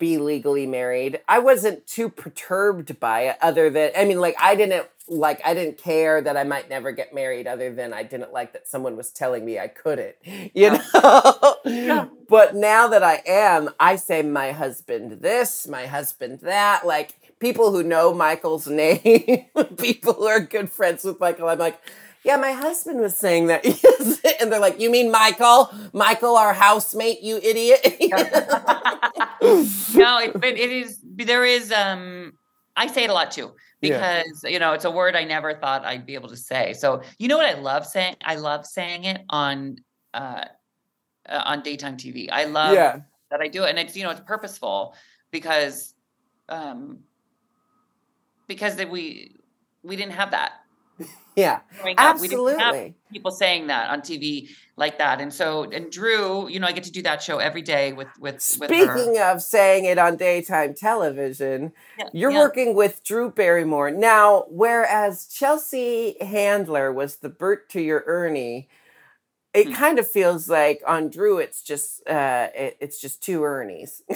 be 0.01 0.19
legally 0.19 0.67
married. 0.67 1.21
I 1.29 1.39
wasn't 1.39 1.87
too 1.87 2.09
perturbed 2.09 2.99
by 2.99 3.29
it 3.29 3.37
other 3.41 3.71
than 3.71 3.93
I 3.97 4.05
mean 4.05 4.19
like 4.19 4.35
I 4.41 4.57
didn't 4.57 4.89
like 5.07 5.41
I 5.45 5.55
didn't 5.55 5.79
care 5.79 6.21
that 6.21 6.37
I 6.37 6.43
might 6.43 6.69
never 6.69 6.91
get 6.91 7.15
married 7.15 7.47
other 7.47 7.73
than 7.73 7.93
I 7.93 8.03
didn't 8.03 8.33
like 8.33 8.53
that 8.55 8.67
someone 8.67 8.97
was 8.97 9.11
telling 9.11 9.45
me 9.45 9.61
I 9.61 9.69
couldn't. 9.69 10.17
You 10.55 10.73
know? 10.73 11.57
Yeah. 11.65 12.07
But 12.29 12.57
now 12.57 12.89
that 12.89 13.03
I 13.05 13.23
am, 13.27 13.71
I 13.79 13.97
say 13.97 14.23
my 14.23 14.53
husband 14.53 15.21
this, 15.21 15.69
my 15.69 15.87
husband 15.87 16.41
that, 16.41 16.87
like 16.87 17.15
people 17.39 17.71
who 17.71 17.83
know 17.83 18.13
Michael's 18.13 18.67
name, 18.69 19.47
people 19.79 20.15
who 20.15 20.27
are 20.27 20.41
good 20.41 20.71
friends 20.71 21.05
with 21.05 21.21
Michael, 21.21 21.49
I'm 21.49 21.59
like, 21.59 21.81
yeah, 22.25 22.37
my 22.37 22.53
husband 22.53 23.01
was 23.01 23.17
saying 23.17 23.47
that. 23.47 23.65
and 24.41 24.53
they're 24.53 24.61
like, 24.61 24.79
you 24.81 24.91
mean 24.91 25.11
Michael? 25.11 25.71
Michael, 25.93 26.37
our 26.37 26.53
housemate, 26.53 27.23
you 27.23 27.39
idiot. 27.39 27.81
no, 29.95 30.19
it, 30.19 30.33
but 30.35 30.45
it 30.45 30.71
is 30.71 30.99
there 31.03 31.45
is 31.45 31.73
um 31.73 32.33
I 32.77 32.87
say 32.87 33.05
it 33.05 33.11
a 33.11 33.13
lot 33.13 33.31
too 33.31 33.53
Yeah. 33.81 34.23
because 34.23 34.45
you 34.45 34.59
know 34.59 34.73
it's 34.73 34.85
a 34.85 34.91
word 34.91 35.17
I 35.17 35.25
never 35.25 35.55
thought 35.55 35.85
I'd 35.85 36.05
be 36.05 36.15
able 36.15 36.29
to 36.29 36.37
say. 36.37 36.75
So 36.75 37.03
you 37.19 37.29
know 37.29 37.39
what 37.39 37.47
I 37.47 37.59
love 37.59 37.87
saying? 37.87 38.17
I 38.23 38.37
love 38.37 38.67
saying 38.67 39.05
it 39.05 39.23
on 39.31 39.77
uh, 40.13 40.45
uh 41.29 41.43
on 41.45 41.63
daytime 41.63 41.97
TV. 41.97 42.29
I 42.31 42.45
love 42.45 42.75
yeah. 42.75 43.01
that 43.31 43.41
I 43.41 43.49
do 43.49 43.65
it, 43.65 43.71
and 43.71 43.79
it's 43.79 43.97
you 43.97 44.05
know 44.05 44.11
it's 44.11 44.21
purposeful 44.21 44.95
because 45.31 45.95
um 46.51 46.99
because 48.47 48.77
that 48.77 48.91
we 48.91 49.37
we 49.83 49.97
didn't 49.97 50.13
have 50.13 50.33
that. 50.33 50.53
Yeah, 51.37 51.61
growing. 51.81 51.97
We 52.51 52.53
have 52.61 52.77
absolutely. 52.77 52.95
people 53.13 53.31
saying 53.31 53.69
that 53.69 53.89
on 53.91 54.03
TV 54.03 54.49
like 54.77 54.99
that. 54.99 55.21
And 55.21 55.33
so 55.33 55.65
and 55.71 55.91
Drew, 55.91 56.49
you 56.49 56.59
know, 56.61 56.67
I 56.67 56.73
get 56.73 56.85
to 56.85 56.93
do 56.93 57.03
that 57.03 57.23
show 57.23 57.39
every 57.39 57.63
day 57.63 57.93
with 57.93 58.09
with 58.19 58.43
with 58.59 58.75
her. 58.75 58.99
Speaking 58.99 59.19
of 59.21 59.41
saying 59.41 59.85
it 59.85 59.97
on 59.99 60.17
daytime 60.17 60.75
television, 60.75 61.73
Yeah, 61.99 62.09
you're 62.13 62.33
yeah. 62.33 62.39
working 62.39 62.75
with 62.75 63.05
Drew 63.05 63.31
Barrymore. 63.31 63.91
Now, 63.91 64.45
whereas 64.49 65.27
Chelsea 65.29 66.17
Handler 66.21 66.93
was 66.93 67.17
the 67.17 67.29
Bert 67.29 67.69
to 67.71 67.81
your 67.81 68.03
Ernie, 68.07 68.69
it 69.53 69.67
Hmm. 69.69 69.75
kind 69.75 69.99
of 69.99 70.11
feels 70.11 70.49
like 70.49 70.81
on 70.87 71.09
Drew 71.11 71.39
it's 71.39 71.63
just 71.63 72.07
uh 72.09 72.49
it, 72.55 72.77
it's 72.81 73.01
just 73.01 73.23
two 73.23 73.41
Ernies. 73.41 74.03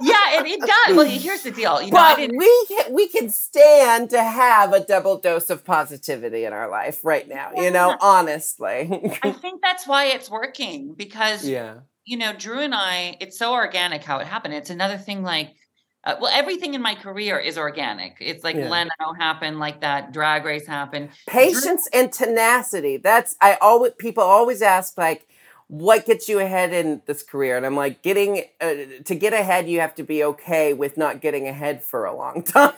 yeah, 0.00 0.40
it, 0.40 0.46
it 0.46 0.60
does. 0.60 0.96
Well, 0.96 1.06
here's 1.06 1.42
the 1.42 1.50
deal. 1.50 1.80
You 1.82 1.90
know, 1.92 2.14
but 2.16 2.18
we 2.36 2.66
can, 2.66 2.92
we 2.92 3.08
can 3.08 3.28
stand 3.30 4.10
to 4.10 4.22
have 4.22 4.72
a 4.72 4.80
double 4.80 5.18
dose 5.18 5.50
of 5.50 5.64
positivity 5.64 6.44
in 6.44 6.52
our 6.52 6.68
life 6.68 7.04
right 7.04 7.28
now, 7.28 7.50
you 7.56 7.70
know, 7.70 7.96
honestly. 8.00 9.18
I 9.22 9.32
think 9.42 9.62
that's 9.62 9.86
why 9.86 10.06
it's 10.06 10.30
working 10.30 10.94
because 10.94 11.46
yeah. 11.46 11.74
you 12.04 12.16
know, 12.16 12.32
Drew 12.32 12.60
and 12.60 12.74
I, 12.74 13.16
it's 13.20 13.38
so 13.38 13.52
organic 13.52 14.02
how 14.02 14.18
it 14.18 14.26
happened. 14.26 14.54
It's 14.54 14.70
another 14.70 14.98
thing 14.98 15.22
like, 15.22 15.54
uh, 16.04 16.16
well, 16.20 16.30
everything 16.34 16.74
in 16.74 16.82
my 16.82 16.94
career 16.94 17.38
is 17.38 17.56
organic. 17.56 18.16
It's 18.20 18.42
like 18.44 18.56
Yeah. 18.56 18.68
Leno 18.68 19.12
happened, 19.18 19.58
like 19.60 19.80
that 19.82 20.12
drag 20.12 20.44
race 20.44 20.66
happened. 20.66 21.10
patience 21.26 21.88
and 21.92 22.12
tenacity 22.12 22.96
that's 22.96 23.36
i 23.40 23.54
always 23.60 23.92
people 23.98 24.22
always 24.22 24.62
ask 24.62 24.96
like 24.98 25.26
what 25.68 26.04
gets 26.04 26.28
you 26.28 26.38
ahead 26.38 26.72
in 26.72 27.00
this 27.06 27.22
career 27.22 27.56
and 27.56 27.64
i'm 27.64 27.76
like 27.76 28.02
getting 28.02 28.42
uh, 28.60 28.74
to 29.04 29.14
get 29.14 29.32
ahead 29.32 29.68
you 29.68 29.80
have 29.80 29.94
to 29.94 30.02
be 30.02 30.22
okay 30.24 30.72
with 30.74 30.96
not 30.96 31.20
getting 31.20 31.46
ahead 31.48 31.82
for 31.84 32.04
a 32.04 32.14
long 32.14 32.42
time 32.58 32.70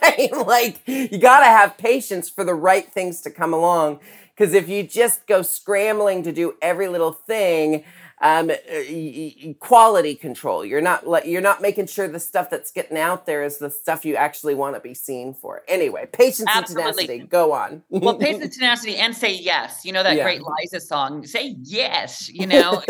like 0.47 0.81
you 0.87 1.19
got 1.19 1.41
to 1.41 1.47
have 1.47 1.77
patience 1.79 2.29
for 2.29 2.45
the 2.45 2.55
right 2.55 2.93
things 2.93 3.21
to 3.23 3.31
come 3.31 3.53
along 3.55 3.99
because 4.37 4.53
if 4.55 4.69
you 4.69 4.83
just 4.83 5.27
go 5.27 5.43
scrambling 5.43 6.23
to 6.23 6.33
do 6.33 6.55
every 6.63 6.89
little 6.89 7.13
thing 7.13 7.85
um, 8.25 8.51
uh, 8.51 9.53
quality 9.61 10.15
control. 10.15 10.65
You're 10.65 10.81
not 10.81 11.07
like 11.07 11.27
you're 11.27 11.43
not 11.43 11.61
making 11.61 11.87
sure 11.89 12.09
the 12.09 12.19
stuff 12.19 12.49
that's 12.49 12.73
getting 12.73 12.97
out 12.97 13.27
there 13.27 13.45
is 13.45 13.59
the 13.59 13.69
stuff 13.69 14.07
you 14.07 14.17
actually 14.17 14.55
want 14.55 14.75
to 14.77 14.81
be 14.81 14.95
seen 14.95 15.35
for. 15.35 15.63
Anyway, 15.69 16.09
patience 16.11 16.49
Absolutely. 16.53 16.85
and 16.89 16.97
tenacity. 16.97 17.27
Go 17.29 17.53
on. 17.53 17.83
Well, 17.91 18.15
patience, 18.19 18.57
tenacity, 18.57 18.97
and 18.97 19.15
say 19.15 19.35
yes. 19.35 19.85
You 19.85 19.93
know 19.93 20.03
that 20.03 20.17
Yeah. 20.17 20.25
great 20.25 20.41
Liza 20.43 20.81
song. 20.81 21.27
Say 21.27 21.55
yes. 21.63 22.31
You 22.31 22.47
know, 22.47 22.83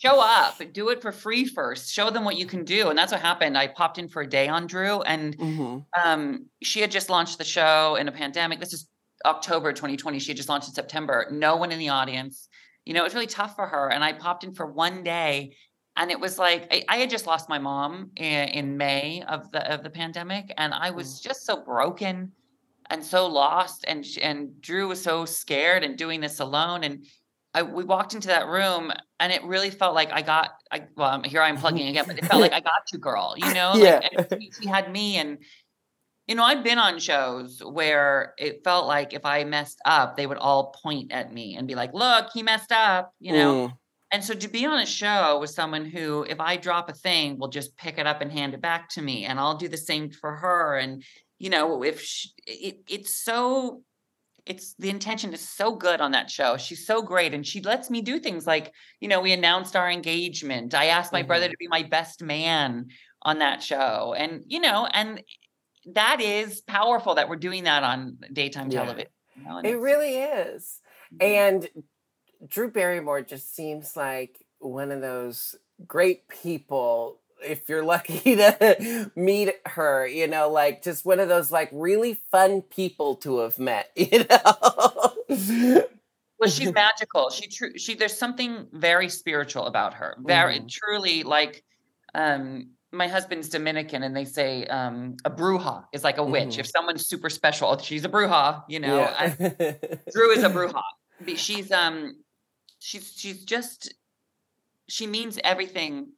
show 0.00 0.18
up. 0.18 0.60
Do 0.72 0.88
it 0.88 1.02
for 1.02 1.12
free 1.12 1.44
first. 1.44 1.92
Show 1.92 2.08
them 2.08 2.24
what 2.24 2.38
you 2.38 2.46
can 2.46 2.64
do, 2.64 2.88
and 2.88 2.98
that's 2.98 3.12
what 3.12 3.20
happened. 3.20 3.58
I 3.58 3.66
popped 3.68 3.98
in 3.98 4.08
for 4.08 4.22
a 4.22 4.26
day 4.26 4.48
on 4.48 4.66
Drew, 4.66 5.02
and 5.02 5.36
Mhm. 5.36 5.84
um, 6.02 6.46
she 6.62 6.80
had 6.80 6.90
just 6.90 7.10
launched 7.10 7.36
the 7.36 7.44
show 7.44 7.96
in 7.96 8.08
a 8.08 8.12
pandemic. 8.12 8.60
This 8.60 8.72
is 8.72 8.88
October 9.26 9.74
2020. 9.74 10.18
She 10.20 10.28
had 10.28 10.38
just 10.38 10.48
launched 10.48 10.68
in 10.68 10.74
September. 10.74 11.26
No 11.30 11.56
one 11.56 11.70
in 11.70 11.78
the 11.78 11.90
audience. 11.90 12.48
You 12.86 12.94
know, 12.94 13.00
it 13.00 13.04
was 13.04 13.14
really 13.14 13.26
tough 13.26 13.54
for 13.56 13.66
her. 13.66 13.90
And 13.90 14.02
I 14.02 14.12
popped 14.12 14.44
in 14.44 14.54
for 14.54 14.66
one 14.66 15.02
day, 15.02 15.56
and 15.96 16.10
it 16.10 16.18
was 16.18 16.38
like 16.38 16.66
I, 16.72 16.84
I 16.88 16.96
had 16.98 17.10
just 17.10 17.26
lost 17.26 17.48
my 17.48 17.58
mom 17.58 18.10
in, 18.16 18.48
in 18.48 18.76
May 18.76 19.22
of 19.28 19.50
the 19.52 19.70
of 19.72 19.82
the 19.82 19.90
pandemic, 19.90 20.52
and 20.56 20.72
I 20.72 20.90
was 20.90 21.20
mm. 21.20 21.22
just 21.22 21.44
so 21.44 21.62
broken 21.62 22.32
and 22.88 23.04
so 23.04 23.26
lost. 23.26 23.84
And 23.86 24.04
and 24.22 24.60
Drew 24.60 24.88
was 24.88 25.02
so 25.02 25.24
scared 25.24 25.84
and 25.84 25.96
doing 25.96 26.20
this 26.20 26.40
alone. 26.40 26.84
And 26.84 27.06
I, 27.52 27.62
we 27.62 27.84
walked 27.84 28.14
into 28.14 28.28
that 28.28 28.46
room, 28.46 28.92
and 29.18 29.32
it 29.32 29.42
really 29.44 29.70
felt 29.70 29.94
like 29.94 30.12
I 30.12 30.22
got. 30.22 30.50
I 30.70 30.84
well, 30.96 31.22
here 31.24 31.42
I'm 31.42 31.56
plugging 31.56 31.88
again, 31.88 32.04
but 32.06 32.18
it 32.18 32.24
felt 32.24 32.40
like 32.40 32.52
I 32.60 32.60
got 32.60 32.92
you, 32.92 32.98
girl. 32.98 33.34
You 33.36 33.52
know, 33.54 33.74
Yeah. 33.74 34.00
like 34.16 34.40
she 34.60 34.68
had 34.68 34.90
me 34.92 35.16
and 35.16 35.38
you 36.30 36.36
know, 36.36 36.44
I've 36.44 36.62
been 36.62 36.78
on 36.78 37.00
shows 37.00 37.60
where 37.60 38.34
it 38.38 38.62
felt 38.62 38.86
like 38.86 39.12
if 39.12 39.24
I 39.24 39.42
messed 39.42 39.80
up, 39.84 40.16
they 40.16 40.28
would 40.28 40.38
all 40.38 40.72
point 40.80 41.10
at 41.10 41.32
me 41.32 41.56
and 41.56 41.66
be 41.66 41.74
like, 41.74 41.92
look, 41.92 42.28
he 42.32 42.44
messed 42.44 42.70
up, 42.70 43.12
you 43.18 43.32
know? 43.32 43.66
Mm. 43.66 43.72
And 44.12 44.24
so 44.24 44.34
to 44.34 44.46
be 44.46 44.64
on 44.64 44.78
a 44.78 44.86
show 44.86 45.40
with 45.40 45.50
someone 45.50 45.84
who, 45.84 46.22
if 46.28 46.38
I 46.38 46.56
drop 46.56 46.88
a 46.88 46.92
thing, 46.92 47.36
will 47.36 47.48
just 47.48 47.76
pick 47.76 47.98
it 47.98 48.06
up 48.06 48.20
and 48.20 48.30
hand 48.30 48.54
it 48.54 48.60
back 48.60 48.88
to 48.90 49.02
me, 49.02 49.24
and 49.24 49.40
I'll 49.40 49.56
do 49.56 49.66
the 49.66 49.76
same 49.76 50.08
for 50.08 50.36
her. 50.36 50.76
And, 50.78 51.02
you 51.40 51.50
know, 51.50 51.82
if 51.82 52.00
she, 52.00 52.30
it, 52.46 52.76
it's 52.88 53.24
so, 53.24 53.82
it's 54.46 54.74
the 54.78 54.90
intention 54.90 55.34
is 55.34 55.48
so 55.48 55.74
good 55.74 56.00
on 56.00 56.12
that 56.12 56.30
show. 56.30 56.56
She's 56.56 56.86
so 56.86 57.02
great. 57.02 57.34
And 57.34 57.44
she 57.44 57.60
lets 57.60 57.90
me 57.90 58.02
do 58.02 58.20
things 58.20 58.46
like, 58.46 58.72
you 59.00 59.08
know, 59.08 59.20
we 59.20 59.32
announced 59.32 59.74
our 59.74 59.90
engagement. 59.90 60.74
I 60.74 60.86
asked 60.86 61.12
my 61.12 61.22
brother 61.22 61.46
Mhm. 61.46 61.50
to 61.50 61.56
be 61.58 61.68
my 61.68 61.82
best 61.82 62.22
man 62.22 62.86
on 63.22 63.40
that 63.40 63.64
show. 63.64 64.14
And, 64.16 64.44
you 64.46 64.60
know, 64.60 64.86
and 64.86 65.22
that 65.86 66.20
is 66.20 66.60
powerful 66.62 67.14
that 67.16 67.28
we're 67.28 67.36
doing 67.36 67.64
that 67.64 67.82
on 67.82 68.18
daytime 68.32 68.70
Yeah. 68.70 68.84
television. 68.84 69.08
you 69.36 69.44
know, 69.44 69.58
It 69.58 69.78
really 69.78 70.16
is. 70.16 70.80
Mhm. 71.14 71.22
And 71.24 71.68
Drew 72.46 72.70
Barrymore 72.70 73.22
just 73.22 73.54
seems 73.54 73.96
like 73.96 74.44
one 74.58 74.90
of 74.90 75.00
those 75.00 75.56
great 75.86 76.28
people. 76.28 77.20
If 77.42 77.68
you're 77.68 77.82
lucky 77.84 78.36
to 78.36 79.10
meet 79.16 79.54
her, 79.66 80.06
you 80.06 80.26
know, 80.26 80.50
like 80.50 80.82
just 80.82 81.04
one 81.06 81.20
of 81.20 81.28
those 81.28 81.50
like 81.50 81.70
really 81.72 82.20
fun 82.30 82.60
people 82.62 83.16
to 83.16 83.38
have 83.40 83.58
met, 83.58 83.90
you 83.96 84.24
know. 84.28 85.14
Well, 86.38 86.48
she's 86.48 86.72
magical. 86.72 87.28
She 87.30 87.48
true. 87.48 87.76
She 87.76 87.94
there's 87.94 88.16
something 88.16 88.66
very 88.72 89.08
spiritual 89.10 89.66
about 89.66 89.94
her. 89.94 90.16
Very 90.20 90.60
Mhm. 90.60 90.68
truly 90.70 91.22
like. 91.22 91.64
Um, 92.14 92.70
my 92.92 93.06
husband's 93.06 93.48
Dominican, 93.48 94.02
and 94.02 94.16
they 94.16 94.24
say 94.24 94.64
um, 94.66 95.16
a 95.24 95.30
bruja 95.30 95.84
is 95.92 96.02
like 96.02 96.18
a 96.18 96.24
witch. 96.24 96.56
Mhm. 96.56 96.58
If 96.58 96.66
someone's 96.66 97.06
super 97.06 97.30
special, 97.30 97.68
oh, 97.68 97.78
she's 97.78 98.04
a 98.04 98.08
bruja. 98.08 98.62
You 98.68 98.80
know, 98.80 98.98
yeah. 98.98 99.34
and 99.38 99.78
Drew 100.12 100.30
is 100.32 100.42
a 100.42 100.50
bruja. 100.50 100.82
She's 101.36 101.70
um, 101.70 102.16
she's 102.80 103.12
she's 103.16 103.44
just 103.44 103.94
she 104.88 105.06
means 105.06 105.38
everything. 105.44 106.12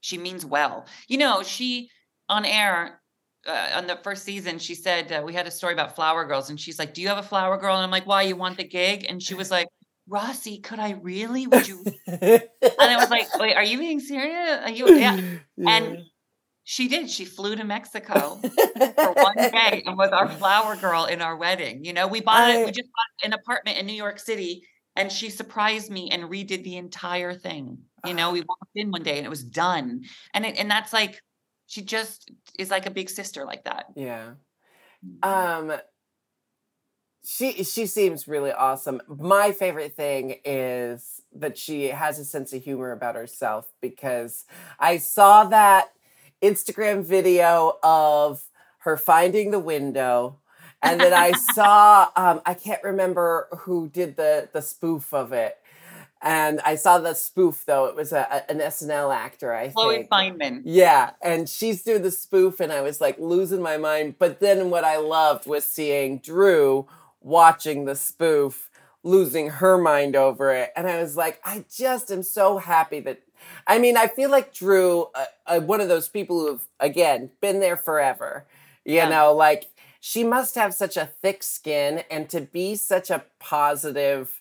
She 0.00 0.16
means 0.16 0.46
well. 0.46 0.86
You 1.08 1.18
know, 1.18 1.42
she 1.42 1.90
on 2.28 2.44
air 2.46 3.00
uh, 3.46 3.70
on 3.74 3.86
the 3.86 3.96
first 4.02 4.24
season, 4.24 4.58
she 4.58 4.74
said 4.74 5.12
uh, 5.12 5.22
we 5.24 5.34
had 5.34 5.46
a 5.46 5.50
story 5.50 5.72
about 5.72 5.94
flower 5.94 6.24
girls, 6.24 6.48
and 6.50 6.58
she's 6.58 6.78
like, 6.78 6.94
"Do 6.94 7.02
you 7.02 7.08
have 7.08 7.18
a 7.18 7.22
flower 7.22 7.58
girl?" 7.58 7.74
And 7.74 7.84
I'm 7.84 7.90
like, 7.90 8.06
"Why? 8.06 8.22
You 8.22 8.36
want 8.36 8.56
the 8.56 8.64
gig?" 8.64 9.04
And 9.08 9.22
she 9.22 9.34
was 9.34 9.50
like, 9.50 9.68
"Rossi, 10.10 10.58
could 10.58 10.78
I 10.78 10.90
really? 10.90 11.46
Would 11.46 11.68
you?" 11.68 11.84
and 12.06 12.42
I 12.78 12.96
was 12.96 13.10
like, 13.10 13.38
"Wait, 13.38 13.54
are 13.54 13.64
you 13.64 13.78
being 13.78 14.00
serious? 14.00 14.60
Are 14.64 14.70
you?" 14.70 14.94
Yeah. 14.94 15.20
And 15.66 15.98
she 16.64 16.88
did. 16.88 17.10
She 17.10 17.24
flew 17.24 17.56
to 17.56 17.64
Mexico 17.64 18.38
for 18.42 19.12
one 19.14 19.36
day 19.36 19.82
and 19.86 19.96
was 19.96 20.10
our 20.10 20.28
flower 20.28 20.76
girl 20.76 21.06
in 21.06 21.22
our 21.22 21.36
wedding. 21.36 21.84
You 21.84 21.92
know, 21.92 22.06
we 22.06 22.20
bought 22.20 22.50
it. 22.50 22.66
We 22.66 22.72
just 22.72 22.90
bought 22.90 23.26
an 23.26 23.32
apartment 23.32 23.78
in 23.78 23.86
New 23.86 23.94
York 23.94 24.18
City, 24.18 24.66
and 24.96 25.10
she 25.10 25.30
surprised 25.30 25.90
me 25.90 26.10
and 26.10 26.24
redid 26.24 26.62
the 26.64 26.76
entire 26.76 27.34
thing. 27.34 27.78
You 28.06 28.14
know, 28.14 28.32
we 28.32 28.40
walked 28.40 28.70
in 28.74 28.90
one 28.90 29.02
day 29.02 29.16
and 29.16 29.26
it 29.26 29.30
was 29.30 29.44
done, 29.44 30.02
and 30.34 30.44
it, 30.46 30.56
and 30.58 30.70
that's 30.70 30.92
like 30.92 31.20
she 31.66 31.82
just 31.82 32.30
is 32.58 32.70
like 32.70 32.86
a 32.86 32.90
big 32.90 33.08
sister 33.10 33.44
like 33.44 33.64
that. 33.64 33.86
yeah. 33.94 34.32
Um 35.22 35.72
she 37.24 37.64
she 37.64 37.86
seems 37.86 38.26
really 38.26 38.52
awesome. 38.52 39.00
My 39.08 39.52
favorite 39.52 39.94
thing 39.94 40.36
is 40.44 41.22
that 41.34 41.58
she 41.58 41.88
has 41.88 42.18
a 42.18 42.24
sense 42.24 42.52
of 42.52 42.62
humor 42.64 42.92
about 42.92 43.14
herself 43.14 43.72
because 43.80 44.44
I 44.78 44.98
saw 44.98 45.44
that 45.44 45.92
Instagram 46.42 47.04
video 47.04 47.78
of 47.82 48.48
her 48.80 48.96
finding 48.96 49.50
the 49.50 49.58
window 49.58 50.38
and 50.82 51.00
then 51.00 51.12
I 51.12 51.32
saw 51.54 52.08
um 52.16 52.40
I 52.46 52.54
can't 52.54 52.82
remember 52.82 53.48
who 53.60 53.88
did 53.88 54.16
the 54.16 54.48
the 54.52 54.62
spoof 54.62 55.12
of 55.12 55.32
it. 55.32 55.56
And 56.22 56.60
I 56.66 56.74
saw 56.74 56.98
the 56.98 57.14
spoof 57.14 57.64
though. 57.66 57.86
It 57.86 57.96
was 57.96 58.12
a, 58.12 58.50
an 58.50 58.60
SNL 58.60 59.14
actor, 59.14 59.54
I 59.54 59.68
Chloe 59.68 59.96
think. 59.96 60.10
Fineman. 60.10 60.62
Yeah, 60.64 61.12
and 61.22 61.48
she's 61.48 61.82
doing 61.82 62.02
the 62.02 62.10
spoof, 62.10 62.60
and 62.60 62.70
I 62.70 62.82
was 62.82 63.00
like 63.00 63.18
losing 63.18 63.62
my 63.62 63.78
mind. 63.78 64.16
But 64.18 64.38
then 64.38 64.68
what 64.68 64.84
I 64.84 64.98
loved 64.98 65.46
was 65.46 65.64
seeing 65.64 66.18
Drew 66.18 66.86
watching 67.20 67.84
the 67.84 67.96
spoof, 67.96 68.70
losing 69.02 69.48
her 69.50 69.78
mind 69.78 70.16
over 70.16 70.52
it. 70.52 70.70
And 70.76 70.86
I 70.86 71.00
was 71.00 71.16
like, 71.16 71.40
I 71.44 71.64
just 71.74 72.10
am 72.10 72.22
so 72.22 72.58
happy 72.58 73.00
that. 73.00 73.20
I 73.66 73.78
mean, 73.78 73.96
I 73.96 74.06
feel 74.06 74.30
like 74.30 74.52
Drew, 74.52 75.06
uh, 75.14 75.24
uh, 75.46 75.60
one 75.60 75.80
of 75.80 75.88
those 75.88 76.08
people 76.08 76.40
who've, 76.46 76.66
again, 76.78 77.30
been 77.40 77.60
there 77.60 77.76
forever. 77.76 78.46
You 78.84 78.96
Yeah. 78.96 79.08
know, 79.08 79.34
like 79.34 79.70
she 80.00 80.24
must 80.24 80.54
have 80.56 80.74
such 80.74 80.96
a 80.96 81.06
thick 81.22 81.42
skin 81.42 82.04
and 82.10 82.28
to 82.30 82.40
be 82.40 82.74
such 82.76 83.10
a 83.10 83.24
positive 83.38 84.40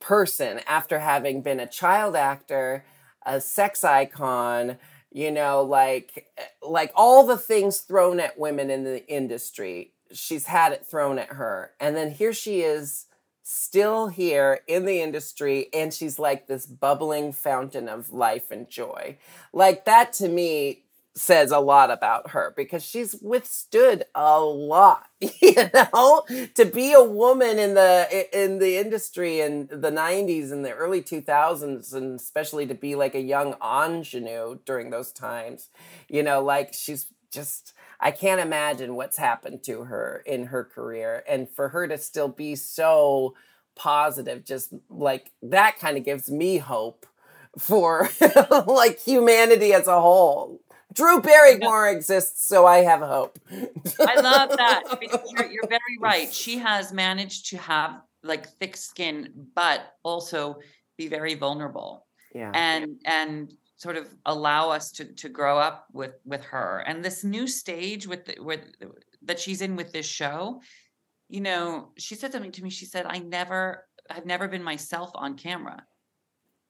person 0.00 0.60
after 0.66 0.98
having 1.00 1.42
been 1.42 1.60
a 1.60 1.66
child 1.66 2.16
actor, 2.16 2.84
a 3.24 3.40
sex 3.40 3.84
icon, 3.84 4.78
you 5.12 5.30
know, 5.30 5.62
like 5.62 6.28
like 6.62 6.92
all 6.94 7.26
the 7.26 7.38
things 7.38 7.78
thrown 7.80 8.20
at 8.20 8.38
women 8.38 8.70
in 8.70 8.84
the 8.84 9.06
industry. 9.08 9.92
She's 10.12 10.46
had 10.46 10.72
it 10.72 10.86
thrown 10.86 11.18
at 11.18 11.30
her. 11.30 11.72
And 11.80 11.96
then 11.96 12.10
here 12.10 12.32
she 12.32 12.60
is 12.60 13.06
still 13.42 14.08
here 14.08 14.60
in 14.66 14.84
the 14.86 15.00
industry 15.00 15.68
and 15.72 15.94
she's 15.94 16.18
like 16.18 16.48
this 16.48 16.66
bubbling 16.66 17.32
fountain 17.32 17.88
of 17.88 18.12
life 18.12 18.50
and 18.50 18.68
joy. 18.68 19.16
Like 19.52 19.84
that 19.84 20.12
to 20.14 20.28
me 20.28 20.82
says 21.16 21.50
a 21.50 21.58
lot 21.58 21.90
about 21.90 22.30
her 22.30 22.52
because 22.56 22.84
she's 22.84 23.14
withstood 23.22 24.04
a 24.14 24.38
lot 24.38 25.06
you 25.20 25.54
know 25.72 26.22
to 26.54 26.66
be 26.66 26.92
a 26.92 27.02
woman 27.02 27.58
in 27.58 27.72
the 27.72 28.28
in 28.34 28.58
the 28.58 28.76
industry 28.76 29.40
in 29.40 29.66
the 29.68 29.90
90s 29.90 30.52
and 30.52 30.62
the 30.62 30.72
early 30.72 31.00
2000s 31.00 31.94
and 31.94 32.20
especially 32.20 32.66
to 32.66 32.74
be 32.74 32.94
like 32.94 33.14
a 33.14 33.20
young 33.20 33.54
ingenue 33.62 34.58
during 34.66 34.90
those 34.90 35.10
times 35.10 35.70
you 36.06 36.22
know 36.22 36.42
like 36.42 36.74
she's 36.74 37.06
just 37.30 37.72
i 38.00 38.10
can't 38.10 38.40
imagine 38.40 38.94
what's 38.94 39.16
happened 39.16 39.62
to 39.62 39.84
her 39.84 40.22
in 40.26 40.46
her 40.46 40.64
career 40.64 41.22
and 41.28 41.48
for 41.50 41.68
her 41.70 41.86
to 41.86 41.98
still 41.98 42.28
be 42.28 42.54
so 42.54 43.34
positive 43.74 44.44
just 44.44 44.72
like 44.88 45.32
that 45.42 45.78
kind 45.78 45.96
of 45.96 46.04
gives 46.04 46.30
me 46.30 46.58
hope 46.58 47.06
for 47.58 48.08
like 48.66 49.00
humanity 49.00 49.72
as 49.72 49.86
a 49.86 50.00
whole 50.00 50.60
Drew 50.96 51.20
Barrymore 51.20 51.88
exists, 51.88 52.48
so 52.48 52.66
I 52.66 52.78
have 52.78 53.00
hope. 53.00 53.38
I 54.00 54.20
love 54.20 54.56
that 54.56 54.82
you're, 55.36 55.50
you're 55.50 55.68
very 55.68 55.98
right. 56.00 56.32
She 56.32 56.56
has 56.56 56.90
managed 56.90 57.50
to 57.50 57.58
have 57.58 58.00
like 58.22 58.48
thick 58.58 58.78
skin, 58.78 59.28
but 59.54 59.94
also 60.02 60.58
be 60.96 61.08
very 61.08 61.34
vulnerable. 61.34 62.06
Yeah. 62.34 62.50
And 62.54 63.00
and 63.04 63.52
sort 63.76 63.96
of 63.96 64.06
allow 64.24 64.70
us 64.70 64.90
to 64.92 65.12
to 65.14 65.28
grow 65.28 65.58
up 65.58 65.86
with 65.92 66.14
with 66.24 66.42
her 66.44 66.82
and 66.86 67.04
this 67.04 67.24
new 67.24 67.46
stage 67.46 68.06
with 68.06 68.24
the, 68.24 68.42
with 68.42 68.60
that 69.22 69.38
she's 69.38 69.60
in 69.60 69.76
with 69.76 69.92
this 69.92 70.06
show 70.06 70.60
you 71.28 71.40
know 71.40 71.90
she 71.98 72.14
said 72.14 72.32
something 72.32 72.52
to 72.52 72.62
me 72.62 72.70
she 72.70 72.86
said 72.86 73.06
i 73.06 73.18
never 73.18 73.86
i've 74.10 74.26
never 74.26 74.48
been 74.48 74.62
myself 74.62 75.10
on 75.14 75.36
camera 75.36 75.82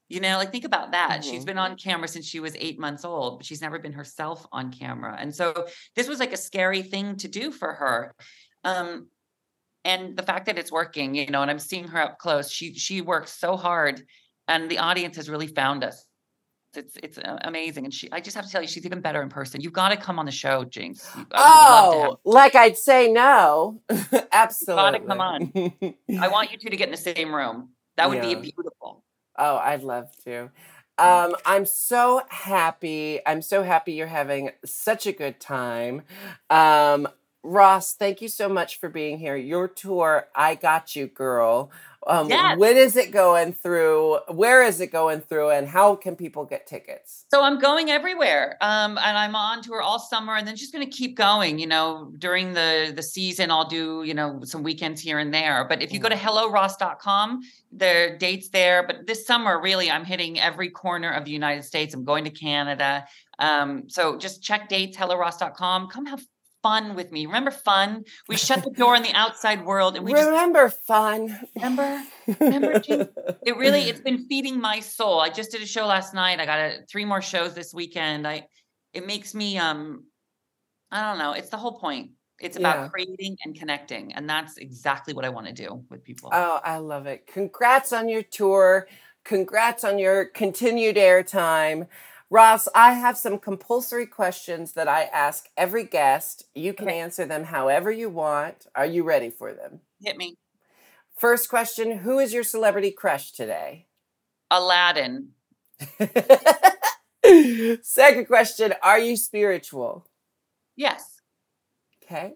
you 0.09 0.21
know, 0.21 0.37
like 0.37 0.53
think 0.53 0.65
about 0.65 0.93
that. 0.93 1.21
Mm-hmm. 1.21 1.31
She's 1.31 1.45
been 1.45 1.59
on 1.59 1.77
camera 1.77 2.07
since 2.07 2.27
she 2.27 2.39
was 2.39 2.55
eight 2.57 2.79
months 2.79 3.05
old, 3.05 3.39
but 3.39 3.47
she's 3.47 3.61
never 3.61 3.79
been 3.79 3.93
herself 3.93 4.47
on 4.53 4.73
camera. 4.73 5.17
And 5.19 5.35
so 5.35 5.67
this 5.97 6.09
was 6.09 6.21
like 6.21 6.33
a 6.33 6.37
scary 6.37 6.83
thing 6.83 7.17
to 7.17 7.29
do 7.29 7.51
for 7.51 7.73
her. 7.73 8.15
Um, 8.63 9.09
and 9.85 10.17
the 10.17 10.23
fact 10.23 10.47
that 10.47 10.59
it's 10.59 10.71
working, 10.71 11.15
you 11.15 11.27
know, 11.27 11.43
and 11.43 11.51
I'm 11.51 11.59
seeing 11.59 11.89
her 11.89 12.01
up 12.01 12.19
close, 12.19 12.51
she 12.51 12.75
she 12.75 13.01
works 13.01 13.33
so 13.33 13.57
hard, 13.57 14.03
and 14.49 14.71
the 14.71 14.79
audience 14.79 15.17
has 15.17 15.29
really 15.29 15.47
found 15.47 15.83
us. 15.83 16.06
It's 16.77 16.97
it's 17.03 17.19
uh, 17.19 17.39
amazing, 17.43 17.85
and 17.85 17.93
she. 17.93 18.11
I 18.13 18.21
just 18.21 18.37
have 18.37 18.45
to 18.45 18.51
tell 18.51 18.63
you, 18.63 18.69
she's 18.69 18.87
even 18.87 19.01
better 19.01 19.23
in 19.23 19.29
person. 19.29 19.61
You've 19.61 19.73
got 19.73 19.91
to 19.91 19.97
come 19.97 20.19
on 20.19 20.27
the 20.27 20.33
show, 20.33 20.65
Jinkx. 20.65 21.07
Oh, 21.33 22.19
like 22.25 22.55
I'd 22.55 22.77
say 22.77 23.11
no, 23.11 23.81
absolutely. 24.33 24.83
got 24.83 24.91
to 24.93 25.01
come 25.01 25.21
on. 25.21 25.53
I 26.21 26.29
want 26.29 26.53
you 26.53 26.59
two 26.59 26.71
to 26.71 26.77
get 26.77 26.89
in 26.89 26.93
the 26.93 26.97
same 26.97 27.35
room. 27.35 27.71
That 27.97 28.09
would 28.09 28.19
yeah. 28.19 28.35
be 28.35 28.53
beautiful. 28.53 29.03
Oh, 29.39 29.57
I'd 29.57 29.83
love 29.83 30.11
to. 30.25 30.51
Um, 30.99 31.37
I'm 31.45 31.67
so 31.67 32.23
happy. 32.29 33.21
I'm 33.27 33.43
so 33.43 33.63
happy 33.63 33.93
you're 33.93 34.07
having 34.07 34.51
such 34.65 35.07
a 35.07 35.13
good 35.13 35.41
time. 35.41 36.03
Um, 36.49 37.07
Ross, 37.47 37.95
thank 37.95 38.21
you 38.21 38.29
so 38.29 38.49
much 38.49 38.79
for 38.79 38.89
being 38.89 39.19
here. 39.19 39.37
Your 39.37 39.69
tour, 39.69 40.29
I 40.35 40.55
Got 40.55 40.97
You 40.97 41.07
Girl, 41.07 41.71
um, 42.07 42.29
yes. 42.29 42.57
When 42.57 42.77
is 42.77 42.97
it 42.97 43.11
going 43.11 43.53
through? 43.53 44.19
Where 44.29 44.63
is 44.63 44.81
it 44.81 44.93
going 44.93 45.21
through? 45.23 45.51
And 45.51 45.67
how 45.67 45.97
can 45.97 46.15
people 46.15 46.45
get 46.45 46.67
tickets? 46.67 47.25
So 47.33 47.43
I'm 47.43 47.59
going 47.59 47.91
everywhere, 47.91 48.57
um, 48.61 48.97
and 48.99 49.19
I'm 49.19 49.35
on 49.35 49.61
tour 49.61 49.83
all 49.83 49.99
summer, 49.99 50.37
and 50.37 50.47
then 50.47 50.55
just 50.55 50.73
going 50.73 50.89
to 50.89 50.97
keep 50.97 51.17
going. 51.17 51.59
You 51.59 51.67
know, 51.67 52.13
during 52.19 52.53
the 52.53 52.93
the 52.95 53.03
season, 53.03 53.51
I'll 53.51 53.69
do 53.69 54.05
you 54.05 54.15
know 54.15 54.41
some 54.45 54.63
weekends 54.63 55.01
here 55.01 55.19
and 55.19 55.35
there. 55.35 55.67
But 55.69 55.83
if 55.83 55.93
you 55.93 55.99
go 55.99 56.09
to 56.09 56.15
mm. 56.15 56.21
helloross.com, 56.21 57.43
there 57.73 58.15
are 58.15 58.19
dates 58.19 58.51
there. 58.51 58.87
But 58.87 59.07
this 59.07 59.27
summer, 59.27 59.61
really, 59.61 59.91
I'm 59.91 60.05
hitting 60.05 60.39
every 60.39 60.71
corner 60.71 61.11
of 61.11 61.25
the 61.25 61.33
United 61.33 61.65
States. 61.65 61.93
I'm 61.93 62.05
going 62.05 62.25
to 62.25 62.31
Canada. 62.31 63.05
Um, 63.41 63.89
so 63.89 64.17
just 64.17 64.43
check 64.43 64.69
dates, 64.69 64.97
helloross.com. 64.97 65.89
Come 65.89 66.07
have 66.07 66.25
fun 66.67 66.97
with 66.97 67.13
me. 67.13 67.27
Remember 67.27 67.53
fun? 67.53 68.05
We 68.29 68.37
shut 68.37 68.65
the 68.65 68.71
door 68.71 68.97
on 68.97 69.03
the 69.03 69.13
outside 69.13 69.65
world 69.65 69.95
and 69.95 70.05
we 70.05 70.13
remember 70.13 70.69
just, 70.69 70.85
fun. 70.85 71.39
Remember? 71.55 72.03
Remember? 72.41 72.83
it 72.85 73.57
really 73.57 73.83
it's 73.83 74.01
been 74.01 74.27
feeding 74.27 74.61
my 74.61 74.81
soul. 74.81 75.21
I 75.21 75.29
just 75.29 75.53
did 75.53 75.63
a 75.63 75.67
show 75.67 75.87
last 75.87 76.13
night. 76.13 76.41
I 76.41 76.47
got 76.47 76.59
a, 76.59 76.79
three 76.91 77.05
more 77.05 77.23
shows 77.23 77.55
this 77.55 77.73
weekend. 77.73 78.27
I 78.27 78.49
it 78.93 79.07
makes 79.07 79.33
me 79.33 79.59
um 79.59 80.07
I 80.91 81.09
don't 81.09 81.19
know. 81.19 81.33
It's 81.35 81.51
the 81.51 81.57
whole 81.57 81.79
point. 81.79 82.11
It's 82.41 82.57
about 82.57 82.77
yeah. 82.77 82.89
creating 82.89 83.37
and 83.45 83.55
connecting. 83.55 84.13
And 84.15 84.29
that's 84.29 84.59
exactly 84.59 85.15
what 85.15 85.25
I 85.25 85.29
want 85.29 85.47
to 85.47 85.53
do 85.53 85.85
with 85.89 86.03
people. 86.03 86.31
Oh, 86.33 86.61
I 86.65 86.79
love 86.79 87.07
it. 87.07 87.29
Congrats 87.29 87.93
on 87.93 88.09
your 88.09 88.23
tour. 88.23 88.89
Congrats 89.25 89.85
on 89.85 89.99
your 89.99 90.27
continued 90.27 90.97
airtime. 90.97 91.87
Ross, 92.29 92.69
I 92.75 92.95
have 92.95 93.17
some 93.17 93.39
compulsory 93.39 94.07
questions 94.07 94.73
that 94.73 94.89
I 94.89 95.05
ask 95.05 95.47
every 95.57 95.85
guest. 95.85 96.45
You 96.55 96.75
can 96.75 96.89
okay. 96.89 96.99
answer 96.99 97.25
them 97.25 97.45
however 97.45 97.93
you 97.93 98.09
want. 98.09 98.67
Are 98.75 98.87
you 98.87 99.05
ready 99.05 99.31
for 99.31 99.53
them? 99.53 99.81
Hit 100.01 100.17
me. 100.17 100.37
First 101.17 101.49
question 101.49 101.99
Who 101.99 102.19
is 102.19 102.35
your 102.35 102.43
celebrity 102.43 102.91
crush 102.91 103.31
today? 103.31 103.87
Aladdin. 104.51 105.29
Second 107.83 108.27
question 108.27 108.75
Are 108.83 108.99
you 108.99 109.17
spiritual? 109.17 110.07
Yes. 110.75 111.21
Okay. 112.03 112.35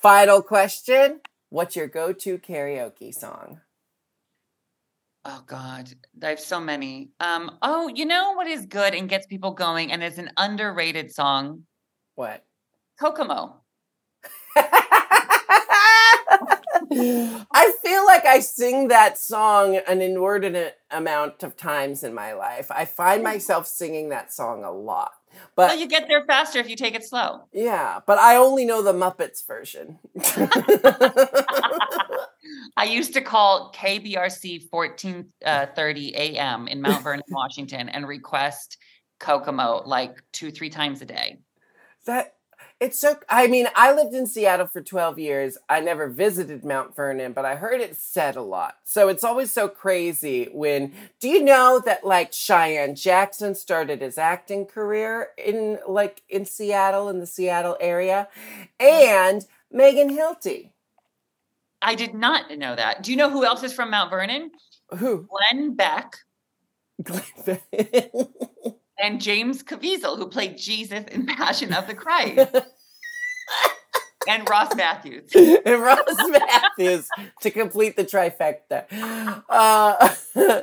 Final 0.00 0.42
question 0.42 1.20
What's 1.50 1.74
your 1.74 1.88
go 1.88 2.12
to 2.12 2.38
karaoke 2.38 3.12
song? 3.12 3.60
Oh 5.26 5.42
God, 5.46 5.88
I 6.22 6.28
have 6.28 6.40
so 6.40 6.60
many. 6.60 7.10
Um, 7.18 7.56
oh, 7.62 7.88
you 7.88 8.04
know 8.04 8.32
what 8.32 8.46
is 8.46 8.66
good 8.66 8.94
and 8.94 9.08
gets 9.08 9.26
people 9.26 9.52
going, 9.52 9.90
and 9.90 10.02
it's 10.02 10.18
an 10.18 10.30
underrated 10.36 11.12
song. 11.12 11.62
What? 12.14 12.44
Kokomo. 13.00 13.62
I 16.96 17.72
feel 17.82 18.04
like 18.04 18.26
I 18.26 18.40
sing 18.40 18.88
that 18.88 19.16
song 19.18 19.76
an 19.88 20.02
inordinate 20.02 20.76
amount 20.90 21.42
of 21.42 21.56
times 21.56 22.04
in 22.04 22.12
my 22.12 22.34
life. 22.34 22.70
I 22.70 22.84
find 22.84 23.22
myself 23.22 23.66
singing 23.66 24.10
that 24.10 24.32
song 24.32 24.62
a 24.62 24.70
lot. 24.70 25.12
But 25.56 25.70
well, 25.70 25.78
you 25.78 25.88
get 25.88 26.06
there 26.06 26.24
faster 26.26 26.58
if 26.58 26.68
you 26.68 26.76
take 26.76 26.94
it 26.94 27.04
slow. 27.04 27.44
Yeah, 27.52 28.00
but 28.06 28.18
I 28.18 28.36
only 28.36 28.64
know 28.64 28.82
the 28.82 28.92
Muppets 28.92 29.44
version. 29.46 29.98
I 32.76 32.84
used 32.84 33.14
to 33.14 33.20
call 33.20 33.72
KBRC 33.74 34.68
1430 34.70 36.14
uh, 36.14 36.18
AM 36.18 36.68
in 36.68 36.80
Mount 36.80 37.02
Vernon, 37.04 37.22
Washington, 37.28 37.88
and 37.88 38.06
request 38.06 38.78
Kokomo 39.20 39.82
like 39.86 40.22
two, 40.32 40.50
three 40.50 40.70
times 40.70 41.00
a 41.02 41.06
day. 41.06 41.38
That 42.06 42.34
it's 42.80 42.98
so. 42.98 43.16
I 43.28 43.46
mean, 43.46 43.68
I 43.76 43.94
lived 43.94 44.14
in 44.14 44.26
Seattle 44.26 44.66
for 44.66 44.82
12 44.82 45.18
years. 45.18 45.56
I 45.68 45.80
never 45.80 46.08
visited 46.08 46.64
Mount 46.64 46.94
Vernon, 46.94 47.32
but 47.32 47.44
I 47.44 47.54
heard 47.54 47.80
it 47.80 47.96
said 47.96 48.36
a 48.36 48.42
lot. 48.42 48.74
So 48.84 49.08
it's 49.08 49.24
always 49.24 49.52
so 49.52 49.68
crazy 49.68 50.48
when. 50.52 50.92
Do 51.20 51.28
you 51.28 51.42
know 51.42 51.80
that 51.84 52.04
like 52.04 52.32
Cheyenne 52.32 52.96
Jackson 52.96 53.54
started 53.54 54.00
his 54.00 54.18
acting 54.18 54.66
career 54.66 55.28
in 55.38 55.78
like 55.88 56.22
in 56.28 56.44
Seattle 56.44 57.08
in 57.08 57.20
the 57.20 57.26
Seattle 57.26 57.76
area, 57.80 58.28
and 58.80 59.46
Megan 59.70 60.10
Hilty. 60.10 60.70
I 61.84 61.94
did 61.94 62.14
not 62.14 62.50
know 62.56 62.74
that. 62.74 63.02
Do 63.02 63.10
you 63.10 63.16
know 63.16 63.30
who 63.30 63.44
else 63.44 63.62
is 63.62 63.74
from 63.74 63.90
Mount 63.90 64.10
Vernon? 64.10 64.50
Who? 64.96 65.28
Glenn 65.28 65.74
Beck. 65.74 66.16
Glenn 67.02 67.22
Beck. 67.44 67.62
and 68.98 69.20
James 69.20 69.62
Caviezel, 69.62 70.16
who 70.16 70.26
played 70.26 70.56
Jesus 70.56 71.04
in 71.12 71.26
Passion 71.26 71.74
of 71.74 71.86
the 71.86 71.94
Christ. 71.94 72.56
and 74.28 74.48
Ross 74.48 74.74
Matthews. 74.74 75.30
and 75.34 75.82
Ross 75.82 75.98
Mathews 76.08 77.06
to 77.42 77.50
complete 77.50 77.96
the 77.96 78.04
trifecta. 78.04 78.86
Uh, 79.46 80.08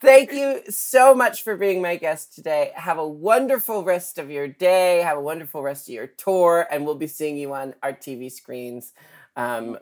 thank 0.00 0.32
you 0.32 0.62
so 0.68 1.14
much 1.14 1.44
for 1.44 1.56
being 1.56 1.80
my 1.80 1.94
guest 1.94 2.34
today. 2.34 2.72
Have 2.74 2.98
a 2.98 3.06
wonderful 3.06 3.84
rest 3.84 4.18
of 4.18 4.32
your 4.32 4.48
day. 4.48 4.98
Have 5.02 5.18
a 5.18 5.22
wonderful 5.22 5.62
rest 5.62 5.88
of 5.88 5.94
your 5.94 6.08
tour, 6.08 6.66
and 6.72 6.84
we'll 6.84 6.96
be 6.96 7.06
seeing 7.06 7.36
you 7.36 7.54
on 7.54 7.74
our 7.84 7.92
TV 7.92 8.32
screens 8.32 8.92
um, 9.36 9.78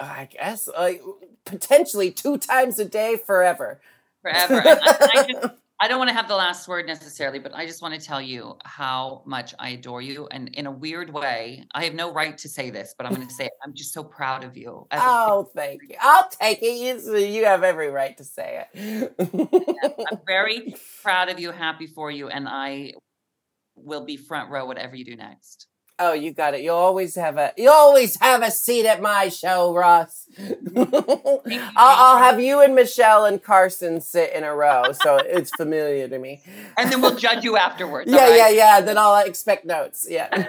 I 0.00 0.28
guess 0.30 0.68
like 0.68 1.02
potentially 1.44 2.10
two 2.10 2.38
times 2.38 2.78
a 2.78 2.84
day 2.84 3.16
forever. 3.16 3.80
Forever. 4.22 4.62
I, 4.66 5.08
I, 5.14 5.32
just, 5.32 5.54
I 5.80 5.86
don't 5.86 5.98
want 5.98 6.08
to 6.08 6.14
have 6.14 6.26
the 6.26 6.34
last 6.34 6.66
word 6.66 6.86
necessarily, 6.86 7.38
but 7.38 7.54
I 7.54 7.64
just 7.64 7.82
want 7.82 7.94
to 7.94 8.04
tell 8.04 8.20
you 8.20 8.56
how 8.64 9.22
much 9.26 9.54
I 9.60 9.70
adore 9.70 10.02
you. 10.02 10.26
And 10.32 10.48
in 10.54 10.66
a 10.66 10.72
weird 10.72 11.12
way, 11.12 11.64
I 11.72 11.84
have 11.84 11.94
no 11.94 12.12
right 12.12 12.36
to 12.38 12.48
say 12.48 12.70
this, 12.70 12.96
but 12.98 13.06
I'm 13.06 13.14
going 13.14 13.26
to 13.26 13.32
say 13.32 13.46
it. 13.46 13.52
I'm 13.64 13.74
just 13.74 13.92
so 13.92 14.02
proud 14.02 14.42
of 14.42 14.56
you. 14.56 14.88
Oh, 14.90 15.48
thank 15.56 15.82
you. 15.88 15.94
I'll 16.00 16.28
take 16.28 16.58
it. 16.62 17.04
You, 17.04 17.16
you 17.16 17.44
have 17.44 17.62
every 17.62 17.90
right 17.90 18.16
to 18.16 18.24
say 18.24 18.64
it. 18.74 19.14
I'm 20.10 20.18
very 20.26 20.74
proud 21.00 21.28
of 21.28 21.38
you, 21.38 21.52
happy 21.52 21.86
for 21.86 22.10
you, 22.10 22.28
and 22.28 22.48
I 22.48 22.94
will 23.76 24.04
be 24.04 24.16
front 24.16 24.50
row 24.50 24.66
whatever 24.66 24.96
you 24.96 25.04
do 25.04 25.14
next. 25.14 25.67
Oh, 26.00 26.12
you 26.12 26.30
got 26.30 26.54
it. 26.54 26.60
You 26.60 26.70
always 26.70 27.16
have 27.16 27.38
a 27.38 27.52
you 27.56 27.70
always 27.70 28.16
have 28.20 28.42
a 28.42 28.52
seat 28.52 28.86
at 28.86 29.02
my 29.02 29.28
show, 29.30 29.74
Ross. 29.74 30.28
I'll, 30.76 31.42
I'll 31.76 32.18
have 32.18 32.40
you 32.40 32.60
and 32.60 32.76
Michelle 32.76 33.24
and 33.24 33.42
Carson 33.42 34.00
sit 34.00 34.32
in 34.32 34.44
a 34.44 34.54
row, 34.54 34.92
so 34.92 35.16
it's 35.16 35.50
familiar 35.50 36.06
to 36.06 36.18
me. 36.18 36.40
And 36.76 36.92
then 36.92 37.00
we'll 37.02 37.16
judge 37.16 37.42
you 37.42 37.56
afterwards. 37.56 38.12
Yeah, 38.12 38.28
right? 38.28 38.36
yeah, 38.36 38.48
yeah. 38.48 38.80
Then 38.80 38.96
I'll 38.96 39.24
expect 39.26 39.64
notes. 39.64 40.06
Yeah. 40.08 40.28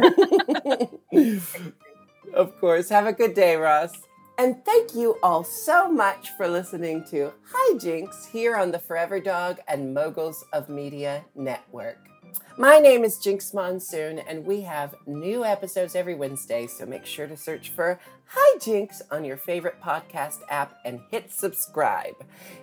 of 2.34 2.60
course. 2.60 2.90
Have 2.90 3.08
a 3.08 3.14
good 3.14 3.34
day, 3.34 3.56
Ross. 3.56 3.94
And 4.38 4.64
thank 4.64 4.94
you 4.94 5.18
all 5.24 5.44
so 5.44 5.92
much 5.92 6.30
for 6.38 6.48
listening 6.48 7.04
to 7.06 7.34
Hi 7.52 7.74
Jinkx 7.76 8.30
here 8.32 8.56
on 8.56 8.72
the 8.72 8.80
Forever 8.80 9.20
Dog 9.20 9.60
and 9.68 9.94
Moguls 9.94 10.44
of 10.54 10.70
Media 10.70 11.26
Network. 11.36 12.09
My 12.58 12.80
name 12.80 13.04
is 13.06 13.18
Jinkx 13.18 13.54
Monsoon, 13.54 14.20
and 14.20 14.46
we 14.46 14.62
have 14.62 14.96
new 15.06 15.46
episodes 15.46 15.96
every 15.96 16.16
Wednesday, 16.16 16.68
so 16.68 16.86
make 16.86 17.06
sure 17.06 17.26
to 17.26 17.38
search 17.38 17.70
for 17.70 18.00
Hi 18.26 18.58
Jinkx 18.58 19.02
on 19.12 19.24
your 19.24 19.38
favorite 19.38 19.82
podcast 19.82 20.40
app 20.50 20.78
and 20.84 21.00
hit 21.10 21.32
subscribe. 21.32 22.16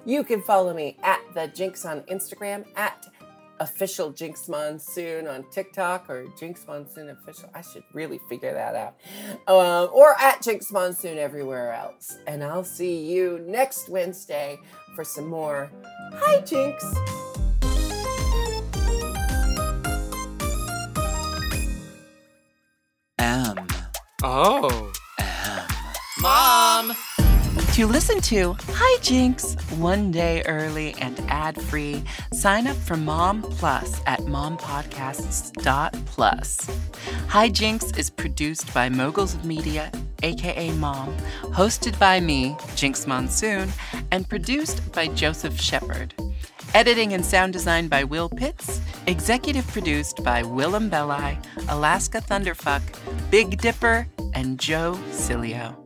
You 0.04 0.22
can 0.22 0.42
follow 0.42 0.74
me 0.74 0.96
at 1.02 1.20
the 1.32 1.48
Jinkx 1.48 1.86
on 1.86 2.02
Instagram, 2.02 2.66
at 2.76 3.06
official 3.58 4.12
Jinkx 4.12 4.48
Monsoon 4.48 5.26
on 5.26 5.44
TikTok 5.50 6.10
or 6.10 6.26
Jinkx 6.38 6.66
Monsoon 6.66 7.08
official. 7.08 7.50
I 7.54 7.62
should 7.62 7.84
really 7.92 8.20
figure 8.28 8.52
that 8.52 8.74
out. 8.74 8.96
Um, 9.46 9.90
or 9.92 10.14
at 10.20 10.40
Jinkx 10.42 10.70
Monsoon 10.72 11.18
everywhere 11.18 11.72
else. 11.72 12.18
And 12.26 12.44
I'll 12.44 12.64
see 12.64 12.98
you 12.98 13.42
next 13.46 13.88
Wednesday 13.88 14.58
for 14.94 15.04
some 15.04 15.26
more 15.26 15.70
Hi 16.12 16.40
Jinkx. 16.42 17.35
Oh. 24.28 24.90
M. 25.20 25.62
Mom. 26.20 26.92
To 27.74 27.86
listen 27.86 28.20
to 28.22 28.56
Hi 28.70 28.98
Jinkx 28.98 29.54
one 29.78 30.10
day 30.10 30.42
early 30.46 30.94
and 30.94 31.20
ad 31.28 31.62
free, 31.62 32.02
sign 32.32 32.66
up 32.66 32.74
for 32.74 32.96
Mom 32.96 33.42
Plus 33.42 34.00
at 34.04 34.18
mompodcasts.plus. 34.22 36.70
Hi 37.28 37.48
Jinkx 37.48 37.96
is 37.96 38.10
produced 38.10 38.74
by 38.74 38.88
Moguls 38.88 39.36
of 39.36 39.44
Media, 39.44 39.92
aka 40.24 40.72
Mom, 40.72 41.16
hosted 41.42 41.96
by 42.00 42.18
me, 42.18 42.56
Jinkx 42.74 43.06
Monsoon, 43.06 43.72
and 44.10 44.28
produced 44.28 44.90
by 44.90 45.06
Joseph 45.06 45.60
Shepard. 45.60 46.14
Editing 46.74 47.12
and 47.12 47.24
sound 47.24 47.52
design 47.52 47.86
by 47.86 48.02
Will 48.02 48.28
Pitts, 48.28 48.80
executive 49.06 49.68
produced 49.68 50.24
by 50.24 50.42
Willam 50.42 50.90
Belli, 50.90 51.38
Alaska 51.68 52.20
Thunderfuck, 52.20 52.82
Big 53.30 53.58
Dipper, 53.58 54.08
and 54.36 54.58
Joe 54.58 54.92
Cilio. 55.10 55.85